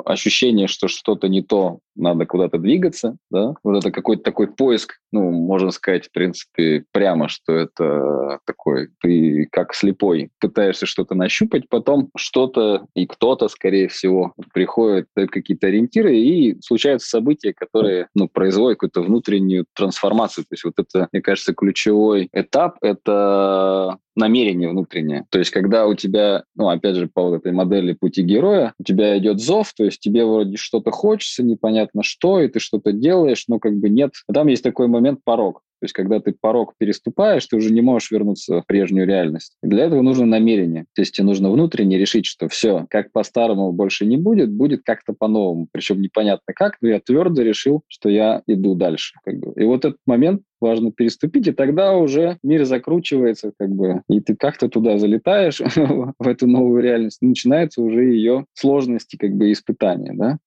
ощущение, 0.05 0.67
что 0.67 0.87
что-то 0.87 1.27
не 1.27 1.41
то, 1.41 1.79
надо 1.95 2.25
куда-то 2.25 2.57
двигаться, 2.57 3.17
да, 3.29 3.53
вот 3.63 3.77
это 3.77 3.91
какой-то 3.91 4.23
такой 4.23 4.47
поиск, 4.47 4.99
ну, 5.11 5.31
можно 5.31 5.71
сказать, 5.71 6.07
в 6.07 6.11
принципе, 6.11 6.85
прямо, 6.91 7.27
что 7.27 7.53
это 7.53 8.39
такой, 8.45 8.89
ты 9.01 9.47
как 9.51 9.73
слепой 9.73 10.29
пытаешься 10.39 10.85
что-то 10.85 11.15
нащупать, 11.15 11.67
потом 11.69 12.09
что-то 12.15 12.85
и 12.95 13.05
кто-то, 13.05 13.47
скорее 13.47 13.87
всего, 13.87 14.33
приходит 14.53 15.07
какие-то 15.15 15.67
ориентиры, 15.67 16.15
и 16.15 16.59
случаются 16.61 17.09
события, 17.09 17.53
которые, 17.53 18.07
ну, 18.15 18.27
производят 18.27 18.79
какую-то 18.79 19.01
внутреннюю 19.01 19.65
трансформацию. 19.73 20.45
То 20.45 20.53
есть 20.53 20.63
вот 20.63 20.73
это, 20.77 21.07
мне 21.11 21.21
кажется, 21.21 21.53
ключевой 21.53 22.29
этап— 22.31 22.77
это 22.81 23.97
намерение 24.15 24.69
внутреннее. 24.69 25.25
То 25.29 25.39
есть 25.39 25.51
когда 25.51 25.87
у 25.87 25.93
тебя, 25.93 26.43
ну, 26.55 26.69
опять 26.69 26.95
же, 26.95 27.07
по 27.07 27.29
вот 27.29 27.35
этой 27.37 27.51
модели 27.51 27.93
пути 27.93 28.23
героя, 28.23 28.73
у 28.79 28.83
тебя 28.83 29.17
идет 29.17 29.39
зов, 29.39 29.73
то 29.73 29.85
есть 29.85 29.99
тебе 29.99 30.25
вроде 30.25 30.57
что-то 30.57 30.91
хочется, 30.91 31.43
непонятно 31.43 32.03
что, 32.03 32.39
и 32.39 32.47
ты 32.47 32.59
что-то 32.59 32.91
делаешь, 32.91 33.45
но 33.47 33.59
как 33.59 33.75
бы 33.77 33.89
нет. 33.89 34.11
Там 34.31 34.47
есть 34.47 34.63
такой 34.63 34.87
момент 34.87 35.19
порог. 35.23 35.61
То 35.81 35.85
есть, 35.85 35.93
когда 35.93 36.19
ты 36.19 36.35
порог 36.39 36.75
переступаешь, 36.77 37.47
ты 37.47 37.55
уже 37.55 37.73
не 37.73 37.81
можешь 37.81 38.11
вернуться 38.11 38.61
в 38.61 38.67
прежнюю 38.67 39.07
реальность. 39.07 39.57
И 39.63 39.67
для 39.67 39.85
этого 39.85 40.03
нужно 40.03 40.27
намерение. 40.27 40.85
То 40.93 41.01
есть, 41.01 41.15
тебе 41.15 41.25
нужно 41.25 41.49
внутренне 41.49 41.97
решить, 41.97 42.27
что 42.27 42.47
все, 42.47 42.85
как 42.87 43.11
по-старому 43.11 43.71
больше 43.71 44.05
не 44.05 44.17
будет, 44.17 44.51
будет 44.51 44.83
как-то 44.85 45.13
по-новому. 45.13 45.67
Причем 45.71 45.99
непонятно 45.99 46.53
как, 46.53 46.77
но 46.81 46.89
я 46.89 46.99
твердо 46.99 47.41
решил, 47.41 47.81
что 47.87 48.09
я 48.09 48.43
иду 48.45 48.75
дальше. 48.75 49.15
Как 49.25 49.39
бы. 49.39 49.53
И 49.55 49.65
вот 49.65 49.83
этот 49.83 49.97
момент 50.05 50.43
важно 50.59 50.91
переступить, 50.91 51.47
и 51.47 51.51
тогда 51.51 51.95
уже 51.95 52.37
мир 52.43 52.65
закручивается, 52.65 53.51
как 53.57 53.69
бы, 53.71 54.03
и 54.07 54.19
ты 54.21 54.35
как-то 54.35 54.69
туда 54.69 54.99
залетаешь, 54.99 55.59
в 55.75 56.27
эту 56.27 56.45
новую 56.45 56.83
реальность, 56.83 57.17
начинаются 57.21 57.81
уже 57.81 58.03
ее 58.03 58.45
сложности, 58.53 59.15
как 59.15 59.31
бы, 59.31 59.51
испытания, 59.51 60.13
да 60.13 60.37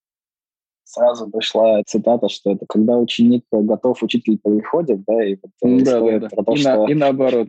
сразу 0.95 1.29
пришла 1.29 1.83
цитата, 1.85 2.29
что 2.29 2.51
это 2.51 2.65
когда 2.67 2.97
ученик 2.97 3.43
готов, 3.51 4.01
учитель 4.01 4.39
приходит, 4.41 5.03
да, 5.05 5.23
и 5.23 5.35
вот 5.41 5.51
э, 5.63 5.83
да, 5.83 5.99
да, 5.99 6.19
да. 6.19 6.29
про 6.29 6.43
то, 6.43 6.53
и 6.53 6.57
что... 6.57 6.75
На, 6.75 6.91
и 6.91 6.93
наоборот. 6.93 7.47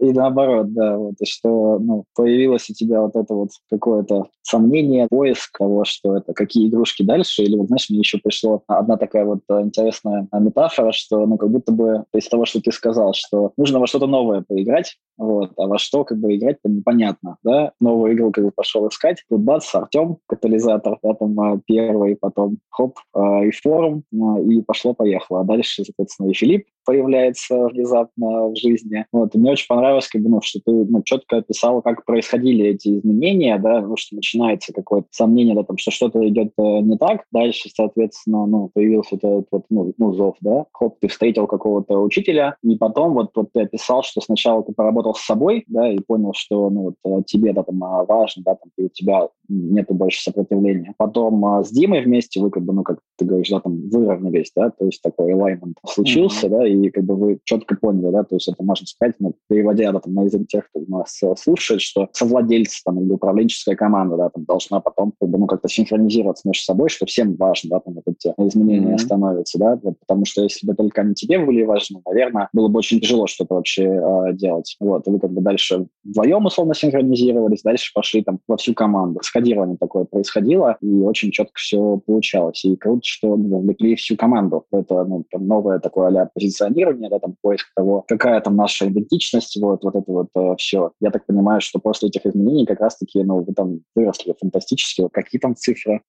И 0.00 0.12
наоборот, 0.12 0.72
да, 0.72 0.96
вот, 0.96 1.14
и 1.20 1.26
что 1.26 1.78
ну, 1.78 2.04
появилось 2.14 2.68
у 2.70 2.74
тебя 2.74 3.02
вот 3.02 3.14
это 3.14 3.34
вот 3.34 3.50
какое-то 3.70 4.26
сомнение, 4.42 5.06
поиск 5.08 5.56
того, 5.58 5.84
что 5.84 6.16
это, 6.16 6.32
какие 6.32 6.68
игрушки 6.68 7.02
дальше, 7.02 7.42
или 7.42 7.56
вот, 7.56 7.68
знаешь, 7.68 7.88
мне 7.88 8.00
еще 8.00 8.18
пришла 8.18 8.60
одна 8.66 8.96
такая 8.96 9.24
вот 9.24 9.40
э, 9.48 9.60
интересная 9.62 10.26
метафора, 10.32 10.92
что, 10.92 11.26
ну, 11.26 11.36
как 11.36 11.50
будто 11.50 11.72
бы 11.72 12.04
из 12.14 12.28
того, 12.28 12.46
что 12.46 12.60
ты 12.60 12.72
сказал, 12.72 13.12
что 13.14 13.52
нужно 13.56 13.78
во 13.78 13.86
что-то 13.86 14.06
новое 14.06 14.42
поиграть, 14.46 14.96
вот, 15.16 15.52
а 15.56 15.66
во 15.66 15.78
что 15.78 16.04
как 16.04 16.18
бы 16.18 16.34
играть-то 16.34 16.68
непонятно, 16.68 17.36
да, 17.42 17.72
новую 17.80 18.14
игру 18.14 18.32
как 18.32 18.44
бы 18.44 18.50
пошел 18.50 18.88
искать, 18.88 19.22
тут 19.28 19.40
бац, 19.40 19.72
Артем, 19.74 20.18
катализатор, 20.26 20.98
да, 21.02 21.14
там 21.14 21.40
э, 21.40 21.60
первый, 21.66 22.16
потом 22.16 22.58
хоп, 22.70 22.98
э, 23.14 23.46
и 23.46 23.50
форум, 23.50 24.04
и 24.10 24.62
пошло-поехало, 24.62 25.40
а 25.40 25.44
дальше, 25.44 25.84
соответственно, 25.84 26.30
и 26.30 26.34
Филипп 26.34 26.64
появляется 26.84 27.68
внезапно 27.68 28.48
в 28.48 28.56
жизни, 28.56 29.06
вот, 29.12 29.34
и 29.34 29.38
мне 29.38 29.52
очень 29.52 29.66
понравилось 29.68 30.08
как 30.08 30.22
бы, 30.22 30.28
ну, 30.28 30.40
что 30.42 30.60
ты 30.64 30.72
ну, 30.72 31.02
четко 31.02 31.38
описала, 31.38 31.80
как 31.80 32.04
происходили 32.04 32.66
эти 32.66 32.98
изменения, 32.98 33.58
да, 33.58 33.76
потому 33.76 33.96
что 33.96 34.16
начинается 34.16 34.72
какое-то 34.72 35.08
сомнение, 35.10 35.54
да, 35.54 35.62
там, 35.62 35.78
что 35.78 35.90
что-то 35.90 36.26
идет 36.28 36.52
э, 36.58 36.62
не 36.80 36.96
так, 36.98 37.24
дальше, 37.32 37.70
соответственно, 37.74 38.46
ну, 38.46 38.70
появился 38.72 39.16
этот 39.16 39.46
вот, 39.50 39.64
ну, 39.70 39.92
ну, 39.98 40.12
зов, 40.12 40.36
да, 40.40 40.66
хоп, 40.72 40.98
ты 41.00 41.08
встретил 41.08 41.46
какого-то 41.46 41.98
учителя, 41.98 42.56
и 42.62 42.76
потом 42.76 43.14
вот, 43.14 43.30
вот 43.34 43.50
ты 43.52 43.62
описал, 43.62 44.02
что 44.02 44.20
сначала 44.20 44.62
ты 44.62 44.72
поработал 44.72 45.14
с 45.14 45.24
собой, 45.24 45.64
да, 45.66 45.90
и 45.90 45.98
понял, 45.98 46.32
что, 46.34 46.70
ну, 46.70 46.82
вот 46.82 46.94
э, 47.04 47.22
тебе, 47.26 47.52
да, 47.52 47.62
там, 47.62 47.82
а, 47.84 48.04
важно, 48.04 48.42
да, 48.44 48.54
там, 48.54 48.70
и 48.76 48.84
у 48.84 48.88
тебя 48.88 49.28
нету 49.48 49.94
больше 49.94 50.22
сопротивления. 50.22 50.94
Потом 50.96 51.44
а, 51.44 51.64
с 51.64 51.70
Димой 51.70 52.02
вместе 52.02 52.40
вы, 52.40 52.50
как 52.50 52.64
бы, 52.64 52.72
ну, 52.72 52.82
как 52.82 52.98
ты 53.16 53.24
говоришь, 53.24 53.50
да, 53.50 53.60
там, 53.60 53.88
выровнялись, 53.88 54.52
да, 54.54 54.70
то 54.70 54.86
есть 54.86 55.02
такой 55.02 55.32
alignment 55.32 55.74
случился, 55.86 56.46
mm-hmm. 56.46 56.50
да, 56.50 56.66
и 56.72 56.90
как 56.90 57.04
бы 57.04 57.16
вы 57.16 57.38
четко 57.44 57.76
поняли, 57.76 58.10
да, 58.12 58.24
то 58.24 58.36
есть 58.36 58.48
это 58.48 58.62
можно 58.62 58.86
сказать, 58.86 59.16
ну, 59.18 59.34
переводя 59.48 59.92
да, 59.92 60.00
там, 60.00 60.14
на 60.14 60.24
язык 60.24 60.46
тех, 60.48 60.68
кто 60.68 60.80
нас 60.88 61.22
э, 61.22 61.34
слушает, 61.38 61.80
что 61.80 62.08
совладельцы 62.12 62.80
там, 62.84 63.00
или 63.00 63.10
управленческая 63.10 63.76
команда 63.76 64.16
да, 64.16 64.30
там, 64.30 64.44
должна 64.44 64.80
потом 64.80 65.12
как 65.20 65.28
бы, 65.28 65.38
ну, 65.38 65.46
как-то 65.46 65.68
синхронизироваться 65.68 66.48
между 66.48 66.62
собой, 66.62 66.88
что 66.88 67.06
всем 67.06 67.36
важно, 67.36 67.70
да, 67.70 67.80
там, 67.80 67.94
вот 67.94 68.04
эти 68.06 68.32
изменения 68.48 68.94
mm-hmm. 68.94 68.98
становятся, 68.98 69.58
да, 69.58 69.78
вот, 69.82 69.98
потому 70.00 70.24
что 70.24 70.42
если 70.42 70.66
бы 70.66 70.74
только 70.74 71.02
они 71.02 71.14
тебе 71.14 71.38
были 71.38 71.62
важны, 71.62 72.00
наверное, 72.06 72.48
было 72.52 72.68
бы 72.68 72.78
очень 72.78 73.00
тяжело 73.00 73.26
что-то 73.26 73.54
вообще 73.54 73.84
э, 73.84 74.32
делать. 74.34 74.76
Вот, 74.80 75.06
и 75.06 75.10
вы 75.10 75.18
как 75.18 75.32
бы 75.32 75.40
дальше 75.40 75.86
вдвоем 76.04 76.46
условно 76.46 76.74
синхронизировались, 76.74 77.62
дальше 77.62 77.92
пошли 77.94 78.22
там 78.22 78.38
во 78.48 78.56
всю 78.56 78.74
команду. 78.74 79.20
Скодирование 79.22 79.76
такое 79.78 80.04
происходило, 80.04 80.76
и 80.80 80.86
очень 80.86 81.30
четко 81.30 81.54
все 81.54 82.00
получалось. 82.04 82.64
И 82.64 82.76
круто, 82.76 83.00
что 83.04 83.36
ну, 83.36 83.58
вовлекли 83.58 83.96
всю 83.96 84.16
команду. 84.16 84.64
Это 84.72 85.04
ну, 85.04 85.24
там, 85.30 85.46
новое 85.46 85.78
такое 85.78 86.08
а 86.08 86.10
позиционирование, 86.62 87.10
да, 87.10 87.18
там 87.18 87.36
поиск 87.40 87.66
того, 87.74 88.04
какая 88.06 88.40
там 88.40 88.56
наша 88.56 88.88
идентичность, 88.88 89.56
вот, 89.60 89.82
вот, 89.84 89.94
это 89.94 90.10
вот 90.12 90.28
э, 90.34 90.54
все. 90.58 90.92
Я 91.00 91.10
так 91.10 91.26
понимаю, 91.26 91.60
что 91.60 91.78
после 91.78 92.08
этих 92.08 92.26
изменений 92.26 92.66
как 92.66 92.80
раз-таки, 92.80 93.22
ну, 93.22 93.42
вы 93.42 93.52
там 93.54 93.80
выросли 93.94 94.34
фантастически. 94.40 95.08
Какие 95.12 95.40
там 95.40 95.54
цифры? 95.56 96.02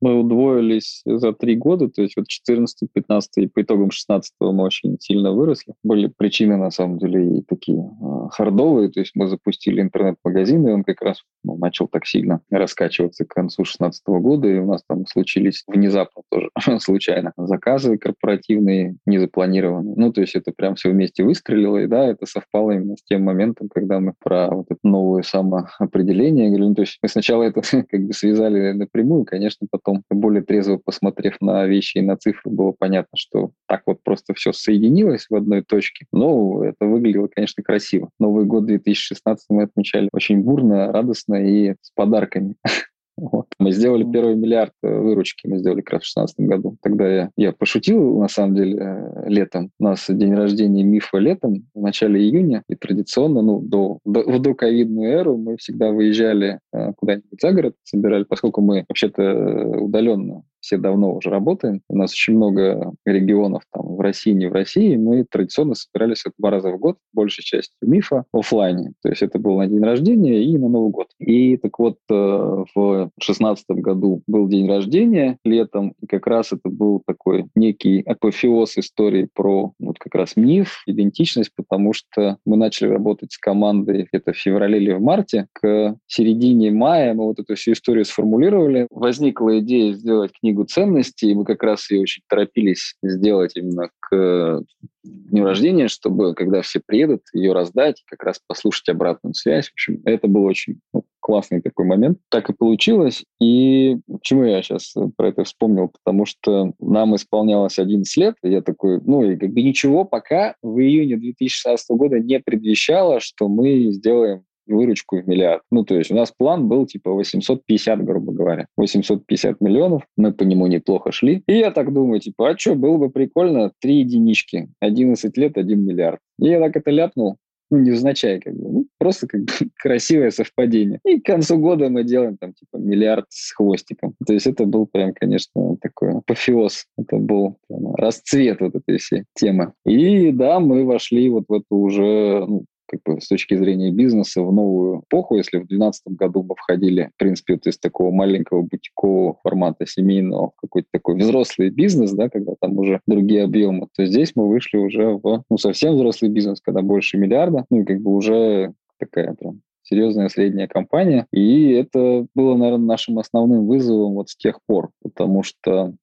Мы 0.00 0.18
удвоились 0.18 1.02
за 1.04 1.32
три 1.32 1.56
года, 1.56 1.88
то 1.88 2.02
есть 2.02 2.16
вот 2.16 2.26
14, 2.28 2.88
15 2.92 3.30
и 3.36 3.46
по 3.46 3.62
итогам 3.62 3.90
16 3.90 4.32
мы 4.40 4.64
очень 4.64 4.98
сильно 5.00 5.32
выросли. 5.32 5.74
Были 5.82 6.06
причины, 6.08 6.56
на 6.56 6.70
самом 6.70 6.98
деле, 6.98 7.38
и 7.38 7.42
такие 7.42 7.78
э, 7.78 8.28
хардовые, 8.30 8.90
то 8.90 9.00
есть 9.00 9.12
мы 9.14 9.28
запустили 9.28 9.80
интернет-магазин, 9.80 10.66
и 10.66 10.72
он 10.72 10.84
как 10.84 11.02
раз 11.02 11.22
ну, 11.44 11.56
начал 11.56 11.88
так 11.88 12.06
сильно 12.06 12.40
раскачиваться 12.50 13.24
к 13.24 13.28
концу 13.28 13.64
16 13.64 14.02
года, 14.06 14.48
и 14.48 14.58
у 14.58 14.66
нас 14.66 14.82
там 14.86 15.06
случились 15.06 15.64
внезапно 15.66 16.22
тоже 16.30 16.50
случайно 16.80 17.32
заказы 17.36 17.98
корпоративные, 17.98 18.96
незапланированные. 19.06 19.94
Ну, 19.96 20.12
то 20.12 20.20
есть 20.20 20.34
это 20.34 20.52
прям 20.52 20.76
все 20.76 20.90
вместе 20.90 21.24
выстрелило, 21.24 21.78
и 21.78 21.86
да, 21.86 22.06
это 22.06 22.26
совпало 22.26 22.72
именно 22.72 22.96
с 22.96 23.02
тем 23.02 23.22
моментом, 23.24 23.68
когда 23.68 24.00
мы 24.00 24.14
про 24.18 24.48
вот 24.50 24.66
это 24.70 24.80
новое 24.82 25.22
самоопределение 25.22 26.48
говорили. 26.48 26.68
Ну, 26.68 26.74
то 26.74 26.82
есть 26.82 26.98
мы 27.02 27.08
сначала 27.08 27.42
это 27.42 27.60
как 27.90 28.06
бы 28.06 28.12
связали 28.12 28.72
напрямую, 28.72 29.24
конечно, 29.24 29.66
потом 29.70 29.89
потом, 29.90 30.04
более 30.10 30.42
трезво 30.42 30.78
посмотрев 30.78 31.36
на 31.40 31.66
вещи 31.66 31.98
и 31.98 32.02
на 32.02 32.16
цифры, 32.16 32.50
было 32.50 32.72
понятно, 32.76 33.16
что 33.16 33.50
так 33.66 33.82
вот 33.86 34.02
просто 34.02 34.34
все 34.34 34.52
соединилось 34.52 35.26
в 35.28 35.34
одной 35.34 35.62
точке. 35.62 36.06
Но 36.12 36.64
это 36.64 36.86
выглядело, 36.86 37.28
конечно, 37.28 37.62
красиво. 37.62 38.10
Новый 38.18 38.44
год 38.44 38.66
2016 38.66 39.46
мы 39.50 39.64
отмечали 39.64 40.08
очень 40.12 40.42
бурно, 40.42 40.92
радостно 40.92 41.34
и 41.34 41.74
с 41.80 41.90
подарками. 41.94 42.56
Вот. 43.20 43.46
Мы 43.58 43.72
сделали 43.72 44.10
первый 44.10 44.34
миллиард 44.34 44.72
э, 44.82 44.88
выручки, 44.88 45.46
мы 45.46 45.58
сделали 45.58 45.82
как 45.82 45.94
раз 45.94 46.02
в 46.04 46.14
2016 46.14 46.40
году. 46.40 46.76
Тогда 46.82 47.08
я, 47.08 47.30
я 47.36 47.52
пошутил, 47.52 48.18
на 48.18 48.28
самом 48.28 48.54
деле, 48.54 48.78
э, 48.80 49.28
летом. 49.28 49.70
У 49.78 49.84
нас 49.84 50.06
день 50.08 50.34
рождения 50.34 50.82
мифа 50.82 51.18
летом, 51.18 51.66
в 51.74 51.82
начале 51.82 52.18
июня. 52.20 52.62
И 52.68 52.76
традиционно, 52.76 53.42
ну, 53.42 53.60
до, 53.60 53.98
до, 54.06 54.22
в 54.22 54.40
доковидную 54.40 55.10
эру 55.10 55.36
мы 55.36 55.58
всегда 55.58 55.90
выезжали 55.90 56.60
э, 56.72 56.92
куда-нибудь 56.96 57.40
за 57.40 57.52
город, 57.52 57.74
собирали, 57.84 58.24
поскольку 58.24 58.62
мы 58.62 58.86
вообще-то 58.88 59.80
удаленно 59.80 60.42
все 60.60 60.76
давно 60.76 61.14
уже 61.14 61.30
работаем. 61.30 61.82
У 61.88 61.96
нас 61.96 62.12
очень 62.12 62.36
много 62.36 62.92
регионов 63.04 63.62
там 63.72 63.96
в 63.96 64.00
России, 64.00 64.32
не 64.32 64.46
в 64.46 64.52
России. 64.52 64.96
Мы 64.96 65.24
традиционно 65.24 65.74
собирались 65.74 66.24
два 66.38 66.50
раза 66.50 66.70
в 66.70 66.78
год, 66.78 66.96
большей 67.12 67.42
частью 67.42 67.76
мифа, 67.82 68.24
офлайне. 68.32 68.92
То 69.02 69.08
есть 69.08 69.22
это 69.22 69.38
был 69.38 69.56
на 69.58 69.66
день 69.66 69.82
рождения 69.82 70.42
и 70.44 70.56
на 70.58 70.68
Новый 70.68 70.90
год. 70.90 71.08
И 71.18 71.56
так 71.56 71.78
вот 71.78 71.96
э, 72.10 72.14
в 72.14 73.10
шестнадцатом 73.20 73.80
году 73.80 74.22
был 74.26 74.48
день 74.48 74.68
рождения 74.68 75.38
летом, 75.44 75.94
и 76.00 76.06
как 76.06 76.26
раз 76.26 76.52
это 76.52 76.68
был 76.68 77.02
такой 77.06 77.46
некий 77.54 78.02
апофеоз 78.02 78.78
истории 78.78 79.28
про 79.34 79.72
вот 79.78 79.98
как 79.98 80.14
раз 80.14 80.36
миф, 80.36 80.82
идентичность, 80.86 81.52
потому 81.56 81.92
что 81.92 82.38
мы 82.44 82.56
начали 82.56 82.88
работать 82.88 83.32
с 83.32 83.38
командой 83.38 84.08
где-то 84.10 84.32
в 84.32 84.36
феврале 84.36 84.78
или 84.78 84.92
в 84.92 85.00
марте. 85.00 85.46
К 85.52 85.96
середине 86.06 86.70
мая 86.70 87.14
мы 87.14 87.24
вот 87.24 87.38
эту 87.38 87.54
всю 87.54 87.72
историю 87.72 88.04
сформулировали. 88.04 88.86
Возникла 88.90 89.58
идея 89.60 89.92
сделать 89.92 90.32
книгу 90.38 90.49
книгу 90.50 90.64
ценностей, 90.64 91.30
и 91.30 91.34
мы 91.34 91.44
как 91.44 91.62
раз 91.62 91.90
ее 91.90 92.02
очень 92.02 92.22
торопились 92.28 92.96
сделать 93.02 93.56
именно 93.56 93.90
к 94.00 94.62
дню 95.04 95.44
рождения, 95.44 95.88
чтобы, 95.88 96.34
когда 96.34 96.62
все 96.62 96.80
приедут, 96.84 97.22
ее 97.32 97.52
раздать, 97.52 98.02
как 98.06 98.24
раз 98.24 98.40
послушать 98.46 98.88
обратную 98.88 99.34
связь. 99.34 99.68
В 99.68 99.72
общем, 99.72 100.02
это 100.04 100.26
было 100.26 100.48
очень 100.48 100.80
ну, 100.92 101.04
классный 101.20 101.62
такой 101.62 101.86
момент. 101.86 102.18
Так 102.28 102.50
и 102.50 102.52
получилось. 102.52 103.24
И 103.40 103.98
почему 104.10 104.44
я 104.44 104.62
сейчас 104.62 104.94
про 105.16 105.28
это 105.28 105.44
вспомнил? 105.44 105.88
Потому 105.88 106.26
что 106.26 106.72
нам 106.80 107.14
исполнялось 107.14 107.78
11 107.78 108.16
лет. 108.16 108.34
И 108.42 108.50
я 108.50 108.60
такой, 108.60 109.00
ну, 109.00 109.22
и 109.22 109.36
как 109.36 109.50
бы 109.50 109.62
ничего 109.62 110.04
пока 110.04 110.56
в 110.62 110.78
июне 110.80 111.16
2016 111.16 111.90
года 111.90 112.18
не 112.18 112.40
предвещало, 112.40 113.20
что 113.20 113.48
мы 113.48 113.92
сделаем 113.92 114.42
выручку 114.70 115.20
в 115.20 115.28
миллиард. 115.28 115.62
Ну, 115.70 115.84
то 115.84 115.96
есть 115.96 116.10
у 116.10 116.14
нас 116.14 116.32
план 116.32 116.68
был 116.68 116.86
типа 116.86 117.10
850, 117.12 118.04
грубо 118.04 118.32
говоря. 118.32 118.66
850 118.76 119.60
миллионов, 119.60 120.02
мы 120.16 120.32
по 120.32 120.42
нему 120.44 120.66
неплохо 120.66 121.12
шли. 121.12 121.42
И 121.46 121.54
я 121.54 121.70
так 121.70 121.92
думаю, 121.92 122.20
типа, 122.20 122.50
а 122.50 122.58
что, 122.58 122.74
было 122.74 122.96
бы 122.96 123.10
прикольно, 123.10 123.72
три 123.80 124.00
единички, 124.00 124.68
11 124.80 125.36
лет, 125.36 125.56
1 125.56 125.84
миллиард. 125.84 126.20
И 126.40 126.46
я 126.46 126.60
так 126.60 126.76
это 126.76 126.90
ляпнул, 126.90 127.36
ну, 127.70 127.78
невзначай, 127.78 128.40
как 128.40 128.54
бы, 128.54 128.70
ну, 128.70 128.86
просто 128.98 129.26
как 129.26 129.42
бы 129.42 129.52
красивое 129.78 130.30
совпадение. 130.30 131.00
И 131.04 131.20
к 131.20 131.24
концу 131.24 131.58
года 131.58 131.88
мы 131.88 132.04
делаем 132.04 132.36
там, 132.36 132.52
типа, 132.52 132.76
миллиард 132.78 133.26
с 133.28 133.52
хвостиком. 133.52 134.14
То 134.26 134.32
есть 134.32 134.46
это 134.46 134.64
был 134.64 134.86
прям, 134.86 135.14
конечно, 135.14 135.76
такой 135.80 136.18
апофеоз. 136.18 136.86
Это 136.98 137.16
был 137.16 137.56
прям, 137.68 137.94
расцвет 137.94 138.60
вот 138.60 138.74
этой 138.74 138.98
всей 138.98 139.24
темы. 139.34 139.72
И 139.86 140.32
да, 140.32 140.58
мы 140.58 140.84
вошли 140.84 141.30
вот 141.30 141.44
в 141.48 141.52
эту 141.52 141.76
уже, 141.76 142.44
ну, 142.46 142.64
как 142.90 143.00
бы 143.04 143.20
с 143.20 143.28
точки 143.28 143.56
зрения 143.56 143.92
бизнеса 143.92 144.42
в 144.42 144.52
новую 144.52 145.00
эпоху. 145.00 145.36
Если 145.36 145.58
в 145.58 145.66
2012 145.66 146.02
году 146.08 146.42
мы 146.42 146.56
входили, 146.56 147.10
в 147.14 147.18
принципе, 147.18 147.54
вот 147.54 147.66
из 147.66 147.78
такого 147.78 148.10
маленького 148.10 148.62
бутикового 148.62 149.36
формата 149.42 149.86
семейного 149.86 150.52
какой-то 150.60 150.88
такой 150.92 151.16
взрослый 151.16 151.70
бизнес, 151.70 152.12
да, 152.12 152.28
когда 152.28 152.54
там 152.60 152.76
уже 152.78 153.00
другие 153.06 153.44
объемы, 153.44 153.86
то 153.96 154.04
здесь 154.04 154.32
мы 154.34 154.48
вышли 154.48 154.78
уже 154.78 155.18
в 155.22 155.44
ну, 155.48 155.58
совсем 155.58 155.94
взрослый 155.94 156.30
бизнес, 156.30 156.60
когда 156.60 156.82
больше 156.82 157.16
миллиарда, 157.16 157.64
ну 157.70 157.82
и 157.82 157.84
как 157.84 158.00
бы 158.00 158.14
уже 158.14 158.72
такая 158.98 159.34
прям 159.34 159.60
серьезная 159.82 160.28
средняя 160.28 160.68
компания. 160.68 161.26
И 161.32 161.72
это 161.72 162.26
было, 162.34 162.56
наверное, 162.56 162.86
нашим 162.86 163.18
основным 163.18 163.66
вызовом 163.66 164.14
вот 164.14 164.30
с 164.30 164.36
тех 164.36 164.60
пор, 164.66 164.90
потому 165.10 165.42
что 165.42 165.94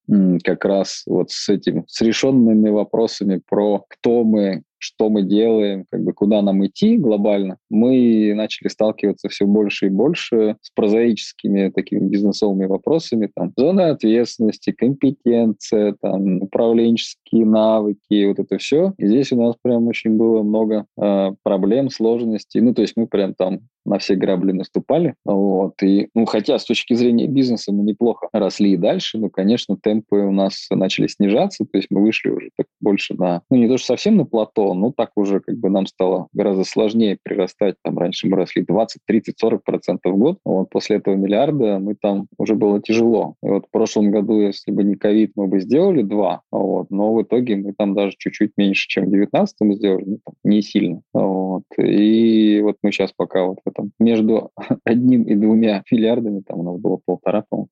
как 0.44 0.66
раз 0.66 1.04
вот 1.06 1.32
с 1.32 1.50
этим, 1.50 1.86
с 1.88 2.02
решенными 2.02 2.70
вопросами 2.70 3.42
про 3.48 3.84
кто 3.90 4.24
мы, 4.24 4.64
что 4.80 5.10
мы 5.10 5.24
делаем, 5.24 5.86
как 5.90 6.04
бы 6.04 6.14
куда 6.14 6.42
нам 6.42 6.66
идти 6.66 6.98
глобально, 6.98 7.58
мы 7.70 8.34
начали 8.36 8.68
сталкиваться 8.68 9.30
все 9.30 9.46
больше 9.46 9.88
и 9.88 9.90
больше 9.90 10.58
с 10.62 10.70
прозаическими 10.72 11.70
такими 11.70 12.08
бизнесовыми 12.08 12.66
вопросами, 12.66 13.30
там, 13.34 13.54
зона 13.58 13.90
ответственности, 13.90 14.72
компетенция, 14.72 15.96
там, 16.00 16.42
управленческие 16.44 17.46
навыки, 17.46 18.26
вот 18.26 18.40
это 18.40 18.58
все. 18.58 18.94
И 18.98 19.08
здесь 19.08 19.32
у 19.32 19.42
нас 19.42 19.56
прям 19.62 19.88
очень 19.88 20.16
было 20.16 20.44
много 20.44 20.86
э, 21.02 21.32
проблем, 21.44 21.90
сложностей. 21.90 22.62
Ну, 22.62 22.74
то 22.74 22.82
есть 22.82 22.94
мы 22.96 23.08
прям 23.08 23.34
там 23.34 23.62
на 23.88 23.98
все 24.00 24.16
грабли 24.16 24.52
наступали. 24.52 25.16
Вот. 25.26 25.82
И, 25.82 26.10
ну, 26.14 26.26
хотя 26.26 26.60
с 26.60 26.66
точки 26.66 26.94
зрения 26.94 27.28
бизнеса 27.28 27.72
мы 27.72 27.84
неплохо 27.84 28.28
росли 28.34 28.74
и 28.74 28.78
дальше, 28.78 29.18
но, 29.18 29.30
конечно, 29.30 29.78
темпы 29.78 30.18
у 30.18 30.32
нас 30.32 30.68
начали 30.70 31.08
снижаться, 31.08 31.66
то 31.66 31.78
есть 31.78 31.88
мы 31.90 32.02
вышли 32.02 32.30
уже 32.30 32.50
так 32.56 32.68
больше 32.82 33.16
на, 33.16 33.42
ну, 33.50 33.58
не 33.58 33.68
то, 33.68 33.78
что 33.78 33.88
совсем 33.88 34.18
на 34.18 34.26
плато, 34.26 34.74
но 34.74 34.92
так 34.92 35.12
уже 35.16 35.40
как 35.40 35.58
бы 35.58 35.70
нам 35.70 35.86
стало 35.88 36.28
гораздо 36.34 36.64
сложнее 36.64 37.18
прирастать. 37.24 37.76
Там 37.84 37.98
раньше 37.98 38.28
мы 38.28 38.38
росли 38.38 38.64
20, 38.64 39.02
30, 39.06 39.40
40 39.40 39.64
процентов 39.64 40.14
в 40.14 40.18
год. 40.18 40.40
Вот 40.44 40.70
после 40.70 40.98
этого 40.98 41.16
миллиарда 41.16 41.80
мы 41.80 41.96
там 41.96 42.28
уже 42.38 42.56
было 42.56 42.82
тяжело. 42.82 43.36
И 43.44 43.48
вот 43.48 43.66
в 43.66 43.72
прошлом 43.72 44.12
году, 44.12 44.40
если 44.40 44.72
бы 44.72 44.84
не 44.84 44.96
ковид, 44.96 45.32
мы 45.36 45.48
бы 45.48 45.60
сделали 45.60 46.02
два, 46.02 46.42
вот, 46.52 46.90
но 46.90 47.14
в 47.14 47.22
итоге 47.22 47.56
мы 47.56 47.74
там 47.74 47.94
даже 47.94 48.16
чуть-чуть 48.18 48.52
меньше, 48.58 48.88
чем 48.88 49.06
в 49.06 49.12
19 49.12 49.56
сделали, 49.76 50.04
ну, 50.06 50.20
там, 50.26 50.36
не 50.44 50.62
сильно. 50.62 51.02
Вот. 51.14 51.64
И 51.78 52.60
вот 52.62 52.78
мы 52.84 52.92
сейчас 52.92 53.12
пока 53.16 53.46
вот 53.46 53.60
в 53.64 53.70
там 53.78 53.92
между 54.00 54.52
одним 54.84 55.24
и 55.24 55.36
двумя 55.36 55.84
миллиардами, 55.92 56.42
там 56.46 56.60
у 56.60 56.64
нас 56.64 56.80
было 56.80 57.00
полтора, 57.06 57.44
по-моему, 57.48 57.70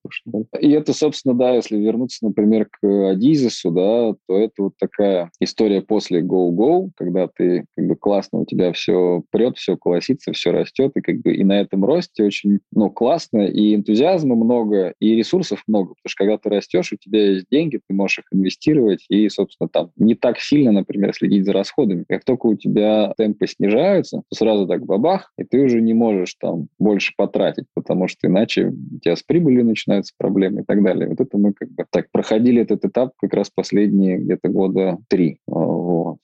И 0.59 0.71
это, 0.71 0.93
собственно, 0.93 1.33
да, 1.33 1.55
если 1.55 1.77
вернуться, 1.77 2.25
например, 2.25 2.67
к 2.71 3.09
Адизису, 3.09 3.71
да, 3.71 4.13
то 4.27 4.37
это 4.37 4.63
вот 4.63 4.73
такая 4.79 5.31
история 5.39 5.81
после 5.81 6.21
Go-Go, 6.21 6.91
когда 6.95 7.27
ты 7.27 7.65
как 7.75 7.87
бы 7.87 7.95
классно, 7.95 8.39
у 8.39 8.45
тебя 8.45 8.71
все 8.73 9.23
прет, 9.31 9.57
все 9.57 9.77
колосится, 9.77 10.31
все 10.31 10.51
растет, 10.51 10.91
и 10.95 11.01
как 11.01 11.21
бы 11.21 11.33
и 11.33 11.43
на 11.43 11.59
этом 11.59 11.83
росте 11.83 12.23
очень, 12.23 12.59
ну, 12.71 12.89
классно, 12.89 13.39
и 13.39 13.75
энтузиазма 13.75 14.35
много, 14.35 14.93
и 14.99 15.15
ресурсов 15.15 15.63
много, 15.67 15.95
потому 15.95 16.09
что 16.09 16.23
когда 16.23 16.37
ты 16.37 16.49
растешь, 16.49 16.93
у 16.93 16.97
тебя 16.97 17.31
есть 17.31 17.47
деньги, 17.51 17.79
ты 17.87 17.93
можешь 17.93 18.19
их 18.19 18.25
инвестировать, 18.31 19.05
и, 19.09 19.27
собственно, 19.29 19.69
там 19.69 19.91
не 19.97 20.15
так 20.15 20.39
сильно, 20.39 20.71
например, 20.71 21.13
следить 21.13 21.45
за 21.45 21.53
расходами. 21.53 22.05
Как 22.07 22.23
только 22.23 22.47
у 22.47 22.55
тебя 22.55 23.13
темпы 23.17 23.47
снижаются, 23.47 24.23
то 24.29 24.35
сразу 24.35 24.67
так 24.67 24.85
бабах, 24.85 25.31
и 25.37 25.43
ты 25.43 25.61
уже 25.61 25.81
не 25.85 25.93
можешь 25.93 26.35
там 26.35 26.67
больше 26.79 27.13
потратить, 27.15 27.65
потому 27.73 28.07
что 28.07 28.27
иначе 28.27 28.67
у 28.67 28.99
тебя 28.99 29.15
с 29.15 29.23
прибылью 29.23 29.65
начинаются 29.65 30.13
проблемы 30.17 30.61
и 30.61 30.63
так 30.63 30.83
далее. 30.83 31.07
Вот 31.07 31.21
это 31.21 31.37
мы 31.37 31.53
как 31.53 31.69
бы 31.69 31.85
так 31.89 32.11
проходили 32.11 32.61
этот 32.61 32.83
этап 32.83 33.13
как 33.17 33.33
раз 33.33 33.49
последние 33.49 34.17
где-то 34.17 34.49
года 34.49 34.97
три. 35.07 35.39
Вот. 35.47 36.17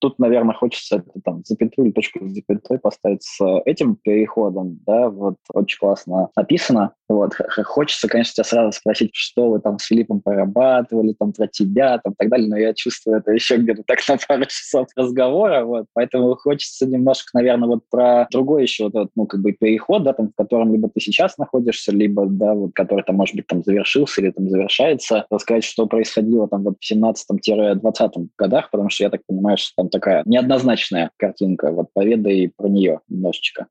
Тут, 0.00 0.18
наверное, 0.18 0.54
хочется 0.54 1.04
там, 1.24 1.42
запятую 1.44 1.86
или 1.86 1.92
точку 1.92 2.26
с 2.26 2.32
запятой 2.32 2.78
поставить 2.78 3.22
с 3.22 3.38
этим 3.66 3.96
переходом, 3.96 4.80
да, 4.86 5.10
вот 5.10 5.36
очень 5.52 5.78
классно 5.78 6.30
написано. 6.34 6.94
Вот, 7.10 7.32
хочется, 7.64 8.06
конечно, 8.06 8.34
тебя 8.34 8.44
сразу 8.44 8.70
спросить, 8.70 9.10
что 9.14 9.50
вы 9.50 9.60
там 9.60 9.80
с 9.80 9.86
Филиппом 9.86 10.20
порабатывали, 10.20 11.12
там, 11.18 11.32
про 11.32 11.48
тебя, 11.48 11.98
там, 11.98 12.14
так 12.16 12.28
далее, 12.28 12.48
но 12.48 12.56
я 12.56 12.72
чувствую 12.72 13.18
это 13.18 13.32
еще 13.32 13.56
где-то 13.56 13.82
так 13.84 13.98
на 14.08 14.16
пару 14.28 14.44
часов 14.44 14.86
разговора, 14.94 15.64
вот, 15.64 15.86
поэтому 15.92 16.36
хочется 16.36 16.86
немножко, 16.86 17.30
наверное, 17.34 17.66
вот 17.66 17.80
про 17.90 18.28
другой 18.30 18.62
еще 18.62 18.84
вот 18.84 18.94
этот, 18.94 19.10
ну, 19.16 19.26
как 19.26 19.40
бы 19.40 19.50
переход, 19.50 20.04
да, 20.04 20.12
там, 20.12 20.28
в 20.28 20.36
котором 20.36 20.72
либо 20.72 20.88
ты 20.88 21.00
сейчас 21.00 21.36
находишься, 21.36 21.90
либо, 21.90 22.26
да, 22.26 22.54
вот, 22.54 22.74
который 22.74 23.02
там, 23.02 23.16
может 23.16 23.34
быть, 23.34 23.48
там 23.48 23.64
завершился 23.64 24.20
или 24.20 24.30
там 24.30 24.48
завершается, 24.48 25.26
рассказать, 25.30 25.64
что 25.64 25.86
происходило 25.86 26.46
там 26.46 26.62
вот 26.62 26.76
в 26.78 26.92
17-20 26.92 28.28
годах, 28.38 28.70
потому 28.70 28.88
что 28.88 29.02
я 29.02 29.10
так 29.10 29.22
понимаю, 29.26 29.56
что 29.56 29.72
там 29.74 29.88
такая 29.88 30.22
неоднозначная 30.26 31.10
картинка. 31.16 31.72
Вот 31.72 31.88
поведай 31.92 32.52
про 32.56 32.68
нее 32.68 33.00
немножечко. 33.08 33.66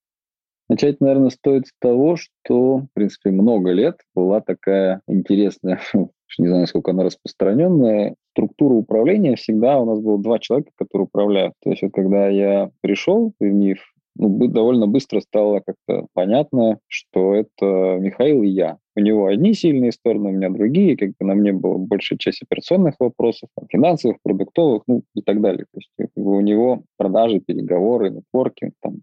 Начать, 0.79 1.01
наверное, 1.01 1.29
стоит 1.29 1.67
с 1.67 1.73
того, 1.81 2.15
что, 2.15 2.77
в 2.77 2.87
принципе, 2.93 3.31
много 3.31 3.71
лет 3.71 3.97
была 4.15 4.39
такая 4.39 5.01
интересная, 5.09 5.81
не 6.37 6.47
знаю, 6.47 6.61
насколько 6.61 6.91
она 6.91 7.03
распространенная, 7.03 8.15
структура 8.31 8.75
управления 8.75 9.35
всегда 9.35 9.77
у 9.77 9.85
нас 9.85 9.99
было 9.99 10.17
два 10.17 10.39
человека, 10.39 10.71
которые 10.77 11.07
управляют. 11.07 11.53
То 11.61 11.71
есть 11.71 11.81
вот 11.81 11.91
когда 11.91 12.29
я 12.29 12.71
пришел 12.79 13.33
в 13.37 13.43
МИФ, 13.43 13.77
ну, 14.15 14.47
довольно 14.47 14.87
быстро 14.87 15.19
стало 15.19 15.61
как-то 15.65 16.07
понятно, 16.13 16.79
что 16.87 17.35
это 17.35 17.97
Михаил 17.99 18.43
и 18.43 18.47
я. 18.47 18.77
У 18.95 19.01
него 19.01 19.27
одни 19.27 19.53
сильные 19.53 19.91
стороны, 19.91 20.29
у 20.29 20.33
меня 20.33 20.49
другие, 20.49 20.97
как 20.97 21.09
бы 21.09 21.25
на 21.25 21.35
мне 21.35 21.53
была 21.53 21.77
большая 21.77 22.17
часть 22.17 22.41
операционных 22.41 22.95
вопросов, 22.99 23.49
финансовых, 23.69 24.17
продуктовых, 24.23 24.83
ну 24.87 25.03
и 25.15 25.21
так 25.21 25.41
далее. 25.41 25.65
То 25.71 25.77
есть 25.77 25.89
как 25.97 26.09
бы, 26.15 26.37
у 26.37 26.41
него 26.41 26.83
продажи, 26.97 27.39
переговоры, 27.39 28.09
нетворкинг, 28.09 28.73
там 28.81 29.01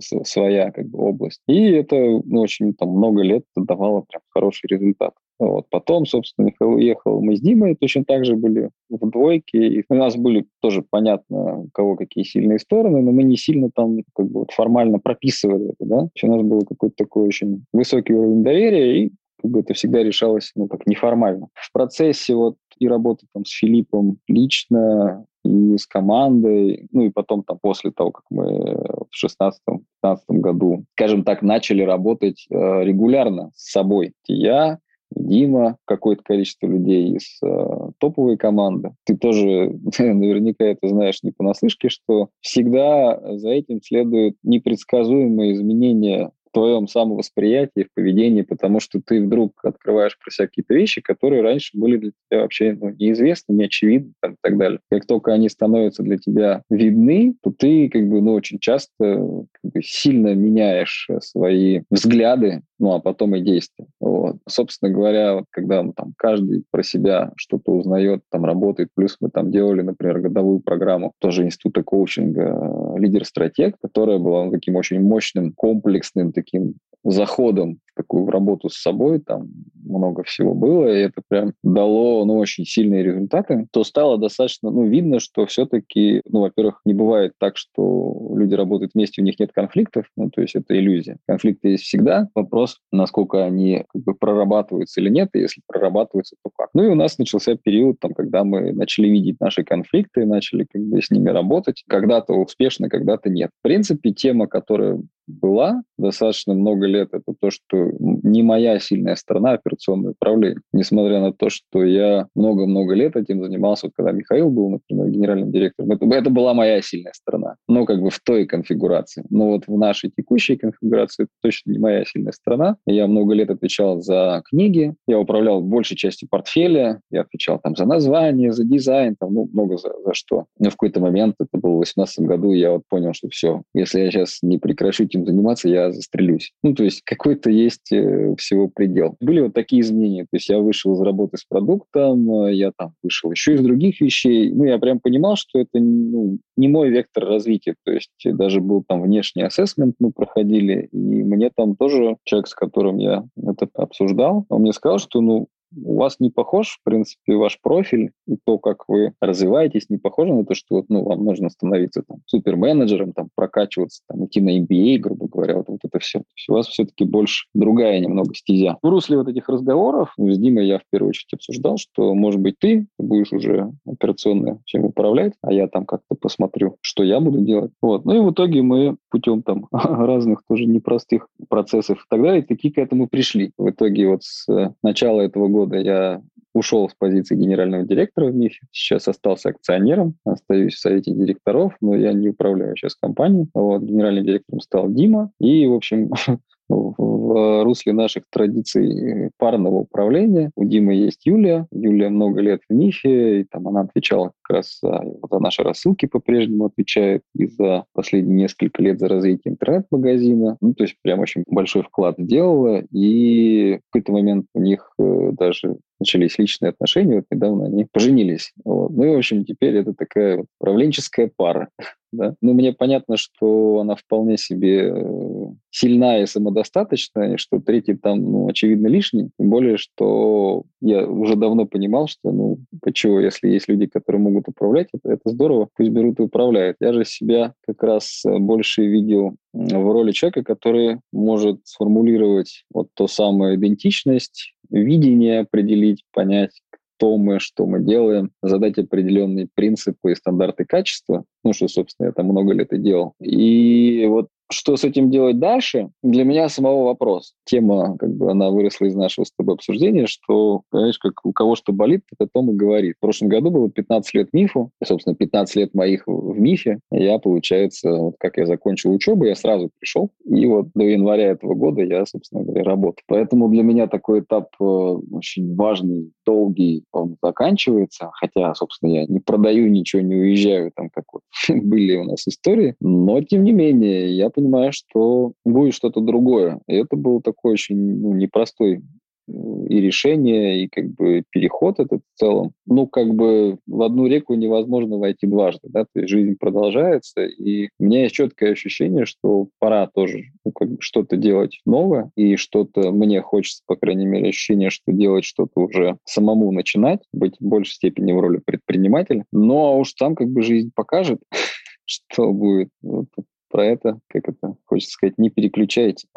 своя 0.00 0.70
как 0.70 0.86
бы 0.86 0.98
область. 0.98 1.40
И 1.48 1.70
это 1.70 1.96
ну, 1.96 2.40
очень 2.40 2.74
там 2.74 2.90
много 2.90 3.22
лет 3.22 3.44
давало 3.56 4.04
прям 4.08 4.22
хороший 4.30 4.66
результат. 4.68 5.12
Вот. 5.38 5.66
Потом, 5.70 6.06
собственно, 6.06 6.46
Михаил 6.46 6.74
уехал, 6.74 7.20
мы 7.20 7.36
с 7.36 7.40
Димой 7.40 7.74
точно 7.74 8.04
так 8.04 8.24
же 8.24 8.36
были 8.36 8.70
в 8.90 9.10
двойке, 9.10 9.58
и 9.58 9.84
у 9.88 9.94
нас 9.94 10.16
были 10.16 10.46
тоже 10.60 10.84
понятно, 10.88 11.62
у 11.62 11.68
кого 11.72 11.96
какие 11.96 12.22
сильные 12.22 12.60
стороны, 12.60 13.02
но 13.02 13.10
мы 13.10 13.24
не 13.24 13.36
сильно 13.36 13.68
там 13.74 13.98
как 14.14 14.30
бы 14.30 14.46
формально 14.52 15.00
прописывали 15.00 15.70
это, 15.70 15.84
да. 15.84 16.08
У 16.22 16.26
нас 16.28 16.42
был 16.42 16.60
какой-то 16.60 16.94
такой 16.96 17.24
очень 17.24 17.64
высокий 17.72 18.14
уровень 18.14 18.44
доверия, 18.44 19.04
и 19.04 19.12
как 19.42 19.50
бы 19.50 19.60
это 19.60 19.74
всегда 19.74 20.02
решалось, 20.02 20.52
ну, 20.54 20.68
как 20.68 20.86
неформально. 20.86 21.48
В 21.54 21.72
процессе 21.72 22.34
вот 22.34 22.56
и 22.78 22.88
работы 22.88 23.26
там 23.34 23.44
с 23.44 23.50
Филиппом 23.50 24.18
лично, 24.28 25.26
и 25.44 25.76
с 25.76 25.86
командой, 25.86 26.88
ну 26.92 27.02
и 27.02 27.10
потом 27.10 27.42
там 27.42 27.58
после 27.60 27.90
того, 27.90 28.12
как 28.12 28.24
мы 28.30 28.76
в 29.10 29.24
16-15 29.24 30.16
году, 30.28 30.84
скажем 30.92 31.24
так, 31.24 31.42
начали 31.42 31.82
работать 31.82 32.46
э, 32.48 32.54
регулярно 32.84 33.50
с 33.54 33.72
собой. 33.72 34.12
Я, 34.26 34.78
Дима, 35.14 35.76
какое-то 35.84 36.22
количество 36.22 36.66
людей 36.66 37.16
из 37.16 37.38
э, 37.42 37.90
топовой 37.98 38.36
команды. 38.36 38.94
Ты 39.04 39.16
тоже 39.16 39.72
наверняка 39.98 40.64
это 40.64 40.88
знаешь 40.88 41.22
не 41.22 41.32
понаслышке, 41.32 41.88
что 41.88 42.28
всегда 42.40 43.20
за 43.36 43.50
этим 43.50 43.80
следуют 43.82 44.36
непредсказуемые 44.42 45.54
изменения 45.54 46.30
твоем 46.52 46.88
самовосприятии, 46.88 47.84
в 47.84 47.94
поведении, 47.94 48.42
потому 48.42 48.80
что 48.80 49.00
ты 49.04 49.22
вдруг 49.22 49.52
открываешь 49.64 50.18
про 50.18 50.30
себя 50.30 50.46
какие-то 50.46 50.74
вещи, 50.74 51.00
которые 51.00 51.42
раньше 51.42 51.76
были 51.76 51.96
для 51.96 52.10
тебя 52.10 52.42
вообще 52.42 52.76
ну, 52.80 52.90
неизвестны, 52.90 53.54
неочевидны 53.54 54.12
там, 54.20 54.32
и 54.32 54.36
так 54.40 54.58
далее. 54.58 54.80
Как 54.90 55.06
только 55.06 55.32
они 55.32 55.48
становятся 55.48 56.02
для 56.02 56.18
тебя 56.18 56.62
видны, 56.70 57.34
то 57.42 57.50
ты 57.50 57.88
как 57.88 58.08
бы 58.08 58.20
ну, 58.20 58.34
очень 58.34 58.58
часто 58.58 58.88
как 58.98 59.72
бы, 59.72 59.82
сильно 59.82 60.34
меняешь 60.34 61.08
свои 61.20 61.82
взгляды, 61.90 62.62
ну 62.78 62.94
а 62.94 63.00
потом 63.00 63.36
и 63.36 63.40
действия. 63.40 63.86
Вот. 64.00 64.36
Собственно 64.48 64.92
говоря, 64.92 65.34
вот, 65.36 65.44
когда 65.50 65.82
ну, 65.82 65.92
там 65.92 66.14
каждый 66.16 66.64
про 66.70 66.82
себя 66.82 67.32
что-то 67.36 67.72
узнает, 67.72 68.22
там 68.30 68.44
работает, 68.44 68.90
плюс 68.94 69.16
мы 69.20 69.30
там 69.30 69.50
делали, 69.50 69.82
например, 69.82 70.20
годовую 70.20 70.60
программу 70.60 71.12
тоже 71.18 71.44
института 71.44 71.82
коучинга 71.82 72.96
«Лидер-стратег», 72.98 73.76
которая 73.80 74.18
была 74.18 74.44
ну, 74.46 74.52
таким 74.52 74.76
очень 74.76 75.00
мощным, 75.00 75.52
комплексным 75.52 76.32
таким 76.42 76.74
заходом 77.04 77.78
такую 77.94 78.26
работу 78.30 78.68
с 78.68 78.80
собой, 78.80 79.20
там 79.20 79.48
много 79.84 80.22
всего 80.22 80.54
было, 80.54 80.86
и 80.86 81.00
это 81.00 81.22
прям 81.28 81.52
дало, 81.62 82.24
ну, 82.24 82.38
очень 82.38 82.64
сильные 82.64 83.02
результаты, 83.02 83.66
то 83.70 83.84
стало 83.84 84.18
достаточно, 84.18 84.70
ну, 84.70 84.86
видно, 84.86 85.20
что 85.20 85.46
все-таки, 85.46 86.22
ну, 86.28 86.40
во-первых, 86.40 86.80
не 86.84 86.94
бывает 86.94 87.32
так, 87.38 87.56
что 87.56 88.32
люди 88.36 88.54
работают 88.54 88.92
вместе, 88.94 89.22
у 89.22 89.24
них 89.24 89.38
нет 89.38 89.52
конфликтов, 89.52 90.06
ну, 90.16 90.30
то 90.30 90.40
есть 90.40 90.54
это 90.54 90.78
иллюзия. 90.78 91.18
Конфликты 91.26 91.70
есть 91.70 91.84
всегда. 91.84 92.28
Вопрос, 92.34 92.78
насколько 92.90 93.44
они 93.44 93.84
как 93.92 94.02
бы 94.02 94.14
прорабатываются 94.14 95.00
или 95.00 95.10
нет, 95.10 95.30
и 95.34 95.40
если 95.40 95.62
прорабатываются, 95.66 96.36
то 96.44 96.50
как. 96.56 96.70
Ну, 96.74 96.84
и 96.84 96.88
у 96.88 96.94
нас 96.94 97.18
начался 97.18 97.56
период, 97.56 97.98
там, 98.00 98.12
когда 98.14 98.44
мы 98.44 98.72
начали 98.72 99.08
видеть 99.08 99.40
наши 99.40 99.64
конфликты, 99.64 100.24
начали 100.24 100.66
как 100.70 100.82
бы 100.82 101.02
с 101.02 101.10
ними 101.10 101.28
работать. 101.28 101.82
Когда-то 101.88 102.34
успешно, 102.34 102.88
когда-то 102.88 103.30
нет. 103.30 103.50
В 103.60 103.62
принципе, 103.62 104.12
тема, 104.12 104.46
которая 104.46 105.00
была 105.26 105.82
достаточно 105.98 106.54
много 106.54 106.86
лет, 106.86 107.10
это 107.12 107.34
то, 107.38 107.50
что 107.50 107.81
не 107.98 108.42
моя 108.42 108.78
сильная 108.78 109.16
сторона 109.16 109.52
операционное 109.52 110.12
управление. 110.12 110.60
Несмотря 110.72 111.20
на 111.20 111.32
то, 111.32 111.48
что 111.48 111.84
я 111.84 112.28
много-много 112.34 112.94
лет 112.94 113.16
этим 113.16 113.42
занимался, 113.42 113.86
вот 113.86 113.92
когда 113.96 114.12
Михаил 114.12 114.50
был, 114.50 114.70
например, 114.70 115.08
генеральным 115.08 115.50
директором, 115.50 115.92
это, 115.92 116.06
это 116.06 116.30
была 116.30 116.54
моя 116.54 116.80
сильная 116.82 117.12
сторона, 117.14 117.56
но 117.68 117.84
как 117.84 118.00
бы 118.00 118.10
в 118.10 118.20
той 118.20 118.46
конфигурации. 118.46 119.24
Но 119.30 119.48
вот 119.48 119.66
в 119.66 119.78
нашей 119.78 120.10
текущей 120.10 120.56
конфигурации 120.56 121.24
это 121.24 121.32
точно 121.42 121.72
не 121.72 121.78
моя 121.78 122.04
сильная 122.04 122.32
сторона. 122.32 122.76
Я 122.86 123.06
много 123.06 123.34
лет 123.34 123.50
отвечал 123.50 124.00
за 124.00 124.42
книги, 124.48 124.94
я 125.06 125.18
управлял 125.18 125.60
большей 125.60 125.96
частью 125.96 126.28
портфеля, 126.30 127.00
я 127.10 127.22
отвечал 127.22 127.58
там 127.62 127.76
за 127.76 127.86
название, 127.86 128.52
за 128.52 128.64
дизайн, 128.64 129.16
там, 129.18 129.34
ну, 129.34 129.48
много 129.52 129.76
за, 129.76 129.92
за 130.04 130.14
что. 130.14 130.46
Но 130.58 130.70
в 130.70 130.72
какой-то 130.72 131.00
момент, 131.00 131.36
это 131.38 131.58
было 131.58 131.72
в 131.72 131.84
2018 131.84 132.20
году, 132.20 132.52
я 132.52 132.72
вот 132.72 132.82
понял, 132.88 133.12
что 133.14 133.28
все, 133.28 133.62
если 133.74 134.00
я 134.00 134.10
сейчас 134.10 134.38
не 134.42 134.58
прекращу 134.58 135.04
этим 135.04 135.26
заниматься, 135.26 135.68
я 135.68 135.92
застрелюсь. 135.92 136.52
Ну, 136.62 136.74
то 136.74 136.84
есть 136.84 137.02
какой-то 137.04 137.50
есть 137.50 137.71
э, 137.92 138.34
всего 138.36 138.68
предел. 138.68 139.16
Были 139.20 139.40
вот 139.40 139.54
такие 139.54 139.82
изменения. 139.82 140.22
То 140.22 140.36
есть 140.36 140.48
я 140.48 140.58
вышел 140.58 140.94
из 140.94 141.00
работы 141.00 141.36
с 141.36 141.44
продуктом, 141.44 142.44
э, 142.44 142.54
я 142.54 142.72
там 142.76 142.94
вышел 143.02 143.30
еще 143.30 143.54
из 143.54 143.62
других 143.62 144.00
вещей. 144.00 144.50
Ну, 144.50 144.64
я 144.64 144.78
прям 144.78 145.00
понимал, 145.00 145.36
что 145.36 145.60
это 145.60 145.78
ну, 145.78 146.38
не 146.56 146.68
мой 146.68 146.90
вектор 146.90 147.24
развития. 147.24 147.74
То 147.84 147.92
есть 147.92 148.10
даже 148.24 148.60
был 148.60 148.84
там 148.86 149.02
внешний 149.02 149.42
ассессмент 149.42 149.96
мы 149.98 150.12
проходили, 150.12 150.88
и 150.92 150.96
мне 150.96 151.50
там 151.54 151.76
тоже 151.76 152.16
человек, 152.24 152.48
с 152.48 152.54
которым 152.54 152.98
я 152.98 153.24
это 153.36 153.68
обсуждал, 153.74 154.46
он 154.48 154.62
мне 154.62 154.72
сказал, 154.72 154.98
что 154.98 155.20
ну, 155.20 155.48
у 155.76 155.96
вас 155.96 156.20
не 156.20 156.30
похож, 156.30 156.78
в 156.80 156.84
принципе, 156.84 157.36
ваш 157.36 157.60
профиль 157.60 158.12
и 158.26 158.36
то, 158.44 158.58
как 158.58 158.88
вы 158.88 159.12
развиваетесь, 159.20 159.88
не 159.90 159.98
похоже 159.98 160.34
на 160.34 160.44
то, 160.44 160.54
что 160.54 160.76
вот, 160.76 160.86
ну, 160.88 161.02
вам 161.04 161.24
нужно 161.24 161.50
становиться 161.50 162.02
там 162.02 162.18
суперменеджером, 162.26 163.12
там, 163.12 163.28
прокачиваться, 163.34 164.02
там, 164.08 164.26
идти 164.26 164.40
на 164.40 164.58
MBA, 164.58 164.98
грубо 164.98 165.28
говоря, 165.28 165.56
вот, 165.56 165.68
вот 165.68 165.80
это 165.82 165.98
все. 165.98 166.20
То 166.20 166.24
есть 166.36 166.48
у 166.48 166.52
вас 166.54 166.66
все-таки 166.68 167.04
больше 167.04 167.46
другая 167.54 168.00
немного 168.00 168.34
стезя. 168.34 168.78
В 168.82 168.88
русле 168.88 169.18
вот 169.18 169.28
этих 169.28 169.48
разговоров 169.48 170.14
с 170.16 170.38
Димой 170.38 170.66
я 170.66 170.78
в 170.78 170.82
первую 170.90 171.10
очередь 171.10 171.32
обсуждал, 171.34 171.76
что, 171.76 172.14
может 172.14 172.40
быть, 172.40 172.56
ты 172.58 172.86
будешь 172.98 173.32
уже 173.32 173.72
операционно 173.86 174.60
чем 174.64 174.84
управлять, 174.84 175.34
а 175.42 175.52
я 175.52 175.68
там 175.68 175.86
как-то 175.86 176.14
посмотрю, 176.14 176.76
что 176.80 177.02
я 177.02 177.20
буду 177.20 177.40
делать. 177.40 177.72
Вот. 177.80 178.04
Ну 178.04 178.14
и 178.16 178.26
в 178.26 178.32
итоге 178.32 178.62
мы 178.62 178.96
путем 179.10 179.42
там 179.42 179.68
разных 179.72 180.42
тоже 180.48 180.66
непростых 180.66 181.28
процессов 181.48 181.98
и 181.98 182.06
так 182.08 182.22
далее, 182.22 182.42
таки 182.42 182.70
к 182.70 182.78
этому 182.78 183.08
пришли. 183.08 183.52
В 183.56 183.70
итоге 183.70 184.08
вот 184.08 184.22
с 184.24 184.46
начала 184.82 185.20
этого 185.20 185.48
года 185.48 185.61
года 185.62 185.78
я 185.78 186.22
ушел 186.54 186.88
с 186.88 186.94
позиции 186.94 187.36
генерального 187.36 187.84
директора 187.84 188.26
в 188.26 188.34
МИФе, 188.34 188.60
сейчас 188.72 189.08
остался 189.08 189.50
акционером, 189.50 190.16
остаюсь 190.24 190.74
в 190.74 190.80
совете 190.80 191.12
директоров, 191.12 191.74
но 191.80 191.96
я 191.96 192.12
не 192.12 192.28
управляю 192.28 192.76
сейчас 192.76 192.94
компанией. 192.94 193.48
Вот, 193.54 193.82
генеральным 193.82 194.24
директором 194.24 194.60
стал 194.60 194.90
Дима, 194.90 195.30
и, 195.40 195.66
в 195.66 195.72
общем, 195.72 196.10
в 196.72 197.64
русле 197.64 197.92
наших 197.92 198.24
традиций 198.30 199.30
парного 199.38 199.76
управления. 199.76 200.50
У 200.56 200.64
Димы 200.64 200.94
есть 200.94 201.24
Юлия. 201.24 201.66
Юлия 201.70 202.08
много 202.08 202.40
лет 202.40 202.60
в 202.68 202.74
МИФе, 202.74 203.40
и 203.40 203.44
там 203.44 203.68
она 203.68 203.82
отвечала 203.82 204.32
как 204.42 204.56
раз 204.56 204.78
за, 204.82 205.02
за 205.30 205.38
наши 205.38 205.62
рассылки 205.62 206.06
по-прежнему 206.06 206.66
отвечает, 206.66 207.22
и 207.34 207.46
за 207.46 207.84
последние 207.92 208.36
несколько 208.36 208.82
лет 208.82 208.98
за 208.98 209.08
развитие 209.08 209.52
интернет-магазина. 209.52 210.56
Ну, 210.60 210.74
то 210.74 210.84
есть 210.84 210.96
прям 211.02 211.20
очень 211.20 211.44
большой 211.46 211.82
вклад 211.82 212.16
сделала, 212.18 212.82
и 212.92 213.78
в 213.78 213.92
какой-то 213.92 214.12
момент 214.12 214.46
у 214.54 214.60
них 214.60 214.92
э, 214.98 215.30
даже 215.32 215.76
начались 216.00 216.38
личные 216.38 216.70
отношения, 216.70 217.16
вот 217.16 217.24
недавно 217.30 217.66
они 217.66 217.86
поженились. 217.90 218.52
Вот. 218.64 218.90
Ну 218.90 219.04
и, 219.04 219.14
в 219.14 219.18
общем, 219.18 219.44
теперь 219.44 219.76
это 219.76 219.94
такая 219.94 220.38
вот 220.38 220.46
управленческая 220.60 221.30
пара. 221.34 221.68
Да? 222.12 222.34
Ну, 222.42 222.52
мне 222.52 222.72
понятно, 222.72 223.16
что 223.16 223.80
она 223.80 223.96
вполне 223.96 224.36
себе 224.36 224.92
э, 224.94 225.46
сильная 225.70 226.22
и 226.22 226.26
самодостаточная, 226.26 227.38
что 227.38 227.58
третий 227.58 227.94
там, 227.94 228.20
ну, 228.20 228.48
очевидно, 228.48 228.86
лишний. 228.88 229.30
Тем 229.38 229.48
более, 229.48 229.78
что 229.78 230.64
я 230.80 231.06
уже 231.06 231.36
давно 231.36 231.66
понимал, 231.66 232.06
что, 232.08 232.30
ну, 232.30 232.58
почему, 232.82 233.18
если 233.18 233.48
есть 233.48 233.68
люди, 233.68 233.86
которые 233.86 234.20
могут 234.20 234.48
управлять, 234.48 234.88
это, 234.92 235.14
это 235.14 235.30
здорово, 235.30 235.68
пусть 235.74 235.90
берут 235.90 236.20
и 236.20 236.24
управляют. 236.24 236.76
Я 236.80 236.92
же 236.92 237.04
себя 237.04 237.54
как 237.66 237.82
раз 237.82 238.22
больше 238.24 238.86
видел 238.86 239.36
в 239.52 239.92
роли 239.92 240.12
человека, 240.12 240.44
который 240.44 240.98
может 241.12 241.60
сформулировать 241.64 242.64
вот 242.72 242.88
то 242.94 243.06
самое 243.06 243.56
идентичность, 243.56 244.54
видение 244.70 245.40
определить, 245.40 246.04
понять, 246.12 246.60
кто 247.02 247.16
мы, 247.16 247.40
что 247.40 247.66
мы 247.66 247.82
делаем, 247.82 248.30
задать 248.42 248.78
определенные 248.78 249.48
принципы 249.52 250.12
и 250.12 250.14
стандарты 250.14 250.64
качества, 250.64 251.24
ну, 251.42 251.52
что, 251.52 251.66
собственно, 251.66 252.06
я 252.06 252.12
там 252.12 252.26
много 252.26 252.52
лет 252.52 252.72
и 252.72 252.78
делал. 252.78 253.14
И 253.20 254.06
вот 254.08 254.28
что 254.52 254.76
с 254.76 254.84
этим 254.84 255.10
делать 255.10 255.38
дальше, 255.38 255.90
для 256.02 256.24
меня 256.24 256.48
самого 256.48 256.84
вопрос. 256.84 257.34
Тема, 257.44 257.96
как 257.98 258.14
бы, 258.14 258.30
она 258.30 258.50
выросла 258.50 258.86
из 258.86 258.94
нашего 258.94 259.24
с 259.24 259.32
тобой 259.32 259.54
обсуждения, 259.54 260.06
что, 260.06 260.62
знаешь, 260.70 260.98
как 260.98 261.24
у 261.24 261.32
кого 261.32 261.56
что 261.56 261.72
болит, 261.72 262.02
это 262.12 262.28
том 262.32 262.50
и 262.50 262.54
говорит. 262.54 262.96
В 262.98 263.00
прошлом 263.00 263.28
году 263.28 263.50
было 263.50 263.70
15 263.70 264.14
лет 264.14 264.28
МИФу, 264.32 264.70
и, 264.80 264.84
собственно, 264.84 265.16
15 265.16 265.56
лет 265.56 265.74
моих 265.74 266.04
в 266.06 266.38
МИФе. 266.38 266.78
Я, 266.90 267.18
получается, 267.18 267.90
вот 267.92 268.14
как 268.18 268.36
я 268.36 268.46
закончил 268.46 268.92
учебу, 268.92 269.24
я 269.24 269.34
сразу 269.34 269.70
пришел, 269.78 270.10
и 270.24 270.46
вот 270.46 270.68
до 270.74 270.84
января 270.84 271.30
этого 271.30 271.54
года 271.54 271.82
я, 271.82 272.04
собственно 272.06 272.44
говоря, 272.44 272.64
работал. 272.64 273.02
Поэтому 273.06 273.48
для 273.48 273.62
меня 273.62 273.86
такой 273.86 274.20
этап 274.20 274.48
э, 274.60 274.64
очень 274.64 275.54
важный, 275.56 276.12
долгий, 276.24 276.84
он 276.92 277.16
заканчивается, 277.22 278.10
хотя, 278.14 278.54
собственно, 278.54 278.90
я 278.90 279.06
не 279.06 279.20
продаю 279.20 279.68
ничего, 279.68 280.02
не 280.02 280.14
уезжаю, 280.14 280.72
там, 280.74 280.90
как 280.90 281.04
вот 281.12 281.22
были 281.48 281.96
у 281.96 282.04
нас 282.04 282.26
истории, 282.26 282.74
но, 282.80 283.20
тем 283.22 283.44
не 283.44 283.52
менее, 283.52 284.16
я 284.16 284.30
понимаю, 284.30 284.41
понимаю, 284.42 284.72
что 284.72 285.32
будет 285.44 285.74
что-то 285.74 286.00
другое. 286.00 286.60
И 286.66 286.74
это 286.74 286.96
был 286.96 287.20
такой 287.20 287.52
очень 287.52 287.76
ну, 287.76 288.12
непростой 288.14 288.82
и 289.28 289.80
решение, 289.80 290.64
и 290.64 290.68
как 290.68 290.88
бы 290.94 291.22
переход 291.30 291.78
этот 291.78 292.00
в 292.14 292.18
целом. 292.18 292.52
Ну, 292.66 292.86
как 292.86 293.14
бы 293.14 293.58
в 293.66 293.82
одну 293.82 294.06
реку 294.06 294.34
невозможно 294.34 294.98
войти 294.98 295.26
дважды, 295.26 295.68
да, 295.68 295.84
то 295.84 296.00
есть 296.00 296.08
жизнь 296.08 296.36
продолжается, 296.38 297.24
и 297.24 297.68
у 297.78 297.84
меня 297.84 298.02
есть 298.02 298.14
четкое 298.14 298.52
ощущение, 298.52 299.06
что 299.06 299.48
пора 299.58 299.86
тоже 299.86 300.24
ну, 300.44 300.52
как 300.52 300.70
бы 300.72 300.76
что-то 300.80 301.16
делать 301.16 301.60
новое, 301.64 302.10
и 302.16 302.36
что-то 302.36 302.90
мне 302.90 303.22
хочется, 303.22 303.62
по 303.66 303.76
крайней 303.76 304.06
мере, 304.06 304.30
ощущение, 304.30 304.70
что 304.70 304.92
делать 304.92 305.24
что-то 305.24 305.60
уже 305.60 305.96
самому 306.04 306.50
начинать, 306.50 307.00
быть 307.12 307.36
в 307.38 307.44
большей 307.44 307.74
степени 307.74 308.12
в 308.12 308.20
роли 308.20 308.40
предпринимателя. 308.44 309.24
Ну, 309.32 309.58
а 309.58 309.76
уж 309.76 309.92
там 309.94 310.14
как 310.14 310.28
бы 310.28 310.42
жизнь 310.42 310.72
покажет, 310.74 311.20
что 311.86 312.32
будет. 312.32 312.70
Вот 312.82 313.06
про 313.52 313.66
это, 313.66 314.00
как 314.08 314.28
это 314.28 314.56
хочется 314.64 314.94
сказать, 314.94 315.18
не 315.18 315.30
переключайте. 315.30 316.08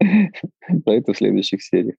Про 0.84 0.94
это 0.94 1.12
в 1.12 1.16
следующих 1.16 1.62
сериях. 1.62 1.96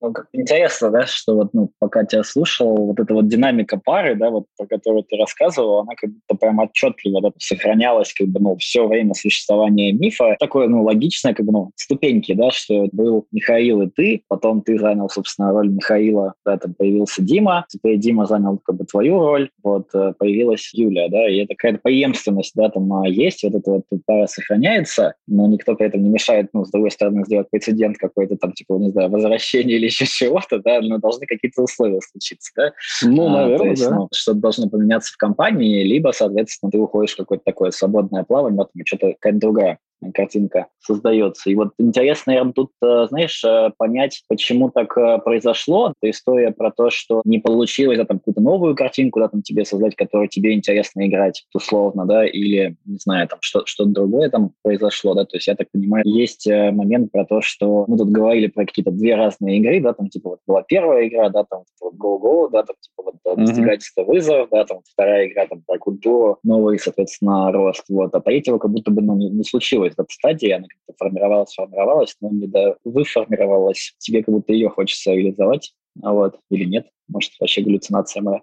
Ну, 0.00 0.12
как 0.12 0.28
интересно, 0.32 0.90
да, 0.90 1.06
что 1.06 1.34
вот, 1.34 1.52
ну, 1.54 1.72
пока 1.80 2.04
тебя 2.04 2.22
слушал, 2.22 2.76
вот 2.86 3.00
эта 3.00 3.12
вот 3.14 3.26
динамика 3.26 3.80
пары, 3.84 4.14
да, 4.14 4.30
вот, 4.30 4.44
про 4.56 4.66
которую 4.66 5.02
ты 5.02 5.16
рассказывал, 5.16 5.80
она 5.80 5.94
как 5.96 6.10
будто 6.10 6.36
прям 6.36 6.60
отчетливо 6.60 7.20
да, 7.20 7.30
сохранялась, 7.38 8.12
как 8.12 8.28
бы, 8.28 8.38
ну, 8.38 8.56
все 8.58 8.86
время 8.86 9.14
существования 9.14 9.90
мифа. 9.92 10.36
Такое, 10.38 10.68
ну, 10.68 10.84
логичное, 10.84 11.34
как 11.34 11.44
бы, 11.46 11.52
ну, 11.52 11.70
ступеньки, 11.74 12.32
да, 12.32 12.52
что 12.52 12.88
был 12.92 13.26
Михаил 13.32 13.82
и 13.82 13.90
ты, 13.90 14.22
потом 14.28 14.62
ты 14.62 14.78
занял, 14.78 15.08
собственно, 15.08 15.50
роль 15.50 15.68
Михаила, 15.68 16.34
да, 16.46 16.56
там 16.58 16.74
появился 16.74 17.20
Дима, 17.20 17.66
теперь 17.68 17.98
Дима 17.98 18.26
занял, 18.26 18.58
как 18.58 18.76
бы, 18.76 18.84
твою 18.84 19.18
роль, 19.18 19.50
вот, 19.64 19.88
э, 19.94 20.12
появилась 20.16 20.70
Юля, 20.74 21.08
да, 21.08 21.28
и 21.28 21.38
это 21.38 21.56
какая-то 21.56 21.80
преемственность, 21.82 22.52
да, 22.54 22.68
там 22.68 22.92
а, 22.92 23.08
есть, 23.08 23.42
вот 23.42 23.54
эта 23.56 23.72
вот 23.72 23.84
пара 24.06 24.28
сохраняется, 24.28 25.14
но 25.26 25.48
никто 25.48 25.74
при 25.74 25.88
этом 25.88 26.04
не 26.04 26.10
мешает, 26.10 26.50
ну, 26.52 26.64
с 26.64 26.70
другой 26.70 26.92
стороны, 26.92 27.24
сделать 27.24 27.50
прецедент 27.50 27.98
какой-то 27.98 28.36
там, 28.36 28.52
типа, 28.52 28.74
не 28.74 28.90
знаю, 28.90 29.10
возвращение 29.10 29.76
или 29.76 29.87
еще 29.88 30.06
чего-то, 30.06 30.58
да, 30.60 30.80
но 30.80 30.98
должны 30.98 31.26
какие-то 31.26 31.62
условия 31.62 32.00
случиться, 32.00 32.52
да? 32.56 32.72
Ну, 33.02 33.26
а, 33.26 33.42
наверное, 33.42 33.70
есть, 33.70 33.82
да. 33.82 33.94
Ну, 33.94 34.08
что-то 34.12 34.40
должно 34.40 34.68
поменяться 34.68 35.12
в 35.12 35.16
компании, 35.16 35.84
либо, 35.84 36.12
соответственно, 36.14 36.70
ты 36.70 36.78
уходишь 36.78 37.14
в 37.14 37.16
какое-то 37.16 37.44
такое 37.44 37.70
свободное 37.70 38.24
плавание, 38.24 38.56
вот 38.56 38.70
что-то 38.86 39.12
какая-то 39.12 39.38
другая 39.38 39.78
картинка 40.14 40.66
создается. 40.80 41.50
И 41.50 41.54
вот 41.54 41.72
интересно, 41.78 42.32
наверное, 42.32 42.52
тут, 42.52 42.70
э, 42.82 43.06
знаешь, 43.08 43.42
э, 43.44 43.70
понять, 43.76 44.22
почему 44.28 44.70
так 44.70 44.96
э, 44.96 45.18
произошло. 45.18 45.92
Это 46.00 46.10
история 46.10 46.50
про 46.52 46.70
то, 46.70 46.90
что 46.90 47.22
не 47.24 47.38
получилось 47.38 47.98
да, 47.98 48.04
там 48.04 48.18
какую-то 48.18 48.40
новую 48.40 48.74
картинку, 48.74 49.20
да, 49.20 49.28
там 49.28 49.42
тебе 49.42 49.64
создать, 49.64 49.96
которую 49.96 50.28
тебе 50.28 50.54
интересно 50.54 51.06
играть, 51.06 51.44
условно, 51.54 52.06
да, 52.06 52.26
или, 52.26 52.76
не 52.84 52.98
знаю, 52.98 53.28
там 53.28 53.38
что, 53.42 53.62
что-то 53.66 53.90
другое 53.90 54.30
там 54.30 54.52
произошло, 54.62 55.14
да, 55.14 55.24
то 55.24 55.36
есть 55.36 55.46
я 55.46 55.54
так 55.54 55.68
понимаю, 55.70 56.04
есть 56.06 56.46
момент 56.46 57.12
про 57.12 57.24
то, 57.24 57.40
что 57.40 57.84
мы 57.88 57.98
тут 57.98 58.10
говорили 58.10 58.46
про 58.46 58.64
какие-то 58.64 58.90
две 58.90 59.14
разные 59.14 59.58
игры, 59.58 59.80
да, 59.80 59.92
там 59.92 60.08
типа 60.08 60.30
вот 60.30 60.40
была 60.46 60.62
первая 60.62 61.06
игра, 61.08 61.28
да, 61.28 61.44
там 61.44 61.64
типа, 61.64 61.90
вот 61.90 61.94
Go-Go, 61.94 62.50
да, 62.50 62.62
там 62.62 62.76
типа 62.80 63.02
вот 63.02 63.38
достигательство 63.38 64.02
mm-hmm. 64.02 64.06
вызов, 64.06 64.48
да, 64.50 64.64
там 64.64 64.80
вторая 64.90 65.26
игра 65.26 65.46
там 65.46 65.62
про 65.66 65.78
культуру, 65.78 66.38
новый, 66.42 66.78
соответственно, 66.78 67.52
рост, 67.52 67.84
вот, 67.88 68.14
а 68.14 68.20
третьего 68.20 68.58
как 68.58 68.70
будто 68.70 68.90
бы 68.90 69.02
ну, 69.02 69.16
не, 69.16 69.28
не 69.30 69.44
случилось 69.44 69.87
этой 69.92 70.12
стадии, 70.12 70.50
она 70.50 70.66
как-то 70.68 70.94
формировалась, 70.96 71.54
формировалась, 71.54 72.16
но 72.20 72.30
не 72.30 72.46
до 72.46 72.76
выформировалась. 72.84 73.94
Тебе 73.98 74.22
как 74.22 74.34
будто 74.34 74.52
ее 74.52 74.68
хочется 74.68 75.12
реализовать, 75.12 75.74
а 76.02 76.12
вот, 76.12 76.38
или 76.50 76.64
нет? 76.64 76.88
Может, 77.08 77.32
вообще 77.40 77.62
галлюцинация 77.62 78.22
моя? 78.22 78.42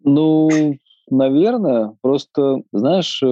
Ну, 0.00 0.78
Наверное, 1.10 1.96
просто, 2.02 2.62
знаешь, 2.72 3.20
э, 3.22 3.26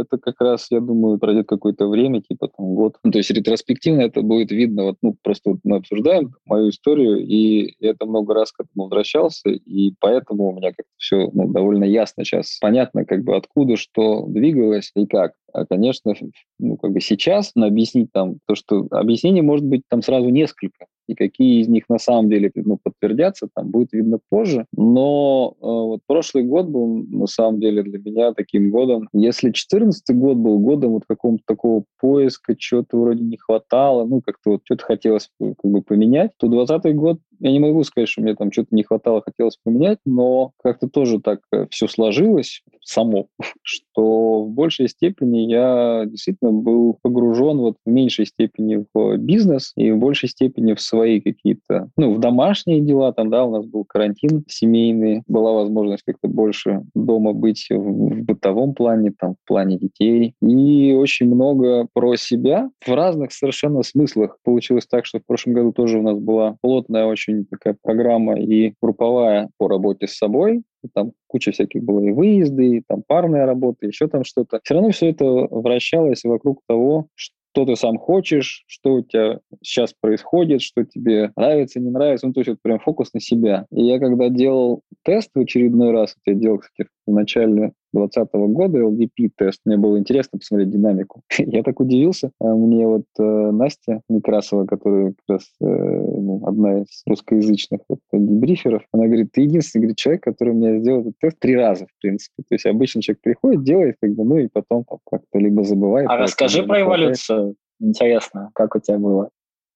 это 0.00 0.18
как 0.18 0.40
раз, 0.40 0.66
я 0.70 0.80
думаю, 0.80 1.18
пройдет 1.18 1.48
какое-то 1.48 1.88
время, 1.88 2.20
типа 2.20 2.48
там 2.48 2.74
год. 2.74 2.96
Ну, 3.04 3.10
то 3.10 3.18
есть 3.18 3.30
ретроспективно 3.30 4.02
это 4.02 4.22
будет 4.22 4.50
видно, 4.50 4.84
вот, 4.84 4.96
ну, 5.02 5.16
просто 5.22 5.50
вот 5.50 5.60
мы 5.64 5.76
обсуждаем 5.76 6.34
мою 6.44 6.70
историю, 6.70 7.18
и 7.18 7.74
это 7.80 8.06
много 8.06 8.34
раз 8.34 8.52
к 8.52 8.60
этому 8.60 8.84
возвращался, 8.84 9.50
и 9.50 9.94
поэтому 10.00 10.50
у 10.50 10.52
меня 10.52 10.68
как-то 10.68 10.92
все 10.96 11.30
ну, 11.32 11.48
довольно 11.48 11.84
ясно 11.84 12.24
сейчас. 12.24 12.58
Понятно, 12.60 13.04
как 13.04 13.24
бы 13.24 13.36
откуда 13.36 13.76
что 13.76 14.26
двигалось 14.26 14.90
и 14.94 15.06
как. 15.06 15.32
А, 15.52 15.64
конечно, 15.64 16.14
ну, 16.58 16.76
как 16.76 16.92
бы 16.92 17.00
сейчас 17.00 17.52
объяснить 17.54 18.12
там 18.12 18.38
то, 18.46 18.54
что 18.54 18.86
объяснений 18.90 19.42
может 19.42 19.64
быть 19.64 19.82
там 19.88 20.02
сразу 20.02 20.28
несколько 20.28 20.86
и 21.06 21.14
какие 21.14 21.60
из 21.60 21.68
них 21.68 21.84
на 21.88 21.98
самом 21.98 22.28
деле 22.30 22.50
ну, 22.54 22.78
подтвердятся, 22.82 23.48
там 23.54 23.70
будет 23.70 23.92
видно 23.92 24.18
позже. 24.28 24.66
Но 24.76 25.54
э, 25.56 25.64
вот 25.64 26.00
прошлый 26.06 26.44
год 26.44 26.68
был 26.68 27.04
на 27.08 27.26
самом 27.26 27.60
деле 27.60 27.82
для 27.82 27.98
меня 27.98 28.32
таким 28.32 28.70
годом. 28.70 29.08
Если 29.12 29.48
2014 29.48 30.16
год 30.16 30.36
был 30.36 30.58
годом 30.58 30.92
вот 30.92 31.04
какого-то 31.06 31.42
такого 31.46 31.84
поиска, 32.00 32.54
чего-то 32.56 32.98
вроде 32.98 33.22
не 33.22 33.36
хватало, 33.36 34.04
ну 34.04 34.20
как-то 34.20 34.52
вот 34.52 34.60
что-то 34.64 34.84
хотелось 34.84 35.30
как 35.40 35.70
бы 35.70 35.82
поменять, 35.82 36.32
то 36.38 36.48
2020 36.48 36.96
год 36.96 37.20
я 37.40 37.52
не 37.52 37.60
могу 37.60 37.82
сказать, 37.84 38.08
что 38.08 38.22
мне 38.22 38.34
там 38.34 38.52
что-то 38.52 38.74
не 38.74 38.82
хватало, 38.82 39.22
хотелось 39.22 39.58
поменять, 39.62 39.98
но 40.04 40.52
как-то 40.62 40.88
тоже 40.88 41.20
так 41.20 41.40
э, 41.52 41.66
все 41.70 41.88
сложилось 41.88 42.62
само, 42.82 43.28
что 43.62 44.44
в 44.44 44.50
большей 44.50 44.88
степени 44.88 45.40
я 45.40 46.04
действительно 46.06 46.52
был 46.52 46.98
погружен 47.02 47.58
вот 47.58 47.76
в 47.84 47.90
меньшей 47.90 48.26
степени 48.26 48.84
в 48.94 49.16
бизнес 49.18 49.72
и 49.76 49.90
в 49.90 49.98
большей 49.98 50.28
степени 50.28 50.74
в 50.74 50.80
свои 50.80 51.20
какие-то, 51.20 51.88
ну, 51.96 52.14
в 52.14 52.20
домашние 52.20 52.80
дела, 52.80 53.12
там, 53.12 53.30
да, 53.30 53.44
у 53.44 53.50
нас 53.50 53.66
был 53.66 53.84
карантин 53.84 54.44
семейный, 54.48 55.22
была 55.26 55.52
возможность 55.52 56.02
как-то 56.04 56.28
больше 56.28 56.82
дома 56.94 57.32
быть 57.32 57.66
в, 57.70 57.74
в 57.74 58.22
бытовом 58.22 58.74
плане, 58.74 59.12
там, 59.18 59.34
в 59.34 59.46
плане 59.46 59.78
детей, 59.78 60.34
и 60.40 60.92
очень 60.92 61.26
много 61.26 61.88
про 61.92 62.16
себя 62.16 62.70
в 62.84 62.92
разных 62.92 63.32
совершенно 63.32 63.82
смыслах. 63.82 64.38
Получилось 64.44 64.86
так, 64.86 65.06
что 65.06 65.18
в 65.18 65.26
прошлом 65.26 65.54
году 65.54 65.72
тоже 65.72 65.98
у 65.98 66.02
нас 66.02 66.18
была 66.18 66.56
плотная 66.60 67.06
очень 67.06 67.25
такая 67.50 67.76
программа 67.82 68.38
и 68.38 68.74
групповая 68.80 69.50
по 69.58 69.68
работе 69.68 70.06
с 70.06 70.16
собой, 70.16 70.62
там 70.94 71.12
куча 71.26 71.52
всяких 71.52 71.82
было 71.82 72.00
и 72.00 72.12
выезды, 72.12 72.78
и 72.78 72.82
там 72.86 73.02
парная 73.06 73.46
работа, 73.46 73.86
еще 73.86 74.08
там 74.08 74.24
что-то. 74.24 74.60
Все 74.62 74.74
равно 74.74 74.90
все 74.90 75.10
это 75.10 75.24
вращалось 75.24 76.24
вокруг 76.24 76.60
того, 76.66 77.08
что 77.14 77.36
что 77.56 77.64
ты 77.64 77.74
сам 77.76 77.96
хочешь, 77.96 78.64
что 78.66 78.96
у 78.96 79.02
тебя 79.02 79.40
сейчас 79.62 79.94
происходит, 79.98 80.60
что 80.60 80.84
тебе 80.84 81.32
нравится, 81.36 81.80
не 81.80 81.88
нравится. 81.88 82.26
Ну, 82.26 82.34
то 82.34 82.40
есть 82.40 82.50
вот 82.50 82.58
прям 82.60 82.78
фокус 82.78 83.14
на 83.14 83.20
себя. 83.20 83.64
И 83.72 83.82
я 83.82 83.98
когда 83.98 84.28
делал 84.28 84.82
тест 85.04 85.30
в 85.34 85.40
очередной 85.40 85.90
раз, 85.92 86.14
вот 86.16 86.34
я 86.34 86.38
делал, 86.38 86.58
кстати, 86.58 86.90
в 87.06 87.12
начале 87.12 87.72
2020 87.94 88.34
года 88.52 88.78
LDP-тест. 88.78 89.60
Мне 89.64 89.78
было 89.78 89.98
интересно 89.98 90.38
посмотреть 90.38 90.70
динамику. 90.70 91.22
Я 91.38 91.62
так 91.62 91.80
удивился. 91.80 92.30
А 92.40 92.54
мне 92.54 92.86
вот 92.86 93.04
э, 93.18 93.22
Настя 93.22 94.02
Некрасова, 94.08 94.66
которая 94.66 95.14
как 95.26 95.36
раз 95.36 95.50
э, 95.62 96.15
одна 96.44 96.80
из 96.80 97.02
русскоязычных 97.06 97.80
вот, 97.88 98.00
дебриферов, 98.12 98.82
она 98.92 99.06
говорит, 99.06 99.32
ты 99.32 99.42
единственный 99.42 99.82
говорит, 99.82 99.96
человек, 99.96 100.22
который 100.22 100.50
у 100.50 100.56
меня 100.56 100.78
сделал 100.78 101.02
этот 101.02 101.18
тест 101.18 101.38
три 101.38 101.56
раза, 101.56 101.86
в 101.86 102.00
принципе. 102.00 102.42
То 102.48 102.54
есть 102.54 102.66
обычно 102.66 103.02
человек 103.02 103.20
приходит, 103.22 103.64
делает, 103.64 103.96
как 104.00 104.10
бы, 104.14 104.24
ну 104.24 104.38
и 104.38 104.48
потом 104.52 104.84
как-то 104.84 105.38
либо 105.38 105.64
забывает. 105.64 106.08
А 106.08 106.16
расскажи 106.16 106.62
про 106.62 106.80
эволюцию. 106.80 107.56
Интересно, 107.78 108.50
как 108.54 108.74
у 108.74 108.80
тебя 108.80 108.98
было? 108.98 109.30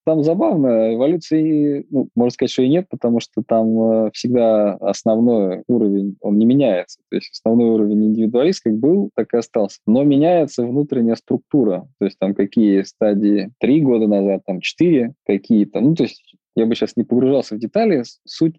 Там 0.07 0.23
забавно, 0.25 0.95
эволюции, 0.95 1.87
ну, 1.91 2.09
можно 2.15 2.33
сказать, 2.33 2.51
что 2.51 2.63
и 2.63 2.69
нет, 2.69 2.87
потому 2.89 3.21
что 3.21 3.43
там 3.47 4.07
э, 4.07 4.11
всегда 4.15 4.75
основной 4.77 5.63
уровень, 5.69 6.17
он 6.21 6.39
не 6.39 6.47
меняется. 6.47 7.01
То 7.11 7.17
есть 7.17 7.31
основной 7.33 7.69
уровень 7.69 8.07
индивидуалист 8.07 8.63
как 8.65 8.79
был, 8.79 9.11
так 9.15 9.35
и 9.35 9.37
остался. 9.37 9.79
Но 9.87 10.03
меняется 10.03 10.65
внутренняя 10.65 11.17
структура. 11.17 11.87
То 11.99 12.07
есть 12.07 12.19
там 12.19 12.35
какие 12.35 12.83
стадии 12.83 13.51
три 13.61 13.83
года 13.83 14.07
назад, 14.07 14.43
там 14.47 14.61
четыре 14.61 15.13
какие-то. 15.27 15.81
Ну, 15.81 15.95
то 15.95 16.05
есть 16.05 16.35
я 16.57 16.67
бы 16.67 16.75
сейчас 16.75 16.97
не 16.97 17.05
погружался 17.05 17.55
в 17.55 17.59
детали. 17.59 18.03
Суть 18.25 18.57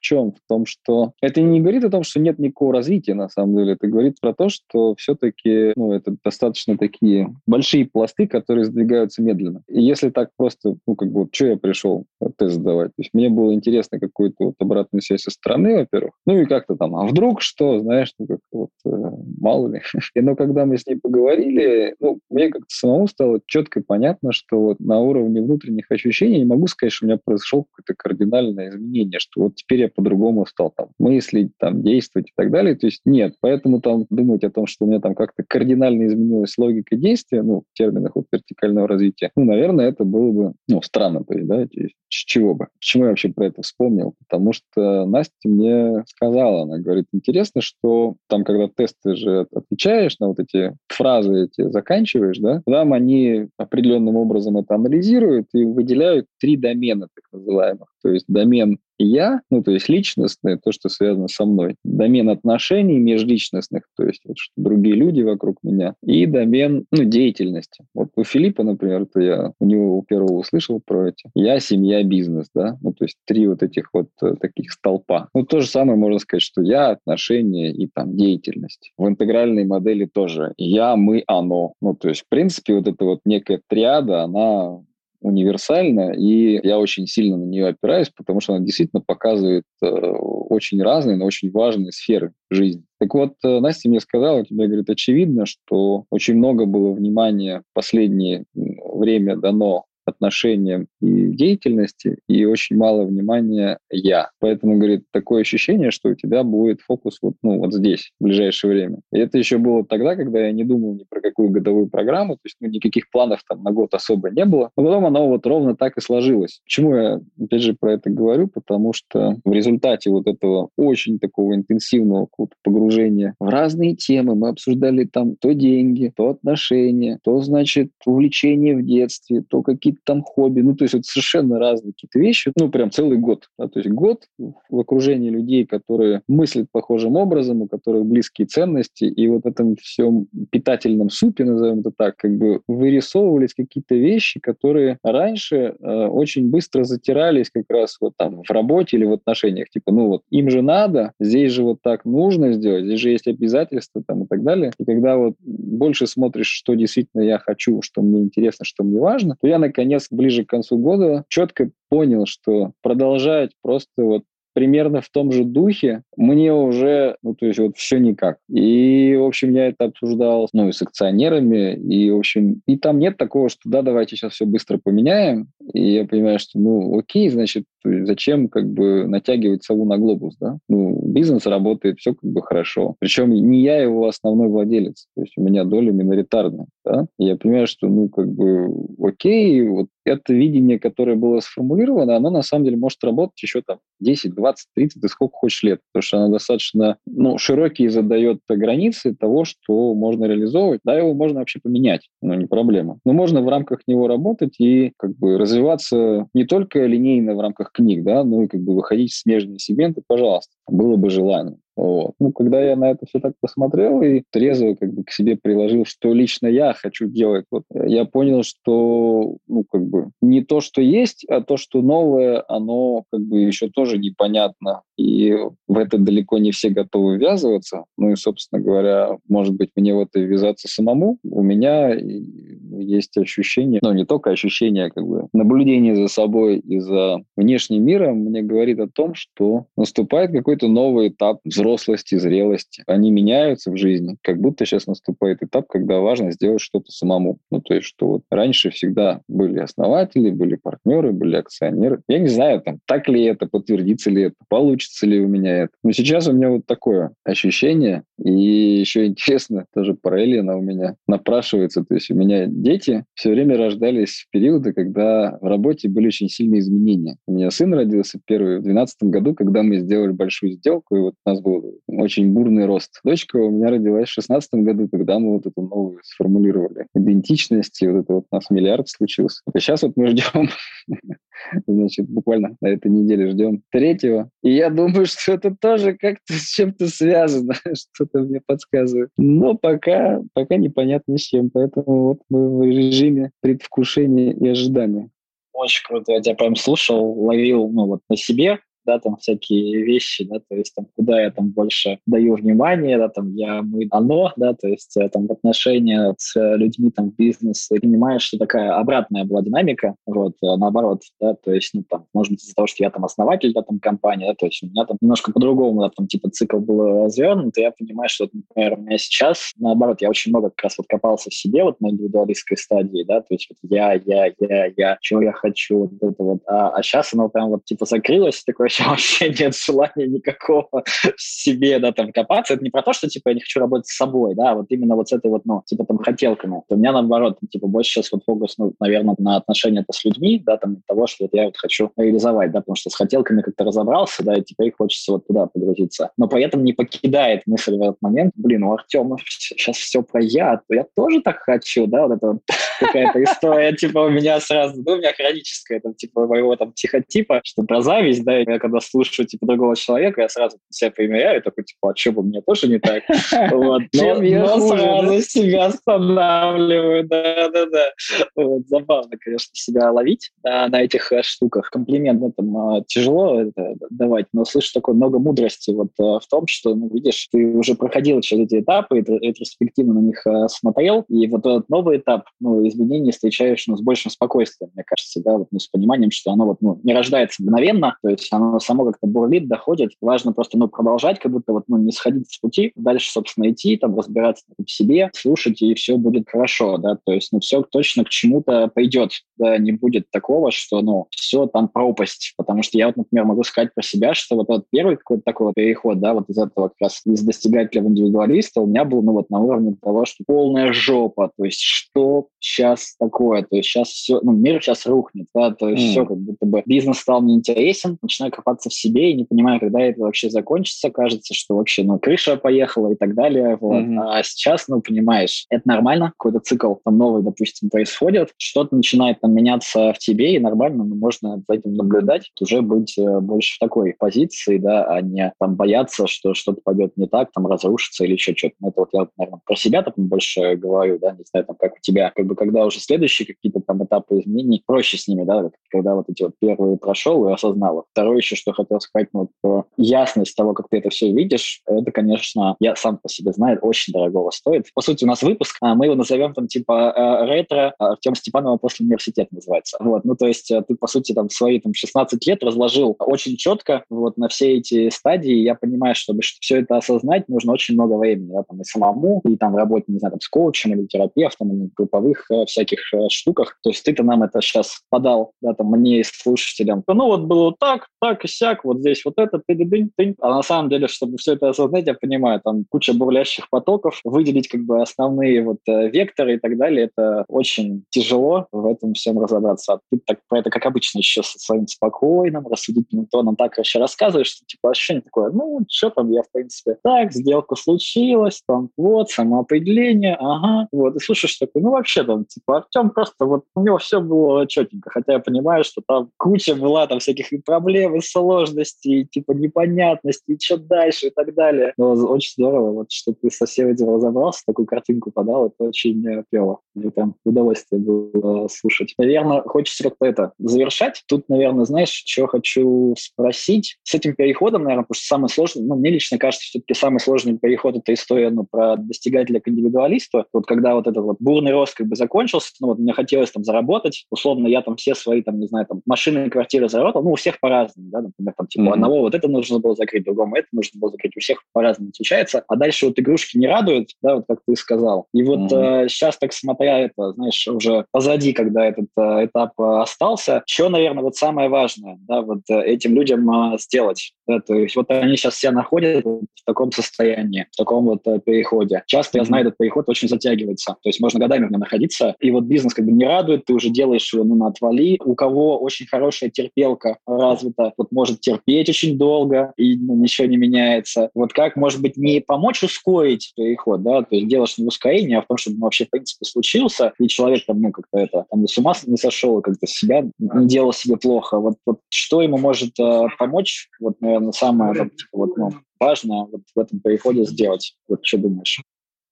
чем? 0.00 0.32
В 0.32 0.48
том, 0.48 0.66
что 0.66 1.12
это 1.20 1.40
не 1.40 1.60
говорит 1.60 1.84
о 1.84 1.90
том, 1.90 2.02
что 2.02 2.20
нет 2.20 2.38
никакого 2.38 2.72
развития, 2.72 3.14
на 3.14 3.28
самом 3.28 3.56
деле. 3.56 3.72
Это 3.72 3.86
говорит 3.86 4.20
про 4.20 4.32
то, 4.34 4.48
что 4.48 4.94
все-таки 4.96 5.72
ну, 5.76 5.92
это 5.92 6.16
достаточно 6.24 6.76
такие 6.76 7.34
большие 7.46 7.86
пласты, 7.86 8.26
которые 8.26 8.64
сдвигаются 8.64 9.22
медленно. 9.22 9.62
И 9.68 9.82
если 9.82 10.10
так 10.10 10.30
просто, 10.36 10.76
ну, 10.86 10.96
как 10.96 11.10
бы, 11.10 11.22
вот, 11.22 11.34
что 11.34 11.46
я 11.46 11.56
пришел 11.56 12.06
тест 12.38 12.54
сдавать? 12.54 12.88
То 12.88 13.02
есть 13.02 13.10
мне 13.14 13.28
было 13.28 13.52
интересно 13.52 13.98
какую-то 13.98 14.46
вот 14.46 14.54
обратную 14.58 15.02
связь 15.02 15.22
со 15.22 15.30
стороны, 15.30 15.76
во-первых. 15.76 16.14
Ну, 16.26 16.38
и 16.38 16.44
как-то 16.44 16.76
там, 16.76 16.94
а 16.96 17.06
вдруг 17.06 17.40
что, 17.40 17.78
знаешь, 17.80 18.12
ну, 18.18 18.26
как 18.26 18.40
вот, 18.52 18.70
э, 18.84 18.90
мало 19.38 19.68
ли. 19.68 19.80
И, 20.14 20.20
но 20.20 20.34
когда 20.36 20.66
мы 20.66 20.78
с 20.78 20.86
ней 20.86 20.96
поговорили, 20.96 21.94
ну, 22.00 22.20
мне 22.30 22.48
как-то 22.48 22.68
самому 22.68 23.08
стало 23.08 23.40
четко 23.46 23.82
понятно, 23.86 24.32
что 24.32 24.60
вот 24.60 24.80
на 24.80 25.00
уровне 25.00 25.40
внутренних 25.40 25.90
ощущений 25.90 26.38
не 26.38 26.44
могу 26.44 26.66
сказать, 26.66 26.92
что 26.92 27.06
у 27.06 27.08
меня 27.08 27.18
произошло 27.22 27.64
какое-то 27.64 27.94
кардинальное 27.96 28.70
изменение, 28.70 29.18
что 29.20 29.42
вот 29.42 29.56
теперь 29.56 29.80
я 29.80 29.88
по-другому 29.96 30.46
стал 30.46 30.72
там 30.76 30.88
мыслить, 30.98 31.52
там 31.58 31.82
действовать 31.82 32.28
и 32.28 32.32
так 32.36 32.50
далее. 32.50 32.76
То 32.76 32.86
есть 32.86 33.00
нет, 33.04 33.34
поэтому 33.40 33.80
там 33.80 34.06
думать 34.10 34.44
о 34.44 34.50
том, 34.50 34.66
что 34.66 34.84
у 34.84 34.88
меня 34.88 35.00
там 35.00 35.14
как-то 35.14 35.44
кардинально 35.46 36.06
изменилась 36.06 36.56
логика 36.58 36.96
действия, 36.96 37.42
ну, 37.42 37.62
в 37.62 37.76
терминах 37.76 38.12
вот 38.14 38.26
вертикального 38.30 38.86
развития, 38.86 39.30
ну, 39.34 39.44
наверное, 39.44 39.88
это 39.88 40.04
было 40.04 40.32
бы, 40.32 40.52
ну, 40.68 40.82
странно, 40.82 41.24
то 41.24 41.34
есть, 41.34 41.48
да, 41.48 41.66
то 41.66 41.80
есть, 41.80 41.94
с 42.08 42.24
чего 42.24 42.54
бы? 42.54 42.68
Почему 42.78 43.04
я 43.04 43.10
вообще 43.10 43.30
про 43.30 43.46
это 43.46 43.62
вспомнил? 43.62 44.14
Потому 44.28 44.52
что 44.52 45.06
Настя 45.06 45.32
мне 45.44 46.04
сказала, 46.06 46.62
она 46.62 46.78
говорит, 46.78 47.06
интересно, 47.12 47.60
что 47.60 48.16
там, 48.28 48.44
когда 48.44 48.68
тесты 48.68 49.16
же 49.16 49.46
отвечаешь 49.52 50.18
на 50.20 50.28
вот 50.28 50.38
эти 50.38 50.72
фразы 50.88 51.44
эти 51.44 51.68
заканчиваешь, 51.70 52.38
да, 52.38 52.62
там 52.66 52.92
они 52.92 53.48
определенным 53.56 54.16
образом 54.16 54.56
это 54.56 54.74
анализируют 54.74 55.48
и 55.54 55.64
выделяют 55.64 56.26
три 56.38 56.56
домена, 56.56 57.08
так 57.14 57.24
называемых. 57.32 57.88
То 58.02 58.10
есть 58.10 58.26
домен 58.28 58.78
я, 58.98 59.40
ну, 59.50 59.62
то 59.62 59.70
есть 59.70 59.88
личностное, 59.88 60.58
то, 60.62 60.72
что 60.72 60.88
связано 60.88 61.28
со 61.28 61.44
мной, 61.44 61.76
домен 61.84 62.28
отношений 62.28 62.98
межличностных, 62.98 63.82
то 63.96 64.04
есть 64.04 64.22
вот, 64.24 64.38
что 64.38 64.52
другие 64.56 64.94
люди 64.94 65.22
вокруг 65.22 65.58
меня, 65.62 65.94
и 66.04 66.26
домен 66.26 66.86
ну, 66.90 67.04
деятельности. 67.04 67.84
Вот 67.94 68.08
у 68.16 68.24
Филиппа, 68.24 68.62
например, 68.62 69.02
это 69.02 69.20
я 69.20 69.52
у 69.60 69.66
него 69.66 69.98
у 69.98 70.02
первого 70.02 70.38
услышал 70.38 70.80
про 70.84 71.08
эти. 71.08 71.30
Я, 71.34 71.60
семья, 71.60 72.02
бизнес, 72.02 72.46
да, 72.54 72.78
ну, 72.82 72.92
то 72.92 73.04
есть 73.04 73.16
три 73.24 73.46
вот 73.46 73.62
этих 73.62 73.90
вот 73.92 74.08
э, 74.22 74.34
таких 74.40 74.72
столпа. 74.72 75.28
Ну, 75.34 75.44
то 75.44 75.60
же 75.60 75.66
самое 75.66 75.98
можно 75.98 76.18
сказать, 76.18 76.42
что 76.42 76.62
я, 76.62 76.90
отношения 76.90 77.72
и 77.72 77.88
там 77.92 78.16
деятельность. 78.16 78.92
В 78.96 79.08
интегральной 79.08 79.64
модели 79.64 80.06
тоже 80.06 80.54
я, 80.56 80.96
мы, 80.96 81.22
оно. 81.26 81.74
Ну, 81.80 81.94
то 81.94 82.08
есть, 82.08 82.22
в 82.22 82.28
принципе, 82.28 82.74
вот 82.74 82.88
эта 82.88 83.04
вот 83.04 83.20
некая 83.24 83.60
триада, 83.68 84.22
она 84.22 84.80
универсальна, 85.20 86.12
и 86.12 86.60
я 86.66 86.78
очень 86.78 87.06
сильно 87.06 87.36
на 87.36 87.44
нее 87.44 87.68
опираюсь, 87.68 88.10
потому 88.16 88.40
что 88.40 88.54
она 88.54 88.64
действительно 88.64 89.02
показывает 89.04 89.64
э, 89.82 89.86
очень 89.86 90.82
разные, 90.82 91.16
но 91.16 91.26
очень 91.26 91.50
важные 91.50 91.92
сферы 91.92 92.32
жизни. 92.50 92.82
Так 92.98 93.14
вот, 93.14 93.34
э, 93.44 93.60
Настя 93.60 93.88
мне 93.88 94.00
сказала, 94.00 94.44
тебе, 94.44 94.66
говорит, 94.66 94.88
очевидно, 94.90 95.46
что 95.46 96.04
очень 96.10 96.36
много 96.36 96.66
было 96.66 96.92
внимания 96.92 97.62
в 97.70 97.74
последнее 97.74 98.44
время 98.54 99.36
дано 99.36 99.84
отношениям 100.06 100.86
и 101.00 101.28
деятельности, 101.28 102.18
и 102.28 102.44
очень 102.44 102.76
мало 102.76 103.04
внимания 103.04 103.78
я. 103.90 104.30
Поэтому, 104.40 104.78
говорит, 104.78 105.04
такое 105.12 105.42
ощущение, 105.42 105.90
что 105.90 106.10
у 106.10 106.14
тебя 106.14 106.42
будет 106.42 106.80
фокус 106.80 107.18
вот, 107.22 107.34
ну, 107.42 107.58
вот 107.58 107.74
здесь, 107.74 108.12
в 108.20 108.24
ближайшее 108.24 108.72
время. 108.72 109.00
И 109.12 109.18
это 109.18 109.38
еще 109.38 109.58
было 109.58 109.84
тогда, 109.84 110.16
когда 110.16 110.40
я 110.40 110.52
не 110.52 110.64
думал 110.64 110.94
ни 110.94 111.04
про 111.08 111.20
какую 111.20 111.50
годовую 111.50 111.88
программу, 111.88 112.34
то 112.34 112.40
есть 112.44 112.56
ну, 112.60 112.68
никаких 112.68 113.10
планов 113.10 113.40
там 113.48 113.62
на 113.62 113.72
год 113.72 113.94
особо 113.94 114.30
не 114.30 114.44
было. 114.44 114.70
Но 114.76 114.84
потом 114.84 115.06
оно 115.06 115.28
вот 115.28 115.46
ровно 115.46 115.76
так 115.76 115.96
и 115.96 116.00
сложилось. 116.00 116.60
Почему 116.64 116.94
я, 116.94 117.20
опять 117.40 117.62
же, 117.62 117.74
про 117.78 117.94
это 117.94 118.10
говорю? 118.10 118.48
Потому 118.48 118.92
что 118.92 119.36
в 119.44 119.52
результате 119.52 120.10
вот 120.10 120.26
этого 120.26 120.70
очень 120.76 121.18
такого 121.18 121.54
интенсивного 121.54 122.28
погружения 122.62 123.34
в 123.40 123.48
разные 123.48 123.96
темы, 123.96 124.34
мы 124.34 124.48
обсуждали 124.48 125.04
там 125.04 125.36
то 125.36 125.52
деньги, 125.52 126.12
то 126.14 126.30
отношения, 126.30 127.18
то, 127.22 127.40
значит, 127.40 127.90
увлечение 128.04 128.76
в 128.76 128.84
детстве, 128.84 129.42
то 129.48 129.62
какие-то 129.96 130.02
там 130.04 130.22
хобби. 130.22 130.60
Ну, 130.60 130.74
то 130.74 130.84
есть 130.84 130.94
вот 130.94 131.04
совершенно 131.04 131.58
разные 131.58 131.92
какие-то 131.92 132.18
вещи. 132.18 132.52
Ну, 132.56 132.68
прям 132.70 132.90
целый 132.90 133.18
год. 133.18 133.48
Да? 133.58 133.68
То 133.68 133.80
есть 133.80 133.90
год 133.90 134.24
в 134.38 134.78
окружении 134.78 135.30
людей, 135.30 135.66
которые 135.66 136.22
мыслят 136.28 136.68
похожим 136.70 137.16
образом, 137.16 137.62
у 137.62 137.68
которых 137.68 138.04
близкие 138.06 138.46
ценности, 138.46 139.04
и 139.04 139.28
вот 139.28 139.44
в 139.44 139.46
этом 139.46 139.76
всем 139.76 140.28
питательном 140.50 141.10
супе, 141.10 141.44
назовем 141.44 141.80
это 141.80 141.90
так, 141.96 142.16
как 142.16 142.36
бы 142.36 142.60
вырисовывались 142.68 143.54
какие-то 143.54 143.94
вещи, 143.94 144.40
которые 144.40 144.98
раньше 145.02 145.76
э, 145.78 146.06
очень 146.06 146.50
быстро 146.50 146.84
затирались 146.84 147.50
как 147.50 147.64
раз 147.68 147.96
вот 148.00 148.14
там 148.16 148.42
в 148.42 148.50
работе 148.50 148.96
или 148.96 149.04
в 149.04 149.12
отношениях. 149.12 149.68
Типа, 149.70 149.92
ну 149.92 150.08
вот 150.08 150.22
им 150.30 150.50
же 150.50 150.62
надо, 150.62 151.12
здесь 151.20 151.52
же 151.52 151.62
вот 151.62 151.78
так 151.82 152.04
нужно 152.04 152.52
сделать, 152.52 152.84
здесь 152.84 153.00
же 153.00 153.10
есть 153.10 153.26
обязательства 153.26 154.02
там 154.06 154.24
и 154.24 154.26
так 154.26 154.42
далее. 154.42 154.72
И 154.78 154.84
когда 154.84 155.16
вот 155.16 155.34
больше 155.40 156.06
смотришь, 156.06 156.48
что 156.48 156.74
действительно 156.74 157.22
я 157.22 157.38
хочу, 157.38 157.80
что 157.82 158.02
мне 158.02 158.22
интересно, 158.22 158.64
что 158.64 158.84
мне 158.84 159.00
важно, 159.00 159.36
то 159.40 159.46
я, 159.46 159.58
наконец, 159.58 159.85
ближе 160.10 160.44
к 160.44 160.48
концу 160.48 160.78
года 160.78 161.24
четко 161.28 161.70
понял, 161.88 162.26
что 162.26 162.72
продолжать 162.82 163.52
просто 163.62 163.90
вот 163.96 164.22
примерно 164.56 165.02
в 165.02 165.10
том 165.10 165.32
же 165.32 165.44
духе, 165.44 166.02
мне 166.16 166.50
уже, 166.50 167.18
ну, 167.22 167.34
то 167.34 167.44
есть 167.44 167.58
вот 167.58 167.76
все 167.76 167.98
никак. 167.98 168.38
И, 168.48 169.14
в 169.14 169.24
общем, 169.24 169.52
я 169.52 169.68
это 169.68 169.84
обсуждал, 169.84 170.48
ну, 170.54 170.68
и 170.68 170.72
с 170.72 170.80
акционерами, 170.80 171.74
и, 171.74 172.10
в 172.10 172.16
общем, 172.16 172.62
и 172.66 172.78
там 172.78 172.98
нет 172.98 173.18
такого, 173.18 173.50
что 173.50 173.60
да, 173.66 173.82
давайте 173.82 174.16
сейчас 174.16 174.32
все 174.32 174.46
быстро 174.46 174.80
поменяем. 174.82 175.48
И 175.72 175.92
я 175.94 176.06
понимаю, 176.06 176.38
что, 176.38 176.58
ну, 176.58 176.98
окей, 176.98 177.28
значит, 177.28 177.64
зачем 177.84 178.48
как 178.48 178.68
бы 178.68 179.06
натягивать 179.06 179.64
сову 179.64 179.84
на 179.84 179.98
глобус, 179.98 180.36
да? 180.38 180.58
Ну, 180.68 181.00
бизнес 181.02 181.46
работает, 181.46 181.98
все 181.98 182.14
как 182.14 182.30
бы 182.30 182.42
хорошо. 182.42 182.96
Причем 182.98 183.30
не 183.30 183.62
я 183.62 183.80
его 183.80 184.06
основной 184.06 184.48
владелец, 184.48 185.06
то 185.14 185.22
есть 185.22 185.34
у 185.36 185.42
меня 185.42 185.64
доля 185.64 185.92
миноритарная, 185.92 186.66
да? 186.84 187.06
И 187.18 187.24
я 187.24 187.36
понимаю, 187.36 187.66
что, 187.66 187.88
ну, 187.88 188.08
как 188.08 188.28
бы, 188.28 188.68
окей, 189.00 189.66
вот 189.68 189.86
это 190.04 190.32
видение, 190.32 190.78
которое 190.78 191.16
было 191.16 191.40
сформулировано, 191.40 192.16
оно 192.16 192.30
на 192.30 192.42
самом 192.42 192.64
деле 192.64 192.76
может 192.76 193.02
работать 193.02 193.42
еще 193.42 193.62
там 193.62 193.78
10, 194.00 194.34
20, 194.34 194.66
30 194.74 195.04
и 195.04 195.08
сколько 195.08 195.36
хочешь 195.36 195.62
лет, 195.62 195.80
потому 195.92 196.02
что 196.02 196.18
оно 196.18 196.32
достаточно 196.32 196.96
ну, 197.06 197.38
широкие 197.38 197.90
задает 197.90 198.40
границы 198.48 199.14
того, 199.14 199.44
что 199.44 199.94
можно 199.94 200.26
реализовывать. 200.26 200.80
Да, 200.84 200.96
его 200.96 201.14
можно 201.14 201.40
вообще 201.40 201.60
поменять, 201.60 202.08
но 202.22 202.34
не 202.34 202.46
проблема. 202.46 202.98
Но 203.04 203.12
можно 203.12 203.42
в 203.42 203.48
рамках 203.48 203.80
него 203.86 204.06
работать 204.06 204.56
и 204.60 204.92
как 204.96 205.16
бы 205.16 205.38
развиваться 205.56 206.28
не 206.34 206.44
только 206.44 206.84
линейно 206.84 207.34
в 207.34 207.40
рамках 207.40 207.72
книг, 207.72 208.04
да, 208.04 208.24
но 208.24 208.42
и 208.42 208.48
как 208.48 208.60
бы 208.60 208.74
выходить 208.74 209.12
в 209.12 209.18
смежные 209.18 209.58
сегменты, 209.58 210.02
пожалуйста, 210.06 210.55
было 210.68 210.96
бы 210.96 211.10
желание. 211.10 211.58
Вот. 211.76 212.14
Ну, 212.18 212.32
когда 212.32 212.62
я 212.62 212.74
на 212.74 212.90
это 212.90 213.04
все 213.06 213.20
так 213.20 213.34
посмотрел 213.38 214.00
и 214.00 214.22
трезво 214.30 214.74
как 214.74 214.94
бы 214.94 215.04
к 215.04 215.10
себе 215.10 215.36
приложил, 215.36 215.84
что 215.84 216.14
лично 216.14 216.46
я 216.46 216.72
хочу 216.72 217.06
делать, 217.06 217.44
вот, 217.50 217.64
я 217.70 218.06
понял, 218.06 218.42
что 218.42 219.36
ну, 219.46 219.64
как 219.70 219.86
бы 219.86 220.10
не 220.22 220.42
то, 220.42 220.60
что 220.60 220.80
есть, 220.80 221.26
а 221.28 221.42
то, 221.42 221.58
что 221.58 221.82
новое, 221.82 222.42
оно 222.48 223.04
как 223.12 223.20
бы 223.20 223.40
еще 223.40 223.68
тоже 223.68 223.98
непонятно. 223.98 224.82
И 224.96 225.36
в 225.68 225.76
это 225.76 225.98
далеко 225.98 226.38
не 226.38 226.50
все 226.52 226.70
готовы 226.70 227.18
ввязываться. 227.18 227.84
Ну 227.98 228.12
и, 228.12 228.16
собственно 228.16 228.62
говоря, 228.62 229.18
может 229.28 229.54
быть, 229.54 229.70
мне 229.76 229.94
в 229.94 230.00
это 230.00 230.18
ввязаться 230.18 230.68
самому. 230.68 231.18
У 231.22 231.42
меня 231.42 231.94
есть 231.94 233.16
ощущение, 233.18 233.80
ну 233.82 233.92
не 233.92 234.06
только 234.06 234.30
ощущение, 234.30 234.86
а 234.86 234.90
как 234.90 235.06
бы 235.06 235.28
наблюдение 235.34 235.94
за 235.94 236.08
собой 236.08 236.58
и 236.58 236.78
за 236.78 237.18
внешним 237.36 237.84
миром 237.84 238.18
мне 238.20 238.40
говорит 238.40 238.80
о 238.80 238.88
том, 238.88 239.12
что 239.14 239.66
наступает 239.76 240.32
какой-то 240.32 240.55
новый 240.62 241.08
этап 241.08 241.40
взрослости, 241.44 242.16
зрелости. 242.16 242.82
Они 242.86 243.10
меняются 243.10 243.70
в 243.70 243.76
жизни, 243.76 244.16
как 244.22 244.38
будто 244.38 244.64
сейчас 244.64 244.86
наступает 244.86 245.42
этап, 245.42 245.66
когда 245.68 246.00
важно 246.00 246.32
сделать 246.32 246.60
что-то 246.60 246.90
самому. 246.90 247.38
Ну, 247.50 247.60
то 247.60 247.74
есть, 247.74 247.86
что 247.86 248.06
вот 248.08 248.22
раньше 248.30 248.70
всегда 248.70 249.20
были 249.28 249.58
основатели, 249.58 250.30
были 250.30 250.56
партнеры, 250.56 251.12
были 251.12 251.36
акционеры. 251.36 252.00
Я 252.08 252.18
не 252.18 252.28
знаю, 252.28 252.60
там, 252.60 252.78
так 252.86 253.08
ли 253.08 253.24
это, 253.24 253.46
подтвердится 253.46 254.10
ли 254.10 254.22
это, 254.24 254.36
получится 254.48 255.06
ли 255.06 255.20
у 255.20 255.28
меня 255.28 255.64
это. 255.64 255.72
Но 255.82 255.92
сейчас 255.92 256.28
у 256.28 256.32
меня 256.32 256.50
вот 256.50 256.66
такое 256.66 257.12
ощущение, 257.24 258.02
и 258.22 258.30
еще 258.30 259.06
интересно, 259.06 259.66
тоже 259.74 259.94
параллельно 259.94 260.56
у 260.56 260.62
меня 260.62 260.96
напрашивается, 261.06 261.84
то 261.84 261.94
есть 261.94 262.10
у 262.10 262.14
меня 262.14 262.46
дети 262.46 263.04
все 263.14 263.30
время 263.30 263.56
рождались 263.56 264.26
в 264.26 264.30
периоды, 264.30 264.72
когда 264.72 265.38
в 265.40 265.46
работе 265.46 265.88
были 265.88 266.08
очень 266.08 266.28
сильные 266.28 266.60
изменения. 266.60 267.16
У 267.26 267.32
меня 267.32 267.50
сын 267.50 267.72
родился 267.72 268.18
первый 268.24 268.58
в 268.58 268.62
2012 268.62 269.02
году, 269.04 269.34
когда 269.34 269.62
мы 269.62 269.78
сделали 269.78 270.12
большую 270.12 270.45
сделку, 270.52 270.96
и 270.96 271.00
вот 271.00 271.14
у 271.24 271.30
нас 271.30 271.40
был 271.40 271.80
очень 271.86 272.32
бурный 272.32 272.66
рост. 272.66 273.00
Дочка 273.04 273.36
у 273.36 273.50
меня 273.50 273.70
родилась 273.70 274.08
в 274.08 274.12
16 274.12 274.54
году, 274.54 274.88
когда 274.88 275.18
мы 275.18 275.34
вот 275.34 275.46
эту 275.46 275.62
новую 275.62 276.00
сформулировали 276.02 276.86
идентичность, 276.94 277.80
и 277.82 277.88
вот 277.88 278.04
это 278.04 278.14
вот 278.14 278.26
у 278.30 278.34
нас 278.34 278.50
миллиард 278.50 278.88
случился. 278.88 279.42
А 279.52 279.58
сейчас 279.58 279.82
вот 279.82 279.92
мы 279.96 280.08
ждем, 280.08 280.48
значит, 281.66 282.08
буквально 282.08 282.56
на 282.60 282.68
этой 282.68 282.90
неделе 282.90 283.30
ждем 283.30 283.62
третьего. 283.70 284.30
И 284.42 284.52
я 284.52 284.70
думаю, 284.70 285.06
что 285.06 285.32
это 285.32 285.54
тоже 285.58 285.94
как-то 285.94 286.32
с 286.32 286.48
чем-то 286.50 286.88
связано, 286.88 287.54
что-то 287.92 288.20
мне 288.20 288.40
подсказывает. 288.44 289.10
Но 289.16 289.54
пока, 289.54 290.20
пока 290.32 290.56
непонятно 290.56 291.18
с 291.18 291.22
чем, 291.22 291.50
поэтому 291.50 292.08
вот 292.08 292.18
мы 292.28 292.58
в 292.58 292.62
режиме 292.62 293.30
предвкушения 293.40 294.32
и 294.32 294.48
ожидания. 294.48 295.10
Очень 295.52 295.84
круто, 295.86 296.12
я 296.12 296.20
тебя 296.20 296.34
прям 296.34 296.54
слушал, 296.54 297.18
ловил 297.18 297.68
ну, 297.70 297.86
вот 297.86 298.00
на 298.10 298.16
себе 298.16 298.58
да, 298.86 298.98
там 298.98 299.16
всякие 299.16 299.82
вещи, 299.82 300.24
да, 300.24 300.38
то 300.38 300.56
есть 300.56 300.74
там 300.74 300.86
куда 300.96 301.20
я 301.20 301.30
там 301.30 301.50
больше 301.50 301.98
даю 302.06 302.36
внимание, 302.36 302.98
да, 302.98 303.08
там 303.08 303.34
я, 303.34 303.62
мы, 303.62 303.86
оно, 303.90 304.32
да, 304.36 304.54
то 304.54 304.68
есть 304.68 304.96
э, 304.96 305.08
там 305.08 305.26
отношения 305.30 306.14
с 306.16 306.34
людьми 306.56 306.90
там 306.90 307.10
в 307.10 307.16
бизнесе, 307.16 307.78
понимаешь, 307.80 308.22
что 308.22 308.38
такая 308.38 308.76
обратная 308.76 309.24
была 309.24 309.42
динамика, 309.42 309.94
вот, 310.06 310.34
э, 310.42 310.56
наоборот, 310.56 311.02
да, 311.20 311.34
то 311.34 311.52
есть, 311.52 311.70
ну, 311.74 311.84
там, 311.88 312.06
может 312.14 312.32
быть, 312.32 312.42
из-за 312.42 312.54
того, 312.54 312.66
что 312.66 312.82
я 312.82 312.90
там 312.90 313.04
основатель, 313.04 313.52
да, 313.52 313.62
там, 313.62 313.78
компании, 313.78 314.28
да, 314.28 314.34
то 314.34 314.46
есть 314.46 314.62
у 314.62 314.66
меня 314.66 314.84
там 314.84 314.96
немножко 315.00 315.32
по-другому, 315.32 315.82
да, 315.82 315.90
там, 315.90 316.06
типа, 316.06 316.30
цикл 316.30 316.58
был 316.58 317.04
развернут, 317.04 317.56
и 317.58 317.62
я 317.62 317.72
понимаю, 317.72 318.08
что, 318.08 318.28
например, 318.32 318.78
у 318.78 318.82
меня 318.82 318.98
сейчас, 318.98 319.52
наоборот, 319.58 320.00
я 320.00 320.08
очень 320.08 320.30
много 320.30 320.50
как 320.50 320.64
раз 320.64 320.78
вот 320.78 320.86
копался 320.86 321.30
в 321.30 321.34
себе 321.34 321.64
вот 321.64 321.80
на 321.80 321.90
индивидуалистской 321.90 322.56
стадии, 322.56 323.04
да, 323.04 323.20
то 323.20 323.34
есть 323.34 323.48
вот 323.50 323.70
я, 323.70 323.94
я, 323.94 324.32
я, 324.38 324.72
я, 324.76 324.98
чего 325.00 325.22
я 325.22 325.32
хочу, 325.32 325.78
вот 325.78 325.92
это 326.00 326.22
вот, 326.22 326.42
а, 326.46 326.70
а 326.70 326.82
сейчас 326.82 327.12
оно 327.14 327.28
прям 327.28 327.50
вот, 327.50 327.64
типа, 327.64 327.84
закрылось, 327.86 328.42
такое 328.44 328.68
вообще 328.86 329.30
нет 329.30 329.54
желания 329.56 330.06
никакого 330.06 330.84
себе, 331.16 331.78
да, 331.78 331.92
там, 331.92 332.12
копаться. 332.12 332.54
Это 332.54 332.64
не 332.64 332.70
про 332.70 332.82
то, 332.82 332.92
что, 332.92 333.08
типа, 333.08 333.30
я 333.30 333.34
не 333.34 333.40
хочу 333.40 333.60
работать 333.60 333.86
с 333.86 333.96
собой, 333.96 334.34
да, 334.34 334.54
вот 334.54 334.66
именно 334.70 334.96
вот 334.96 335.08
с 335.08 335.12
этой 335.12 335.30
вот, 335.30 335.44
ну, 335.44 335.62
типа, 335.66 335.84
там, 335.84 335.98
хотелками. 335.98 336.62
У 336.68 336.76
меня, 336.76 336.92
наоборот, 336.92 337.38
типа, 337.50 337.66
больше 337.66 337.90
сейчас 337.90 338.12
вот 338.12 338.24
фокус, 338.24 338.58
ну, 338.58 338.74
наверное, 338.80 339.14
на 339.18 339.36
отношения-то 339.36 339.92
с 339.92 340.04
людьми, 340.04 340.42
да, 340.44 340.56
там, 340.56 340.82
того, 340.86 341.06
что 341.06 341.24
вот 341.24 341.30
я 341.34 341.46
вот 341.46 341.56
хочу 341.56 341.90
реализовать, 341.96 342.52
да, 342.52 342.60
потому 342.60 342.76
что 342.76 342.90
с 342.90 342.94
хотелками 342.94 343.42
как-то 343.42 343.64
разобрался, 343.64 344.24
да, 344.24 344.36
и 344.36 344.42
теперь 344.42 344.72
хочется 344.76 345.12
вот 345.12 345.26
туда 345.26 345.46
погрузиться. 345.46 346.10
Но 346.16 346.28
при 346.28 346.42
этом 346.44 346.64
не 346.64 346.72
покидает 346.72 347.42
мысль 347.46 347.76
в 347.76 347.82
этот 347.82 347.96
момент, 348.00 348.32
блин, 348.36 348.64
у 348.64 348.72
Артема 348.72 349.18
сейчас 349.26 349.76
все 349.76 350.02
про 350.02 350.22
я, 350.22 350.60
я 350.68 350.86
тоже 350.94 351.20
так 351.20 351.38
хочу, 351.38 351.86
да, 351.86 352.06
вот 352.06 352.16
это 352.16 352.26
вот 352.26 352.42
какая-то 352.78 353.22
история, 353.22 353.72
типа, 353.72 354.00
у 354.00 354.10
меня 354.10 354.40
сразу, 354.40 354.82
ну, 354.84 354.94
у 354.94 354.96
меня 354.96 355.12
хроническая, 355.12 355.80
там, 355.80 355.94
типа, 355.94 356.26
моего 356.26 356.56
там 356.56 356.72
психотипа, 356.72 357.40
что 357.44 357.62
про 357.62 357.82
зависть, 357.82 358.24
да, 358.24 358.36
я 358.38 358.58
когда 358.58 358.80
слушаю, 358.80 359.26
типа, 359.26 359.46
другого 359.46 359.76
человека, 359.76 360.22
я 360.22 360.28
сразу 360.28 360.58
себя 360.70 360.90
примеряю, 360.90 361.42
такой, 361.42 361.64
типа, 361.64 361.90
а 361.90 361.96
что 361.96 362.12
бы 362.12 362.22
мне 362.22 362.40
тоже 362.42 362.68
не 362.68 362.78
так? 362.78 363.02
Вот. 363.50 363.82
Но, 363.96 364.20
но 364.20 364.68
сразу 364.68 365.22
себя 365.22 365.66
останавливаю, 365.66 367.06
да-да-да. 367.06 367.92
Вот. 368.34 368.66
Забавно, 368.66 369.16
конечно, 369.18 369.50
себя 369.52 369.90
ловить 369.90 370.30
да, 370.42 370.68
на 370.68 370.82
этих 370.82 371.12
э, 371.12 371.22
штуках. 371.22 371.70
Комплимент 371.70 372.20
на 372.20 372.28
этом 372.28 372.78
э, 372.78 372.84
тяжело 372.86 373.40
это 373.40 373.74
давать, 373.90 374.26
но 374.32 374.44
слышу 374.44 374.72
такое 374.74 374.94
много 374.94 375.18
мудрости 375.18 375.70
вот 375.70 375.90
э, 375.98 376.02
в 376.02 376.26
том, 376.28 376.46
что, 376.46 376.74
ну, 376.74 376.88
видишь, 376.88 377.28
ты 377.30 377.44
уже 377.46 377.74
проходил 377.74 378.20
через 378.20 378.46
эти 378.46 378.60
этапы, 378.60 378.98
ретроспективно 379.00 379.94
на 379.94 380.06
них 380.06 380.24
смотрел, 380.48 381.04
и 381.08 381.26
вот 381.28 381.46
этот 381.46 381.68
новый 381.68 381.98
этап, 381.98 382.28
ну, 382.40 382.65
изменение 382.68 383.12
встречаешь 383.12 383.66
ну, 383.66 383.76
с 383.76 383.80
большим 383.80 384.10
спокойствием, 384.10 384.70
мне 384.74 384.84
кажется, 384.84 385.22
да, 385.22 385.38
вот, 385.38 385.48
ну, 385.50 385.58
с 385.58 385.68
пониманием, 385.68 386.10
что 386.10 386.30
оно 386.30 386.46
вот, 386.46 386.58
ну, 386.60 386.80
не 386.82 386.94
рождается 386.94 387.42
мгновенно, 387.42 387.96
то 388.02 388.08
есть 388.08 388.32
оно 388.32 388.58
само 388.60 388.84
как-то 388.86 389.06
бурлит, 389.06 389.48
доходит. 389.48 389.90
Важно 390.00 390.32
просто 390.32 390.58
ну, 390.58 390.68
продолжать, 390.68 391.18
как 391.18 391.32
будто 391.32 391.52
вот, 391.52 391.64
ну, 391.68 391.76
не 391.78 391.92
сходить 391.92 392.30
с 392.30 392.38
пути, 392.38 392.72
дальше, 392.76 393.10
собственно, 393.10 393.50
идти, 393.50 393.76
там, 393.76 393.96
разбираться 393.96 394.44
в 394.58 394.70
себе, 394.70 395.10
слушать, 395.14 395.60
и 395.62 395.74
все 395.74 395.96
будет 395.96 396.28
хорошо, 396.28 396.78
да, 396.78 396.98
то 397.04 397.12
есть, 397.12 397.32
ну, 397.32 397.40
все 397.40 397.62
точно 397.62 398.04
к 398.04 398.08
чему-то 398.08 398.68
пойдет, 398.68 399.10
да, 399.36 399.58
не 399.58 399.72
будет 399.72 400.10
такого, 400.10 400.50
что, 400.50 400.80
ну, 400.80 401.06
все 401.10 401.46
там 401.46 401.68
пропасть, 401.68 402.34
потому 402.36 402.62
что 402.62 402.78
я 402.78 402.88
вот, 402.88 402.96
например, 402.96 403.24
могу 403.24 403.42
сказать 403.42 403.74
про 403.74 403.82
себя, 403.82 404.14
что 404.14 404.36
вот 404.36 404.50
этот 404.50 404.66
первый 404.70 404.96
какой-то 404.96 405.22
такой 405.24 405.48
вот 405.48 405.54
переход, 405.54 406.00
да, 406.00 406.14
вот 406.14 406.28
из 406.28 406.38
этого 406.38 406.68
как 406.68 406.76
раз 406.80 407.02
из 407.04 407.22
достигателя 407.22 407.82
в 407.82 407.88
индивидуалиста 407.88 408.60
у 408.60 408.66
меня 408.66 408.84
был, 408.84 409.02
ну, 409.02 409.12
вот 409.12 409.30
на 409.30 409.40
уровне 409.40 409.76
того, 409.82 410.04
что 410.04 410.24
полная 410.26 410.72
жопа, 410.72 411.30
то 411.36 411.44
есть 411.44 411.60
что 411.60 412.28
сейчас 412.56 412.96
такое, 412.98 413.42
то 413.42 413.56
есть 413.56 413.68
сейчас 413.68 413.88
все, 413.88 414.20
ну, 414.22 414.32
мир 414.32 414.62
сейчас 414.62 414.86
рухнет, 414.86 415.26
да, 415.34 415.50
то 415.50 415.68
есть 415.68 415.82
mm. 415.82 415.90
все, 415.90 416.06
как 416.06 416.16
будто 416.16 416.46
бы 416.46 416.62
бизнес 416.66 416.98
стал 416.98 417.22
неинтересен, 417.22 417.98
начинаю 418.02 418.32
копаться 418.32 418.70
в 418.70 418.74
себе 418.74 419.10
и 419.10 419.14
не 419.14 419.24
понимаю, 419.24 419.60
когда 419.60 419.80
это 419.80 420.00
вообще 420.00 420.30
закончится, 420.30 420.90
кажется, 420.90 421.34
что 421.34 421.56
вообще, 421.56 421.82
ну, 421.82 421.98
крыша 421.98 422.36
поехала 422.36 422.92
и 422.92 422.96
так 422.96 423.14
далее, 423.14 423.58
вот. 423.60 423.82
Mm-hmm. 423.82 424.02
А 424.04 424.22
сейчас, 424.22 424.68
ну, 424.68 424.80
понимаешь, 424.80 425.46
это 425.50 425.62
нормально, 425.66 426.12
какой-то 426.18 426.40
цикл 426.40 426.74
там 426.84 426.98
новый, 426.98 427.22
допустим, 427.22 427.70
происходит, 427.70 428.30
что-то 428.38 428.76
начинает 428.76 429.20
там 429.20 429.34
меняться 429.34 429.92
в 429.92 429.98
тебе, 429.98 430.34
и 430.34 430.38
нормально, 430.38 430.84
ну, 430.84 430.94
можно 430.96 431.42
за 431.46 431.54
этим 431.54 431.74
наблюдать, 431.74 432.30
уже 432.40 432.62
быть 432.62 432.96
э, 432.98 433.20
больше 433.20 433.56
в 433.56 433.58
такой 433.58 433.94
позиции, 433.98 434.58
да, 434.58 434.84
а 434.84 435.00
не 435.00 435.32
там 435.38 435.56
бояться, 435.56 436.06
что 436.06 436.34
что-то 436.34 436.60
пойдет 436.64 436.96
не 436.96 437.06
так, 437.06 437.30
там 437.32 437.46
разрушится 437.46 438.04
или 438.04 438.12
еще 438.12 438.34
что-то. 438.34 438.54
Ну, 438.60 438.68
это 438.68 438.80
вот 438.80 438.88
я, 438.92 439.06
наверное, 439.16 439.40
про 439.44 439.56
себя 439.56 439.82
там 439.82 439.94
больше 439.96 440.56
говорю, 440.56 440.98
да, 440.98 441.12
не 441.12 441.24
знаю, 441.30 441.46
там, 441.46 441.56
как 441.56 441.74
у 441.74 441.80
тебя, 441.80 442.12
как 442.14 442.26
бы, 442.26 442.34
когда 442.46 442.64
уже 442.64 442.80
следующие 442.80 443.26
какие-то 443.26 443.60
там 443.60 443.84
этапы 443.84 444.20
изменений, 444.20 444.62
проще 444.64 444.96
с 444.96 445.08
ними, 445.08 445.24
да, 445.24 445.50
когда 445.70 445.94
вот 445.94 446.06
эти 446.08 446.22
вот 446.22 446.34
первые 446.38 446.76
прошел 446.76 447.28
и 447.28 447.32
осознал. 447.32 447.84
Второе 447.90 448.18
еще, 448.18 448.36
что 448.36 448.52
хотел 448.52 448.80
сказать, 448.80 449.08
ну, 449.12 449.20
вот, 449.20 449.30
про 449.42 449.64
ясность 449.76 450.36
того, 450.36 450.54
как 450.54 450.68
ты 450.70 450.78
это 450.78 450.90
все 450.90 451.12
видишь, 451.12 451.62
это, 451.66 451.90
конечно, 451.90 452.56
я 452.60 452.76
сам 452.76 452.98
по 452.98 453.08
себе 453.08 453.32
знаю, 453.32 453.58
очень 453.62 453.92
дорогого 453.92 454.30
стоит. 454.30 454.66
По 454.74 454.80
сути, 454.80 455.04
у 455.04 455.08
нас 455.08 455.22
выпуск, 455.22 455.56
а 455.60 455.74
мы 455.74 455.86
его 455.86 455.94
назовем 455.94 456.34
там 456.34 456.46
типа 456.46 456.92
э, 456.96 457.26
ретро 457.26 457.74
Артем 457.78 458.14
Степанова 458.14 458.56
после 458.56 458.84
университета 458.84 459.34
называется. 459.34 459.76
Вот, 459.80 460.04
ну, 460.04 460.14
то 460.14 460.26
есть 460.26 460.50
э, 460.50 460.62
ты, 460.62 460.76
по 460.76 460.86
сути, 460.86 461.12
там 461.12 461.28
свои 461.30 461.60
там 461.60 461.74
16 461.74 462.24
лет 462.26 462.42
разложил 462.42 462.94
очень 462.98 463.36
четко 463.36 463.84
вот 463.90 464.16
на 464.16 464.28
все 464.28 464.58
эти 464.58 464.90
стадии. 464.90 465.34
Я 465.34 465.54
понимаю, 465.54 465.94
чтобы 465.94 466.20
все 466.22 466.60
это 466.60 466.76
осознать, 466.76 467.28
нужно 467.28 467.52
очень 467.52 467.74
много 467.74 467.98
времени, 467.98 468.32
да, 468.32 468.42
там 468.42 468.60
и 468.60 468.64
самому, 468.64 469.20
и 469.28 469.36
там 469.36 469.56
работе, 469.56 469.86
не 469.88 469.98
знаю, 469.98 470.12
там 470.12 470.20
с 470.20 470.28
коучем 470.28 470.72
или 470.72 470.86
терапевтом, 470.86 471.52
или 471.52 471.70
групповых 471.74 472.30
э, 472.30 472.35
всяких 472.44 472.92
э, 472.92 473.08
штуках. 473.10 473.58
То 473.62 473.70
есть 473.70 473.84
ты-то 473.84 474.02
нам 474.02 474.22
это 474.22 474.40
сейчас 474.40 474.80
подал, 474.90 475.32
да, 475.40 475.54
там 475.54 475.70
мне 475.70 476.00
и 476.00 476.04
слушателям. 476.04 476.82
Ну 476.86 477.06
вот 477.06 477.22
было 477.22 477.44
вот 477.46 477.58
так, 477.58 477.86
так 478.00 478.24
и 478.24 478.28
сяк, 478.28 478.64
вот 478.64 478.80
здесь 478.80 479.04
вот 479.04 479.14
это, 479.16 479.40
ты 479.46 479.54
дынь 479.54 479.90
ты 479.96 480.14
А 480.20 480.36
на 480.36 480.42
самом 480.42 480.68
деле, 480.68 480.88
чтобы 480.88 481.16
все 481.18 481.34
это 481.34 481.48
осознать, 481.48 481.86
я 481.86 481.94
понимаю, 481.94 482.40
там 482.44 482.64
куча 482.68 482.92
бурлящих 482.92 483.48
потоков, 483.50 484.00
выделить 484.04 484.48
как 484.48 484.62
бы 484.62 484.82
основные 484.82 485.42
вот 485.42 485.58
э, 485.68 485.88
векторы 485.88 486.34
и 486.34 486.38
так 486.38 486.56
далее, 486.58 486.86
это 486.86 487.24
очень 487.28 487.84
тяжело 487.90 488.46
в 488.52 488.66
этом 488.66 488.94
всем 488.94 489.18
разобраться. 489.20 489.74
А 489.74 489.80
ты 489.90 490.00
так 490.04 490.18
про 490.28 490.40
это, 490.40 490.50
как 490.50 490.66
обычно, 490.66 490.98
еще 490.98 491.22
со 491.22 491.38
своим 491.38 491.66
спокойным, 491.66 492.46
рассудительным 492.46 493.06
тоном 493.06 493.36
так 493.36 493.56
вообще 493.56 493.78
рассказываешь, 493.78 494.28
что 494.28 494.44
типа 494.46 494.70
ощущение 494.70 495.02
такое, 495.02 495.30
ну, 495.30 495.60
что 495.68 495.90
там, 495.90 496.10
я, 496.10 496.22
в 496.22 496.30
принципе, 496.32 496.76
так, 496.82 497.12
сделка 497.12 497.56
случилась, 497.56 498.42
там, 498.46 498.70
вот, 498.76 499.10
самоопределение, 499.10 500.16
ага, 500.18 500.68
вот, 500.72 500.96
и 500.96 501.00
слушаешь 501.00 501.36
такой, 501.36 501.62
ну, 501.62 501.70
вообще 501.70 502.04
там, 502.04 502.25
типа, 502.26 502.58
Артем 502.58 502.90
просто, 502.90 503.24
вот, 503.24 503.44
у 503.54 503.62
него 503.62 503.78
все 503.78 504.00
было 504.00 504.46
четенько, 504.46 504.90
хотя 504.90 505.14
я 505.14 505.18
понимаю, 505.18 505.64
что 505.64 505.82
там 505.86 506.10
куча 506.16 506.54
была 506.54 506.86
там 506.86 506.98
всяких 506.98 507.32
и 507.32 507.38
проблем, 507.38 507.96
и 507.96 508.00
сложностей, 508.00 509.02
и, 509.02 509.06
типа, 509.06 509.32
непонятностей, 509.32 510.34
и 510.34 510.40
что 510.40 510.56
дальше, 510.56 511.08
и 511.08 511.10
так 511.10 511.34
далее. 511.34 511.72
Но 511.76 511.92
очень 511.92 512.32
здорово, 512.32 512.72
вот, 512.72 512.90
что 512.90 513.12
ты 513.12 513.30
со 513.30 513.46
всем 513.46 513.68
этим 513.68 513.94
разобрался, 513.94 514.42
такую 514.46 514.66
картинку 514.66 515.10
подал, 515.10 515.46
это 515.46 515.68
очень 515.68 516.04
клево. 516.30 516.60
Мне 516.74 516.90
прям 516.90 517.14
удовольствие 517.24 517.80
было 517.80 518.48
слушать. 518.48 518.94
Наверное, 518.98 519.42
хочется 519.42 519.84
как-то 519.84 520.06
это 520.06 520.32
завершать. 520.38 521.02
Тут, 521.08 521.28
наверное, 521.28 521.64
знаешь, 521.64 521.90
что 521.90 522.26
хочу 522.26 522.94
спросить? 522.98 523.78
С 523.82 523.94
этим 523.94 524.14
переходом, 524.14 524.64
наверное, 524.64 524.84
потому 524.84 524.96
что 524.96 525.06
самое 525.06 525.28
сложное, 525.28 525.64
ну, 525.64 525.76
мне 525.76 525.90
лично 525.90 526.18
кажется, 526.18 526.44
все-таки 526.44 526.74
самый 526.74 527.00
сложный 527.00 527.38
переход— 527.38 527.76
это 527.76 527.94
история 527.94 528.30
ну, 528.30 528.46
про 528.50 528.76
достигателя 528.76 529.40
к 529.40 529.48
индивидуалисту. 529.48 530.26
Вот 530.32 530.46
когда 530.46 530.74
вот 530.74 530.86
этот 530.86 531.04
вот 531.04 531.16
бурный 531.20 531.52
рост 531.52 531.74
как 531.74 531.86
бы 531.86 531.96
закончился, 531.96 532.15
ну, 532.60 532.68
вот 532.68 532.78
мне 532.78 532.92
хотелось 532.92 533.30
там 533.30 533.44
заработать, 533.44 534.06
условно, 534.10 534.48
я 534.48 534.62
там 534.62 534.76
все 534.76 534.94
свои, 534.94 535.22
там, 535.22 535.38
не 535.40 535.46
знаю, 535.46 535.66
там, 535.66 535.82
машины 535.86 536.26
и 536.26 536.30
квартиры 536.30 536.68
заработал, 536.68 537.02
ну, 537.02 537.12
у 537.12 537.16
всех 537.16 537.40
по-разному, 537.40 537.90
да, 537.90 538.00
например, 538.02 538.34
там, 538.36 538.46
типа, 538.46 538.62
mm-hmm. 538.62 538.72
одного 538.72 539.00
вот 539.00 539.14
это 539.14 539.28
нужно 539.28 539.58
было 539.58 539.74
закрыть, 539.74 540.04
другому 540.04 540.36
это 540.36 540.48
нужно 540.52 540.80
было 540.80 540.90
закрыть, 540.90 541.16
у 541.16 541.20
всех 541.20 541.42
по-разному 541.52 541.92
случается, 541.94 542.44
а 542.46 542.56
дальше 542.56 542.86
вот 542.86 542.98
игрушки 542.98 543.36
не 543.36 543.46
радуют, 543.46 543.90
да, 544.02 544.16
вот 544.16 544.24
как 544.28 544.40
ты 544.46 544.56
сказал. 544.56 545.06
И 545.12 545.22
вот 545.22 545.52
mm-hmm. 545.52 545.84
э, 545.84 545.88
сейчас 545.88 546.18
так 546.18 546.32
смотря 546.32 546.80
это, 546.80 547.12
знаешь, 547.12 547.46
уже 547.48 547.86
позади, 547.90 548.32
когда 548.32 548.66
этот 548.66 548.88
э, 548.96 549.26
этап 549.26 549.52
э, 549.58 549.62
остался, 549.80 550.42
что, 550.46 550.68
наверное, 550.68 551.02
вот 551.02 551.16
самое 551.16 551.48
важное, 551.48 551.98
да, 552.08 552.22
вот 552.22 552.40
э, 552.50 552.62
этим 552.62 552.94
людям 552.94 553.28
э, 553.30 553.58
сделать, 553.58 554.12
да, 554.26 554.40
то 554.40 554.54
есть 554.54 554.76
вот 554.76 554.90
они 554.90 555.16
сейчас 555.16 555.34
все 555.34 555.50
находят 555.50 556.04
в 556.04 556.44
таком 556.44 556.72
состоянии, 556.72 557.46
в 557.50 557.56
таком 557.56 557.84
вот 557.84 558.06
э, 558.06 558.20
переходе. 558.20 558.82
Часто, 558.86 559.18
я 559.18 559.24
знаю, 559.24 559.46
этот 559.46 559.58
переход 559.58 559.88
очень 559.88 560.08
затягивается, 560.08 560.76
то 560.82 560.88
есть 560.88 561.00
можно 561.00 561.20
годами 561.20 561.46
в 561.46 561.50
нем 561.50 561.60
находиться, 561.60 561.95
и 562.20 562.30
вот 562.30 562.44
бизнес 562.44 562.74
как 562.74 562.84
бы 562.84 562.92
не 562.92 563.06
радует, 563.06 563.44
ты 563.44 563.54
уже 563.54 563.70
делаешь 563.70 564.12
его, 564.12 564.24
ну, 564.24 564.34
на 564.34 564.48
отвали. 564.48 564.98
У 565.04 565.14
кого 565.14 565.58
очень 565.58 565.86
хорошая 565.86 566.30
терпелка 566.30 566.98
развита, 567.06 567.72
вот 567.76 567.92
может 567.92 568.20
терпеть 568.20 568.68
очень 568.68 568.98
долго, 568.98 569.52
и 569.56 569.76
ну, 569.76 569.96
ничего 569.96 570.26
не 570.26 570.36
меняется. 570.36 571.10
Вот 571.14 571.32
как, 571.32 571.56
может 571.56 571.80
быть, 571.80 571.96
не 571.96 572.20
помочь 572.20 572.62
ускорить 572.62 573.32
переход, 573.36 573.82
да, 573.82 574.02
то 574.02 574.14
есть 574.14 574.28
делаешь 574.28 574.58
не 574.58 574.66
ускорение, 574.66 575.18
а 575.18 575.22
в 575.22 575.26
том, 575.26 575.36
чтобы 575.36 575.56
он 575.56 575.62
вообще, 575.62 575.86
в 575.86 575.90
принципе, 575.90 576.24
случился, 576.24 576.92
и 576.98 577.08
человек 577.08 577.44
там, 577.46 577.60
ну, 577.60 577.72
как-то 577.72 577.98
это, 577.98 578.26
там, 578.30 578.46
с 578.46 578.56
ума 578.58 578.74
не 578.86 578.96
сошел, 578.96 579.40
как-то 579.40 579.66
себя 579.66 580.04
не 580.18 580.46
делал 580.46 580.72
себе 580.72 580.96
плохо. 580.96 581.38
Вот, 581.38 581.54
вот 581.64 581.80
что 581.88 582.22
ему 582.22 582.38
может 582.38 582.78
э, 582.78 583.06
помочь, 583.18 583.68
вот, 583.80 584.00
наверное, 584.00 584.32
самое 584.32 584.72
вот, 584.72 584.96
типа, 584.96 585.10
вот, 585.12 585.36
ну, 585.36 585.50
важное 585.78 586.26
вот 586.30 586.42
в 586.54 586.58
этом 586.58 586.80
переходе 586.80 587.24
сделать? 587.24 587.74
Вот 587.88 588.00
что 588.04 588.18
думаешь? 588.18 588.60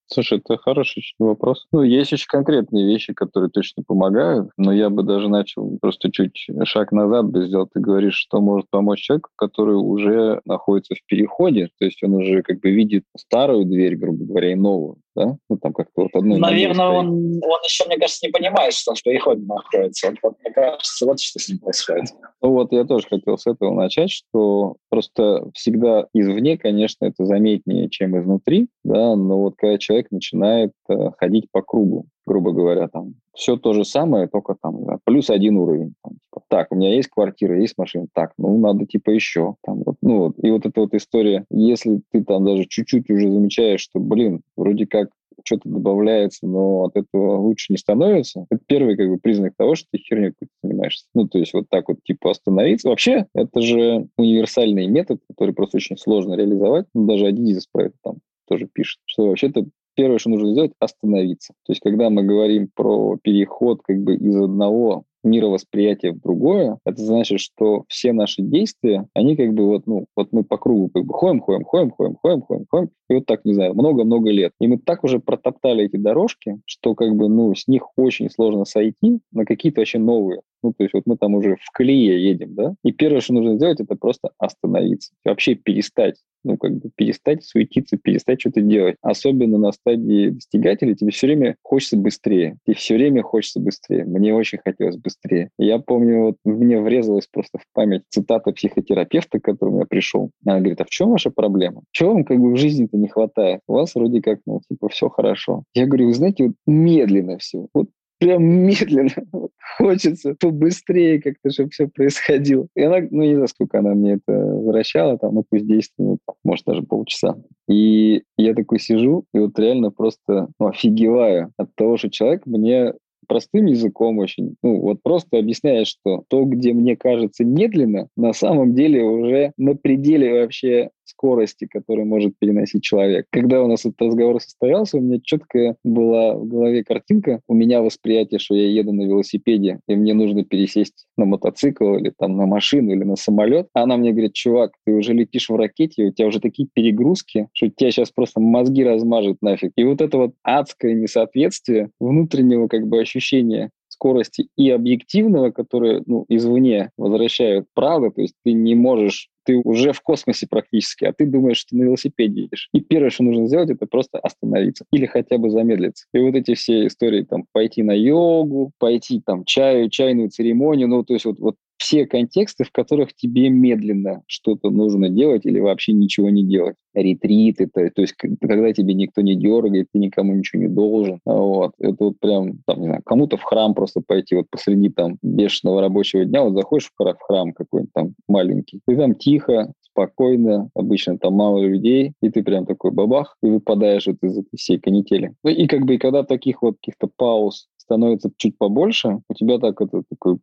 Слушай, 0.07 0.39
это 0.39 0.59
хороший 0.59 1.03
вопрос. 1.19 1.67
Ну, 1.73 1.83
есть 1.83 2.13
очень 2.13 2.27
конкретные 2.29 2.87
вещи, 2.87 3.15
которые 3.15 3.51
точно 3.51 3.83
помогают, 3.87 4.51
но 4.57 4.73
я 4.73 4.91
бы 4.91 5.03
даже 5.03 5.29
начал 5.29 5.79
просто 5.81 6.11
чуть 6.13 6.47
шаг 6.65 6.93
назад 6.93 7.27
бы 7.31 7.47
сделал. 7.47 7.67
Ты 7.73 7.81
говоришь, 7.81 8.15
что 8.15 8.41
может 8.41 8.69
помочь 8.71 9.01
человеку, 9.01 9.31
который 9.37 9.77
уже 9.77 10.41
находится 10.45 10.95
в 10.95 11.05
переходе, 11.07 11.71
то 11.79 11.85
есть 11.87 12.03
он 12.03 12.15
уже 12.15 12.43
как 12.43 12.61
бы 12.61 12.71
видит 12.71 13.05
старую 13.17 13.65
дверь, 13.65 13.97
грубо 13.97 14.25
говоря, 14.25 14.53
и 14.53 14.55
новую 14.55 14.99
да? 15.15 15.37
Ну, 15.49 15.59
там 15.59 15.73
как-то 15.73 16.03
вот 16.03 16.11
одной 16.15 16.39
Наверное, 16.39 16.87
он, 16.87 17.09
он 17.43 17.61
еще, 17.65 17.85
мне 17.87 17.99
кажется, 17.99 18.27
не 18.27 18.33
понимает, 18.33 18.75
что 18.75 18.93
он 18.93 18.97
в 18.97 19.03
переходе 19.03 19.45
находится. 19.47 20.13
Вот, 20.23 20.35
мне 20.43 20.53
кажется, 20.53 21.07
вот 21.07 21.21
что 21.21 21.39
с 21.39 21.49
ним 21.49 21.59
происходит. 21.59 22.11
Ну 22.43 22.51
вот 22.51 22.73
я 22.73 22.85
тоже 22.85 23.07
хотел 23.09 23.39
с 23.39 23.47
этого 23.47 23.73
начать, 23.75 24.11
что 24.11 24.77
просто 24.91 25.51
всегда 25.55 26.07
извне, 26.13 26.59
конечно, 26.59 27.07
это 27.07 27.25
заметнее, 27.25 27.89
чем 27.91 28.19
изнутри, 28.19 28.69
да, 28.85 29.17
но 29.17 29.41
вот 29.41 29.55
когда 29.57 29.79
человек 29.79 30.11
начинает 30.11 30.73
э, 30.89 30.95
ходить 31.19 31.47
по 31.51 31.63
кругу, 31.63 32.07
грубо 32.27 32.53
говоря, 32.53 32.89
там 32.89 33.15
все 33.35 33.57
то 33.57 33.73
же 33.73 33.85
самое, 33.85 34.29
только 34.29 34.57
там 34.61 34.85
да, 34.85 34.99
плюс 35.05 35.31
один 35.31 35.57
уровень. 35.57 35.95
Там, 36.03 36.15
типа, 36.15 36.45
так, 36.49 36.73
у 36.73 36.77
меня 36.77 36.95
есть 36.95 37.09
квартира, 37.09 37.61
есть 37.61 37.77
машина, 37.77 38.07
так, 38.13 38.33
ну 38.39 38.59
надо 38.59 38.87
типа 38.87 39.11
еще. 39.11 39.57
Там, 39.65 39.83
вот, 39.85 39.97
ну, 40.03 40.19
вот. 40.19 40.35
И 40.43 40.51
вот 40.51 40.67
эта 40.67 40.81
вот 40.81 40.95
история, 40.95 41.45
если 41.51 42.01
ты 42.13 42.25
там 42.25 42.45
даже 42.45 42.67
чуть-чуть 42.67 43.11
уже 43.11 43.31
замечаешь, 43.31 43.81
что, 43.81 44.01
блин, 44.01 44.43
вроде 44.57 44.87
как 44.87 45.09
что-то 45.45 45.69
добавляется, 45.69 46.47
но 46.47 46.85
от 46.85 46.97
этого 46.97 47.39
лучше 47.39 47.73
не 47.73 47.77
становится, 47.77 48.47
это 48.51 48.63
первый 48.67 48.97
как 48.97 49.09
бы 49.09 49.19
признак 49.19 49.55
того, 49.57 49.75
что 49.75 49.89
ты 49.91 49.99
херню 49.99 50.33
какой-то 50.33 50.53
занимаешься. 50.63 51.07
Ну, 51.15 51.29
то 51.29 51.39
есть 51.39 51.53
вот 51.53 51.67
так 51.69 51.89
вот 51.89 51.99
типа 52.05 52.31
остановиться. 52.31 52.89
Вообще, 52.89 53.27
это 53.35 53.61
же 53.61 54.09
универсальный 54.17 54.87
метод, 54.87 55.21
который 55.29 55.55
просто 55.55 55.79
очень 55.79 55.97
сложно 55.97 56.35
реализовать. 56.35 56.87
Ну, 56.95 57.07
даже 57.07 57.29
Adidas 57.29 57.65
про 57.71 57.87
это 57.87 57.95
там 58.03 58.17
тоже 58.47 58.69
пишет, 58.73 59.01
что 59.07 59.29
вообще-то 59.29 59.67
первое, 59.95 60.19
что 60.19 60.31
нужно 60.31 60.53
сделать, 60.53 60.73
остановиться. 60.79 61.55
То 61.67 61.73
есть, 61.73 61.81
когда 61.83 62.11
мы 62.11 62.23
говорим 62.23 62.69
про 62.75 63.17
переход 63.23 63.81
как 63.83 63.99
бы 64.03 64.17
из 64.17 64.37
одного 64.37 65.05
мировосприятия 65.25 66.13
в 66.13 66.21
другое, 66.21 66.79
это 66.85 67.03
значит, 67.03 67.41
что 67.41 67.85
все 67.89 68.13
наши 68.13 68.43
действия, 68.43 69.07
они 69.15 69.37
как 69.37 69.55
бы 69.55 69.67
вот, 69.67 69.87
ну, 69.87 70.07
вот 70.15 70.29
мы 70.33 70.45
по 70.45 70.59
кругу 70.59 70.91
как 70.93 71.05
бы 71.05 71.15
ходим, 71.15 71.41
ходим, 71.41 71.65
ходим, 71.65 71.91
ходим, 71.91 72.17
ходим, 72.17 72.43
ходим, 72.43 72.67
ходим, 72.71 72.91
и 73.09 73.15
вот 73.15 73.27
так, 73.27 73.45
не 73.45 73.55
знаю, 73.55 73.75
много-много 73.75 74.31
лет. 74.31 74.53
И 74.61 74.67
мы 74.67 74.79
так 74.79 75.03
уже 75.03 75.19
протоптали 75.19 75.85
эти 75.85 75.97
дорожки, 75.97 76.61
что 76.67 76.95
как 76.95 77.17
бы, 77.17 77.29
ну, 77.29 77.55
с 77.55 77.67
них 77.67 77.87
очень 77.97 78.31
сложно 78.31 78.65
сойти 78.65 79.21
на 79.33 79.45
какие-то 79.45 79.81
вообще 79.81 79.99
новые 79.99 80.43
Ну, 80.65 80.73
то 80.73 80.83
есть 80.83 80.95
вот 80.95 81.03
мы 81.07 81.17
там 81.17 81.35
уже 81.35 81.57
в 81.61 81.71
колее 81.73 82.25
едем, 82.25 82.55
да, 82.55 82.75
и 82.83 82.91
первое, 82.91 83.21
что 83.21 83.35
нужно 83.35 83.57
сделать, 83.57 83.81
это 83.81 83.95
просто 83.95 84.31
остановиться. 84.39 85.13
Вообще 85.25 85.55
перестать 85.55 86.17
ну, 86.45 86.57
как 86.59 86.77
бы 86.77 86.91
перестать 86.95 87.43
суетиться, 87.43 87.97
перестать 87.97 88.41
что-то 88.41 88.61
делать. 88.61 88.97
Особенно 89.01 89.59
на 89.59 89.73
стадии 89.73 90.29
достигателя 90.29 90.95
тебе 90.95 91.11
все 91.11 91.27
время 91.27 91.57
хочется 91.63 91.97
быстрее. 91.97 92.59
Тебе 92.65 92.77
все 92.77 92.95
время 92.95 93.23
хочется 93.23 93.61
быстрее. 93.61 94.05
Мне 94.05 94.35
очень 94.35 94.59
хотелось 94.63 94.97
быстрее. 94.97 95.51
Я 95.59 95.79
помню, 95.79 96.21
вот 96.21 96.37
мне 96.45 96.81
врезалась 96.81 97.27
просто 97.27 97.59
в 97.59 97.65
память 97.73 98.03
цитата 98.11 98.53
психотерапевта, 98.53 99.41
к 99.41 99.45
которому 99.45 99.81
я 99.81 99.87
пришел. 99.87 100.31
Она 100.45 100.59
говорит, 100.59 100.81
а 100.81 100.85
в 100.85 100.91
чем 100.91 101.11
ваша 101.11 101.31
проблема? 101.31 101.83
Чего 101.91 102.13
вам 102.13 102.25
как 102.25 102.39
бы 102.39 102.53
в 102.53 102.57
жизни-то 102.57 102.97
не 102.97 103.09
хватает? 103.09 103.61
У 103.67 103.73
вас 103.73 103.95
вроде 103.95 104.21
как, 104.21 104.41
ну, 104.47 104.61
типа, 104.69 104.89
все 104.91 105.09
хорошо. 105.09 105.65
Я 105.75 105.87
говорю, 105.87 106.07
вы 106.07 106.15
знаете, 106.15 106.45
вот 106.45 106.55
медленно 106.67 107.39
все. 107.39 107.67
Вот 107.73 107.89
прям 108.25 108.43
медленно. 108.43 109.11
Хочется 109.79 110.35
побыстрее 110.41 111.21
как-то, 111.21 111.51
чтобы 111.51 111.71
все 111.71 111.89
происходило. 111.89 112.67
И 112.75 112.83
она, 112.83 113.07
ну, 113.11 113.23
не 113.23 113.35
знаю, 113.35 113.49
сколько 113.49 113.79
она 113.79 113.95
мне 113.95 114.15
это 114.15 114.33
возвращала, 114.33 115.19
там, 115.19 115.35
ну, 115.35 115.45
пусть 115.49 115.67
10 115.67 115.91
минут, 115.99 116.21
может, 116.43 116.65
даже 116.65 116.83
полчаса. 116.83 117.37
И 117.69 118.23
я 118.39 118.55
такой 118.55 118.81
сижу, 118.81 119.25
и 119.35 119.39
вот 119.39 119.59
реально 119.59 119.91
просто 119.91 120.49
ну, 120.59 120.69
офигеваю 120.69 121.53
от 121.59 121.75
того, 121.75 121.97
что 121.99 122.11
человек 122.11 122.47
мне 122.47 122.95
простым 123.27 123.67
языком 123.67 124.19
очень, 124.19 124.57
ну, 124.63 124.81
вот 124.81 125.03
просто 125.03 125.39
объясняет, 125.39 125.87
что 125.87 126.25
то, 126.29 126.45
где 126.45 126.73
мне 126.73 126.97
кажется 126.97 127.45
медленно, 127.45 128.09
на 128.17 128.33
самом 128.33 128.75
деле 128.75 129.03
уже 129.03 129.53
на 129.57 129.75
пределе 129.75 130.43
вообще 130.43 130.91
скорости, 131.15 131.67
которую 131.71 132.07
может 132.07 132.39
переносить 132.39 132.83
человек. 132.83 133.27
Когда 133.31 133.63
у 133.63 133.69
нас 133.69 133.81
этот 133.81 134.01
разговор 134.03 134.41
состоялся, 134.41 134.99
у 134.99 135.01
меня 135.01 135.21
четко 135.23 135.77
была 135.85 136.35
в 136.35 136.47
голове 136.47 136.85
картинка, 136.85 137.41
у 137.49 137.55
меня 137.55 137.83
восприятие, 137.83 138.39
что 138.39 138.55
я 138.55 138.69
еду 138.69 138.93
на 138.93 139.03
велосипеде, 139.03 139.81
и 139.89 139.95
мне 139.95 140.15
нужно 140.15 140.45
пересесть 140.45 141.07
на 141.17 141.25
мотоцикл 141.25 141.95
или 141.97 142.13
там 142.17 142.37
на 142.37 142.47
машину 142.47 142.93
или 142.93 143.05
на 143.05 143.17
самолет. 143.17 143.69
А 143.75 143.83
она 143.83 143.97
мне 143.97 144.13
говорит, 144.13 144.35
чувак, 144.35 144.73
ты 144.85 144.93
уже 144.93 145.13
летишь 145.13 145.49
в 145.49 145.57
ракете, 145.57 146.05
у 146.05 146.13
тебя 146.13 146.29
уже 146.29 146.41
такие 146.41 146.69
перегрузки, 146.73 147.49
что 147.53 147.69
тебя 147.71 147.91
сейчас 147.91 148.11
просто 148.11 148.41
мозги 148.41 148.85
размажет 148.85 149.39
нафиг. 149.41 149.73
И 149.77 149.85
вот 149.85 150.01
это 150.01 150.19
вот 150.19 150.35
адское 150.43 150.95
несоответствие 150.95 151.91
внутреннего 152.01 152.69
как 152.69 152.87
бы 152.87 153.01
ощущения 153.01 153.71
скорости 154.05 154.49
и 154.57 154.71
объективного, 154.71 155.51
которые 155.51 156.03
ну, 156.07 156.27
извне 156.29 156.91
возвращают 156.99 157.67
правду, 157.75 158.11
то 158.11 158.21
есть 158.21 158.35
ты 158.45 158.53
не 158.53 158.75
можешь 158.75 159.31
ты 159.47 159.57
уже 159.63 159.93
в 159.93 160.01
космосе 160.01 160.47
практически, 160.49 161.05
а 161.05 161.13
ты 161.13 161.27
думаешь, 161.27 161.59
что 161.59 161.77
на 161.77 161.83
велосипеде 161.83 162.43
едешь. 162.43 162.71
И 162.73 162.81
первое, 162.81 163.11
что 163.11 163.25
нужно 163.25 163.47
сделать, 163.47 163.71
это 163.71 163.87
просто 163.87 164.19
остановиться 164.19 164.87
или 164.91 165.05
хотя 165.05 165.37
бы 165.37 165.51
замедлиться. 165.51 166.07
И 166.15 166.19
вот 166.19 166.35
эти 166.35 166.55
все 166.55 166.87
истории, 166.87 167.23
там, 167.23 167.45
пойти 167.53 167.83
на 167.83 167.93
йогу, 167.93 168.73
пойти 168.79 169.21
там 169.21 169.45
чаю, 169.45 169.91
чайную 169.91 170.31
церемонию, 170.31 170.89
ну, 170.89 171.05
то 171.05 171.13
есть 171.13 171.27
вот, 171.27 171.39
вот 171.41 171.57
все 171.77 172.07
контексты, 172.07 172.65
в 172.65 172.73
которых 172.73 173.15
тебе 173.15 173.49
медленно 173.51 174.23
что-то 174.27 174.71
нужно 174.71 175.09
делать 175.09 175.45
или 175.45 175.61
вообще 175.61 175.93
ничего 175.93 176.31
не 176.31 176.45
делать. 176.45 176.77
Ретрит, 176.95 177.61
это, 177.61 177.91
то 177.91 178.03
есть 178.03 178.15
когда 178.15 178.73
тебе 178.73 178.95
никто 178.95 179.21
не 179.21 179.35
дергает, 179.35 179.89
ты 179.93 179.99
никому 179.99 180.35
ничего 180.35 180.63
не 180.63 180.69
должен. 180.69 181.21
Вот. 181.25 181.73
Это 181.79 181.97
вот 181.99 182.21
прям, 182.21 182.61
там, 182.67 182.81
не 182.81 182.87
знаю, 182.87 183.03
кому-то 183.05 183.37
в 183.37 183.43
храм 183.43 183.75
просто 183.75 184.01
пойти 184.07 184.37
вот 184.37 184.47
посреди 184.51 184.91
там 184.91 185.19
бешеного 185.23 185.81
рабочего 185.81 186.25
дня, 186.25 186.43
вот 186.43 186.55
заходишь 186.55 186.91
в 186.97 187.17
храм 187.21 187.53
какой-нибудь 187.53 187.93
там 187.93 188.15
маленький, 188.29 188.81
и 188.87 188.95
там 188.95 189.15
тихо, 189.15 189.73
спокойно, 189.81 190.71
обычно 190.75 191.19
там 191.19 191.35
мало 191.35 191.65
людей, 191.65 192.13
и 192.21 192.31
ты 192.31 192.43
прям 192.43 192.67
такой 192.67 192.91
бабах, 192.91 193.37
и 193.43 193.47
выпадаешь 193.47 194.07
вот 194.07 194.17
из 194.23 194.39
этой 194.39 194.57
всей 194.57 194.79
канители. 194.79 195.35
Ну 195.45 195.51
и 195.51 195.67
как 195.67 195.85
бы 195.85 195.95
и 195.95 195.99
когда 195.99 196.25
таких 196.25 196.63
вот 196.63 196.77
каких-то 196.77 197.09
пауз 197.17 197.69
становится 197.77 198.31
чуть 198.37 198.59
побольше, 198.59 199.21
у 199.29 199.35
тебя 199.35 199.59
так 199.59 199.81
это 199.81 200.03
такой 200.09 200.39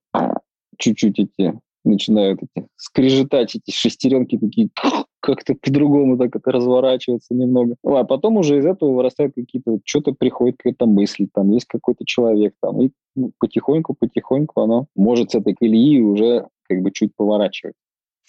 чуть-чуть 0.81 1.19
эти 1.19 1.59
начинают 1.83 2.39
эти 2.43 2.67
скрежетать 2.75 3.55
эти 3.55 3.71
шестеренки 3.71 4.37
такие 4.37 4.69
как-то 5.19 5.55
по-другому 5.55 6.17
так 6.17 6.35
это 6.35 6.51
разворачиваться 6.51 7.33
немного. 7.33 7.75
Ну, 7.83 7.95
а 7.95 8.03
потом 8.03 8.37
уже 8.37 8.57
из 8.57 8.65
этого 8.65 8.93
вырастают 8.93 9.33
какие-то, 9.35 9.79
что-то 9.85 10.13
приходит 10.13 10.57
какая-то 10.57 10.85
мысль, 10.85 11.27
там 11.33 11.51
есть 11.51 11.67
какой-то 11.67 12.05
человек, 12.05 12.53
там, 12.61 12.81
и 12.81 12.91
потихоньку-потихоньку 13.39 14.61
оно 14.61 14.87
может 14.95 15.31
с 15.31 15.35
этой 15.35 15.53
колеи 15.53 15.99
уже 16.01 16.47
как 16.67 16.81
бы 16.81 16.91
чуть 16.91 17.15
поворачивать 17.15 17.75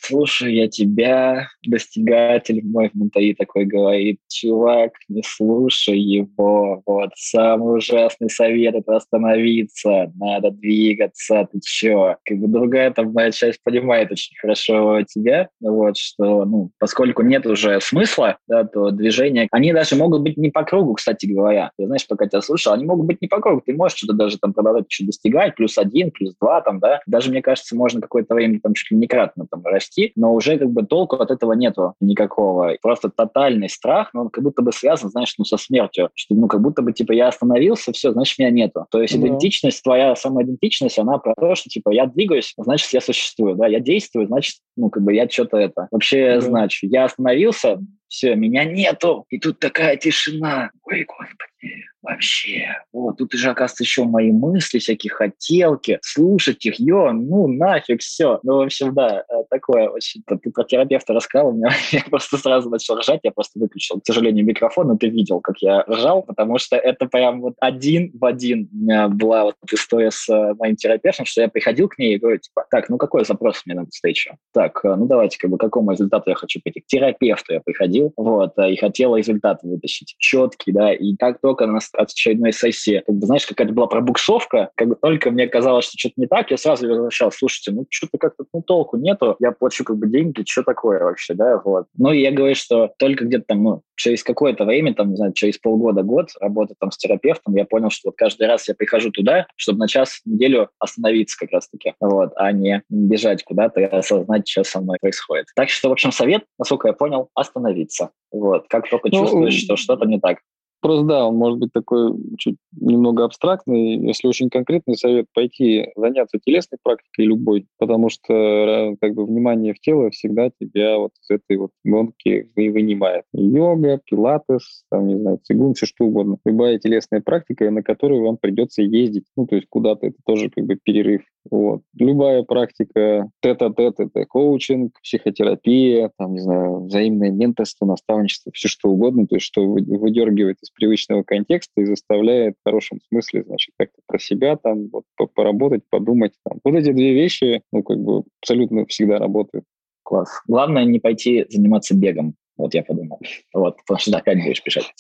слушай 0.03 0.55
я 0.55 0.69
тебя, 0.69 1.49
достигатель 1.67 2.61
мой 2.65 2.91
в 2.91 2.95
Монтаи 2.95 3.35
такой 3.35 3.65
говорит, 3.65 4.19
чувак, 4.29 4.93
не 5.09 5.23
слушай 5.25 5.99
его, 5.99 6.83
вот, 6.87 7.11
самый 7.17 7.79
ужасный 7.79 8.29
совет— 8.29 8.75
это 8.77 8.97
остановиться, 8.97 10.13
надо 10.19 10.51
двигаться, 10.51 11.49
ты 11.53 11.61
чё? 11.63 12.17
Как 12.25 12.39
бы 12.39 12.49
другая 12.49 12.91
там 12.91 13.13
моя 13.13 13.31
часть 13.31 13.63
понимает 13.63 14.11
очень 14.11 14.37
хорошо 14.41 15.03
тебя, 15.03 15.49
вот, 15.61 15.97
что, 15.97 16.45
ну, 16.45 16.71
поскольку 16.79 17.23
нет 17.23 17.47
уже 17.47 17.81
смысла, 17.81 18.39
да, 18.49 18.65
то 18.65 18.91
движения, 18.91 19.47
они 19.53 19.73
даже 19.73 19.97
могут 19.97 20.23
быть 20.23 20.37
не 20.37 20.51
по 20.51 20.65
кругу, 20.65 20.95
кстати 20.95 21.27
говоря. 21.27 21.71
Я, 21.79 21.87
знаешь, 21.87 22.07
пока 22.09 22.27
тебя 22.27 22.41
слушал, 22.43 22.73
они 22.73 22.85
могут 22.85 23.07
быть 23.07 23.21
не 23.23 23.29
по 23.29 23.41
кругу, 23.41 23.63
ты 23.65 23.75
можешь 23.75 23.99
что-то 23.99 24.15
даже 24.15 24.39
там 24.39 24.53
продолжать 24.53 24.87
еще 24.91 25.05
достигать, 25.05 25.55
плюс 25.55 25.79
один, 25.79 26.11
плюс 26.11 26.35
два, 26.41 26.61
там, 26.61 26.81
да, 26.81 27.01
даже, 27.07 27.31
мне 27.31 27.43
кажется, 27.43 27.77
можно 27.77 28.01
какое-то 28.01 28.35
время 28.35 28.59
там 28.61 28.75
чуть 28.75 28.91
ли 28.91 28.97
не 28.97 29.07
кратно 29.07 29.47
там 29.51 29.65
расти, 29.65 29.92
расти, 29.93 30.13
но 30.17 30.35
уже 30.35 30.59
как 30.59 30.71
бы 30.71 30.85
толку 30.85 31.17
от 31.17 31.31
этого 31.31 31.53
нету 31.53 31.95
никакого. 32.01 32.77
Просто 32.83 33.11
тотальный 33.11 33.69
страх, 33.69 34.11
но 34.15 34.23
он 34.23 34.29
как 34.31 34.45
будто 34.45 34.63
бы 34.63 34.73
связан, 34.73 35.11
знаешь, 35.11 35.35
ну, 35.39 35.45
со 35.45 35.57
смертью. 35.57 36.11
Что, 36.15 36.35
ну, 36.35 36.49
как 36.49 36.61
будто 36.61 36.83
бы, 36.83 36.93
типа, 36.93 37.13
я 37.13 37.29
остановился, 37.29 37.93
все, 37.93 38.13
значит, 38.13 38.39
меня 38.39 38.51
нету. 38.51 38.87
То 38.91 39.01
есть 39.01 39.15
mm-hmm. 39.15 39.21
идентичность, 39.21 39.83
твоя 39.83 40.15
самоидентичность, 40.17 40.99
она 40.99 41.19
про 41.19 41.35
то, 41.35 41.55
что, 41.55 41.69
типа, 41.69 41.91
я 41.91 42.07
двигаюсь, 42.07 42.53
значит, 42.57 42.93
я 42.93 43.01
существую, 43.01 43.57
да, 43.57 43.67
я 43.67 43.81
действую, 43.81 44.27
значит, 44.27 44.57
ну, 44.77 44.91
как 44.91 45.03
бы 45.03 45.15
я 45.15 45.29
что-то 45.29 45.57
это 45.57 45.89
вообще 45.91 46.37
mm-hmm. 46.37 46.41
значу. 46.41 46.87
Я 46.87 47.05
остановился, 47.05 47.81
все, 48.13 48.35
меня 48.35 48.65
нету, 48.65 49.25
и 49.31 49.39
тут 49.39 49.59
такая 49.59 49.97
тишина. 49.97 50.71
Ой, 50.85 51.07
господи, 51.09 51.87
вообще. 52.03 52.77
Вот, 52.93 53.17
тут 53.17 53.33
уже, 53.35 53.49
оказывается, 53.49 53.85
еще 53.85 54.05
мои 54.05 54.31
мысли, 54.31 54.81
всякие 54.81 55.11
хотелки, 55.11 55.99
слушать 56.03 56.67
их, 56.67 56.79
ё, 56.79 57.13
ну, 57.13 57.49
нафиг, 57.49 58.03
все. 58.03 58.39
Ну, 58.43 58.57
в 58.57 58.61
общем, 58.61 58.93
да, 58.93 59.25
э, 59.27 59.33
такое 59.49 59.89
очень... 59.89 60.23
Ты 60.27 60.51
про 60.51 60.65
терапевта 60.65 61.15
рассказал, 61.15 61.49
у 61.49 61.53
меня, 61.53 61.71
я 61.93 62.03
просто 62.11 62.37
сразу 62.37 62.69
начал 62.69 62.99
ржать, 62.99 63.21
я 63.23 63.31
просто 63.31 63.59
выключил, 63.59 64.01
к 64.01 64.07
сожалению, 64.07 64.45
микрофон, 64.45 64.89
но 64.89 64.97
ты 64.99 65.09
видел, 65.09 65.41
как 65.41 65.59
я 65.61 65.83
ржал, 65.83 66.23
потому 66.23 66.59
что 66.59 66.77
это 66.77 67.07
прям 67.07 67.41
вот 67.41 67.55
один 67.61 68.11
в 68.13 68.25
один 68.27 68.69
у 68.73 68.77
меня 68.77 69.09
была 69.09 69.45
вот 69.45 69.57
история 69.73 70.11
с 70.11 70.29
э, 70.29 70.55
моим 70.59 70.77
терапевтом, 70.77 71.25
что 71.25 71.41
я 71.41 71.49
приходил 71.49 71.89
к 71.89 71.97
ней 71.99 72.17
и 72.17 72.19
говорю, 72.19 72.39
типа, 72.39 72.67
так, 72.71 72.91
ну, 72.91 72.99
какой 72.99 73.25
запрос 73.25 73.63
мне 73.65 73.75
на 73.75 73.87
встречу? 73.87 74.37
Так, 74.53 74.85
э, 74.85 74.95
ну, 74.97 75.07
давайте, 75.07 75.39
как 75.39 75.51
бы, 75.51 75.57
к 75.57 75.61
какому 75.61 75.93
результату 75.93 76.29
я 76.29 76.37
хочу 76.37 76.61
прийти? 76.61 76.81
К 76.81 76.87
терапевту 76.87 77.55
я 77.55 77.61
приходил, 77.61 78.02
вот, 78.17 78.53
и 78.59 78.77
хотел 78.77 79.17
результат 79.17 79.61
вытащить, 79.63 80.15
четкий, 80.19 80.73
да, 80.73 80.93
и 80.93 81.15
как 81.17 81.41
только 81.41 81.65
от 81.65 82.11
очередной 82.11 82.53
сессии, 82.53 83.03
как 83.07 83.15
бы, 83.15 83.27
знаешь, 83.27 83.47
какая-то 83.47 83.73
была 83.73 83.87
пробуксовка, 83.87 84.71
как 84.75 84.89
бы 84.89 84.97
только 84.97 85.31
мне 85.31 85.47
казалось, 85.47 85.87
что 85.87 85.99
что-то 85.99 86.15
не 86.17 86.27
так, 86.27 86.51
я 86.51 86.57
сразу 86.57 86.89
возвращал, 86.89 87.31
слушайте, 87.33 87.73
ну 87.73 87.87
что-то 87.91 88.19
как-то, 88.19 88.45
ну 88.53 88.63
толку 88.63 88.97
нету, 88.97 89.37
я 89.41 89.53
плачу 89.53 89.85
как 89.85 89.97
бы 89.97 90.09
деньги, 90.09 90.45
что 90.47 90.63
такое 90.63 91.03
вообще, 91.03 91.35
да, 91.35 91.61
вот. 91.65 91.87
Ну 91.97 92.13
и 92.13 92.21
я 92.21 92.33
говорю, 92.33 92.55
что 92.55 92.93
только 92.99 93.25
где-то 93.25 93.45
там, 93.49 93.63
ну, 93.63 93.83
через 93.97 94.23
какое-то 94.23 94.65
время, 94.65 94.95
там, 94.95 95.11
не 95.11 95.17
знаю, 95.17 95.33
через 95.33 95.59
полгода, 95.59 96.03
год 96.03 96.29
работы 96.41 96.75
там 96.79 96.91
с 96.91 96.97
терапевтом, 96.97 97.55
я 97.55 97.65
понял, 97.65 97.91
что 97.91 98.09
вот 98.09 98.17
каждый 98.17 98.49
раз 98.49 98.69
я 98.69 98.75
прихожу 98.75 99.11
туда, 99.11 99.47
чтобы 99.57 99.79
на 99.79 99.89
час, 99.89 100.21
неделю 100.25 100.71
остановиться 100.79 101.37
как 101.39 101.53
раз-таки, 101.53 101.95
вот, 102.01 102.33
а 102.37 102.53
не 102.53 102.83
бежать 102.89 103.45
куда-то 103.45 103.81
и 103.81 103.85
осознать, 103.85 104.49
что 104.49 104.65
со 104.65 104.81
мной 104.81 104.99
происходит. 105.01 105.47
Так 105.55 105.71
что, 105.71 105.89
в 105.89 105.93
общем, 105.93 106.13
совет, 106.13 106.45
насколько 106.59 106.89
я 106.89 106.95
понял, 106.95 107.29
остановиться. 107.35 107.92
Вот, 108.31 108.67
как 108.69 108.89
только 108.89 109.09
ну, 109.13 109.21
чувствуешь, 109.21 109.55
что 109.55 109.77
что-то 109.77 110.07
не 110.07 110.19
так. 110.19 110.39
Просто 110.83 111.05
да, 111.07 111.29
он 111.29 111.37
может 111.37 111.61
быть 111.61 111.73
такой 111.73 112.13
чуть 112.39 112.57
немного 112.73 113.25
абстрактный. 113.25 113.99
Если 113.99 114.27
очень 114.27 114.51
конкретный 114.51 114.97
совет, 114.97 115.27
пойти 115.33 115.93
заняться 115.95 116.41
телесной 116.45 116.79
практикой 116.83 117.27
любой, 117.27 117.69
потому 117.79 118.09
что 118.09 118.35
э, 118.35 118.97
как 119.01 119.15
бы 119.15 119.25
внимание 119.25 119.75
в 119.75 119.79
тело 119.79 120.11
всегда 120.11 120.51
тебя 120.51 120.99
вот 120.99 121.13
из 121.23 121.31
этой 121.31 121.57
вот 121.57 121.71
гонки 121.85 122.51
вынимает. 122.57 123.25
Йога, 123.33 124.01
пилатес, 124.05 124.85
там, 124.91 125.07
не 125.07 125.17
знаю, 125.21 125.39
цигун, 125.45 125.75
все 125.75 125.87
что 125.87 126.05
угодно. 126.05 126.39
Любая 126.45 126.81
телесная 126.81 127.21
практика, 127.21 127.71
на 127.71 127.85
которую 127.85 128.25
вам 128.25 128.37
придется 128.37 128.83
ездить, 128.83 129.27
ну, 129.37 129.47
то 129.47 129.55
есть 129.55 129.69
куда-то, 129.71 130.09
это 130.09 130.17
тоже 130.27 130.51
как 130.51 130.65
бы 130.65 130.77
перерыв. 130.83 131.23
Вот. 131.51 131.83
Любая 131.99 132.45
практика 132.45 133.29
тет-а-тет, 133.41 133.99
это 133.99 134.25
коучинг, 134.27 134.93
психотерапия, 135.03 136.11
там, 136.17 136.35
не 136.35 136.41
знаю, 136.41 136.85
взаимное 136.85 137.31
менторство, 137.31 137.85
наставничество, 137.85 138.53
все 138.53 138.69
что 138.69 138.91
угодно, 138.91 139.27
то 139.27 139.37
есть 139.37 139.47
что 139.47 139.67
выдергивает 139.67 140.59
из 140.63 140.71
привычного 140.71 141.23
контекста 141.25 141.81
и 141.81 141.85
заставляет 141.85 142.55
в 142.61 142.69
хорошем 142.69 143.01
смысле, 143.09 143.43
значит, 143.45 143.75
как-то 143.77 144.01
про 144.07 144.19
себя 144.19 144.57
там 144.57 144.89
вот, 144.93 145.05
поработать, 145.35 145.83
подумать. 145.91 146.33
Там. 146.45 146.61
Вот 146.65 146.75
эти 146.75 146.93
две 146.93 147.13
вещи, 147.13 147.63
ну, 147.73 147.83
как 147.83 147.99
бы 147.99 148.23
абсолютно 148.41 148.87
всегда 148.87 149.19
работают. 149.19 149.65
Класс. 150.05 150.43
Главное 150.47 150.85
не 150.85 151.01
пойти 151.01 151.47
заниматься 151.49 151.97
бегом. 151.97 152.35
Вот 152.57 152.75
я 152.75 152.83
подумал. 152.83 153.21
Вот, 153.55 153.79
потому 153.79 153.99
что 153.99 154.17
опять 154.17 154.43
будешь 154.43 154.63
писать. 154.63 154.93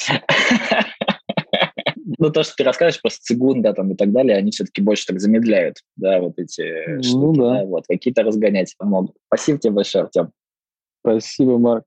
Ну, 2.22 2.30
то, 2.30 2.44
что 2.44 2.54
ты 2.54 2.62
расскажешь 2.62 3.02
про 3.02 3.10
цигун, 3.10 3.62
да, 3.62 3.72
там 3.72 3.90
и 3.90 3.96
так 3.96 4.12
далее, 4.12 4.36
они 4.36 4.52
все-таки 4.52 4.80
больше 4.80 5.06
так 5.06 5.20
замедляют, 5.20 5.78
да, 5.96 6.20
вот 6.20 6.38
эти 6.38 6.96
ну, 6.96 7.02
штуки, 7.02 7.38
да. 7.38 7.58
да, 7.58 7.64
вот, 7.64 7.84
какие-то 7.88 8.22
разгонять 8.22 8.76
могут. 8.78 9.16
Спасибо 9.26 9.58
тебе 9.58 9.72
большое, 9.72 10.04
Артем. 10.04 10.30
Спасибо, 11.00 11.58
Марк. 11.58 11.84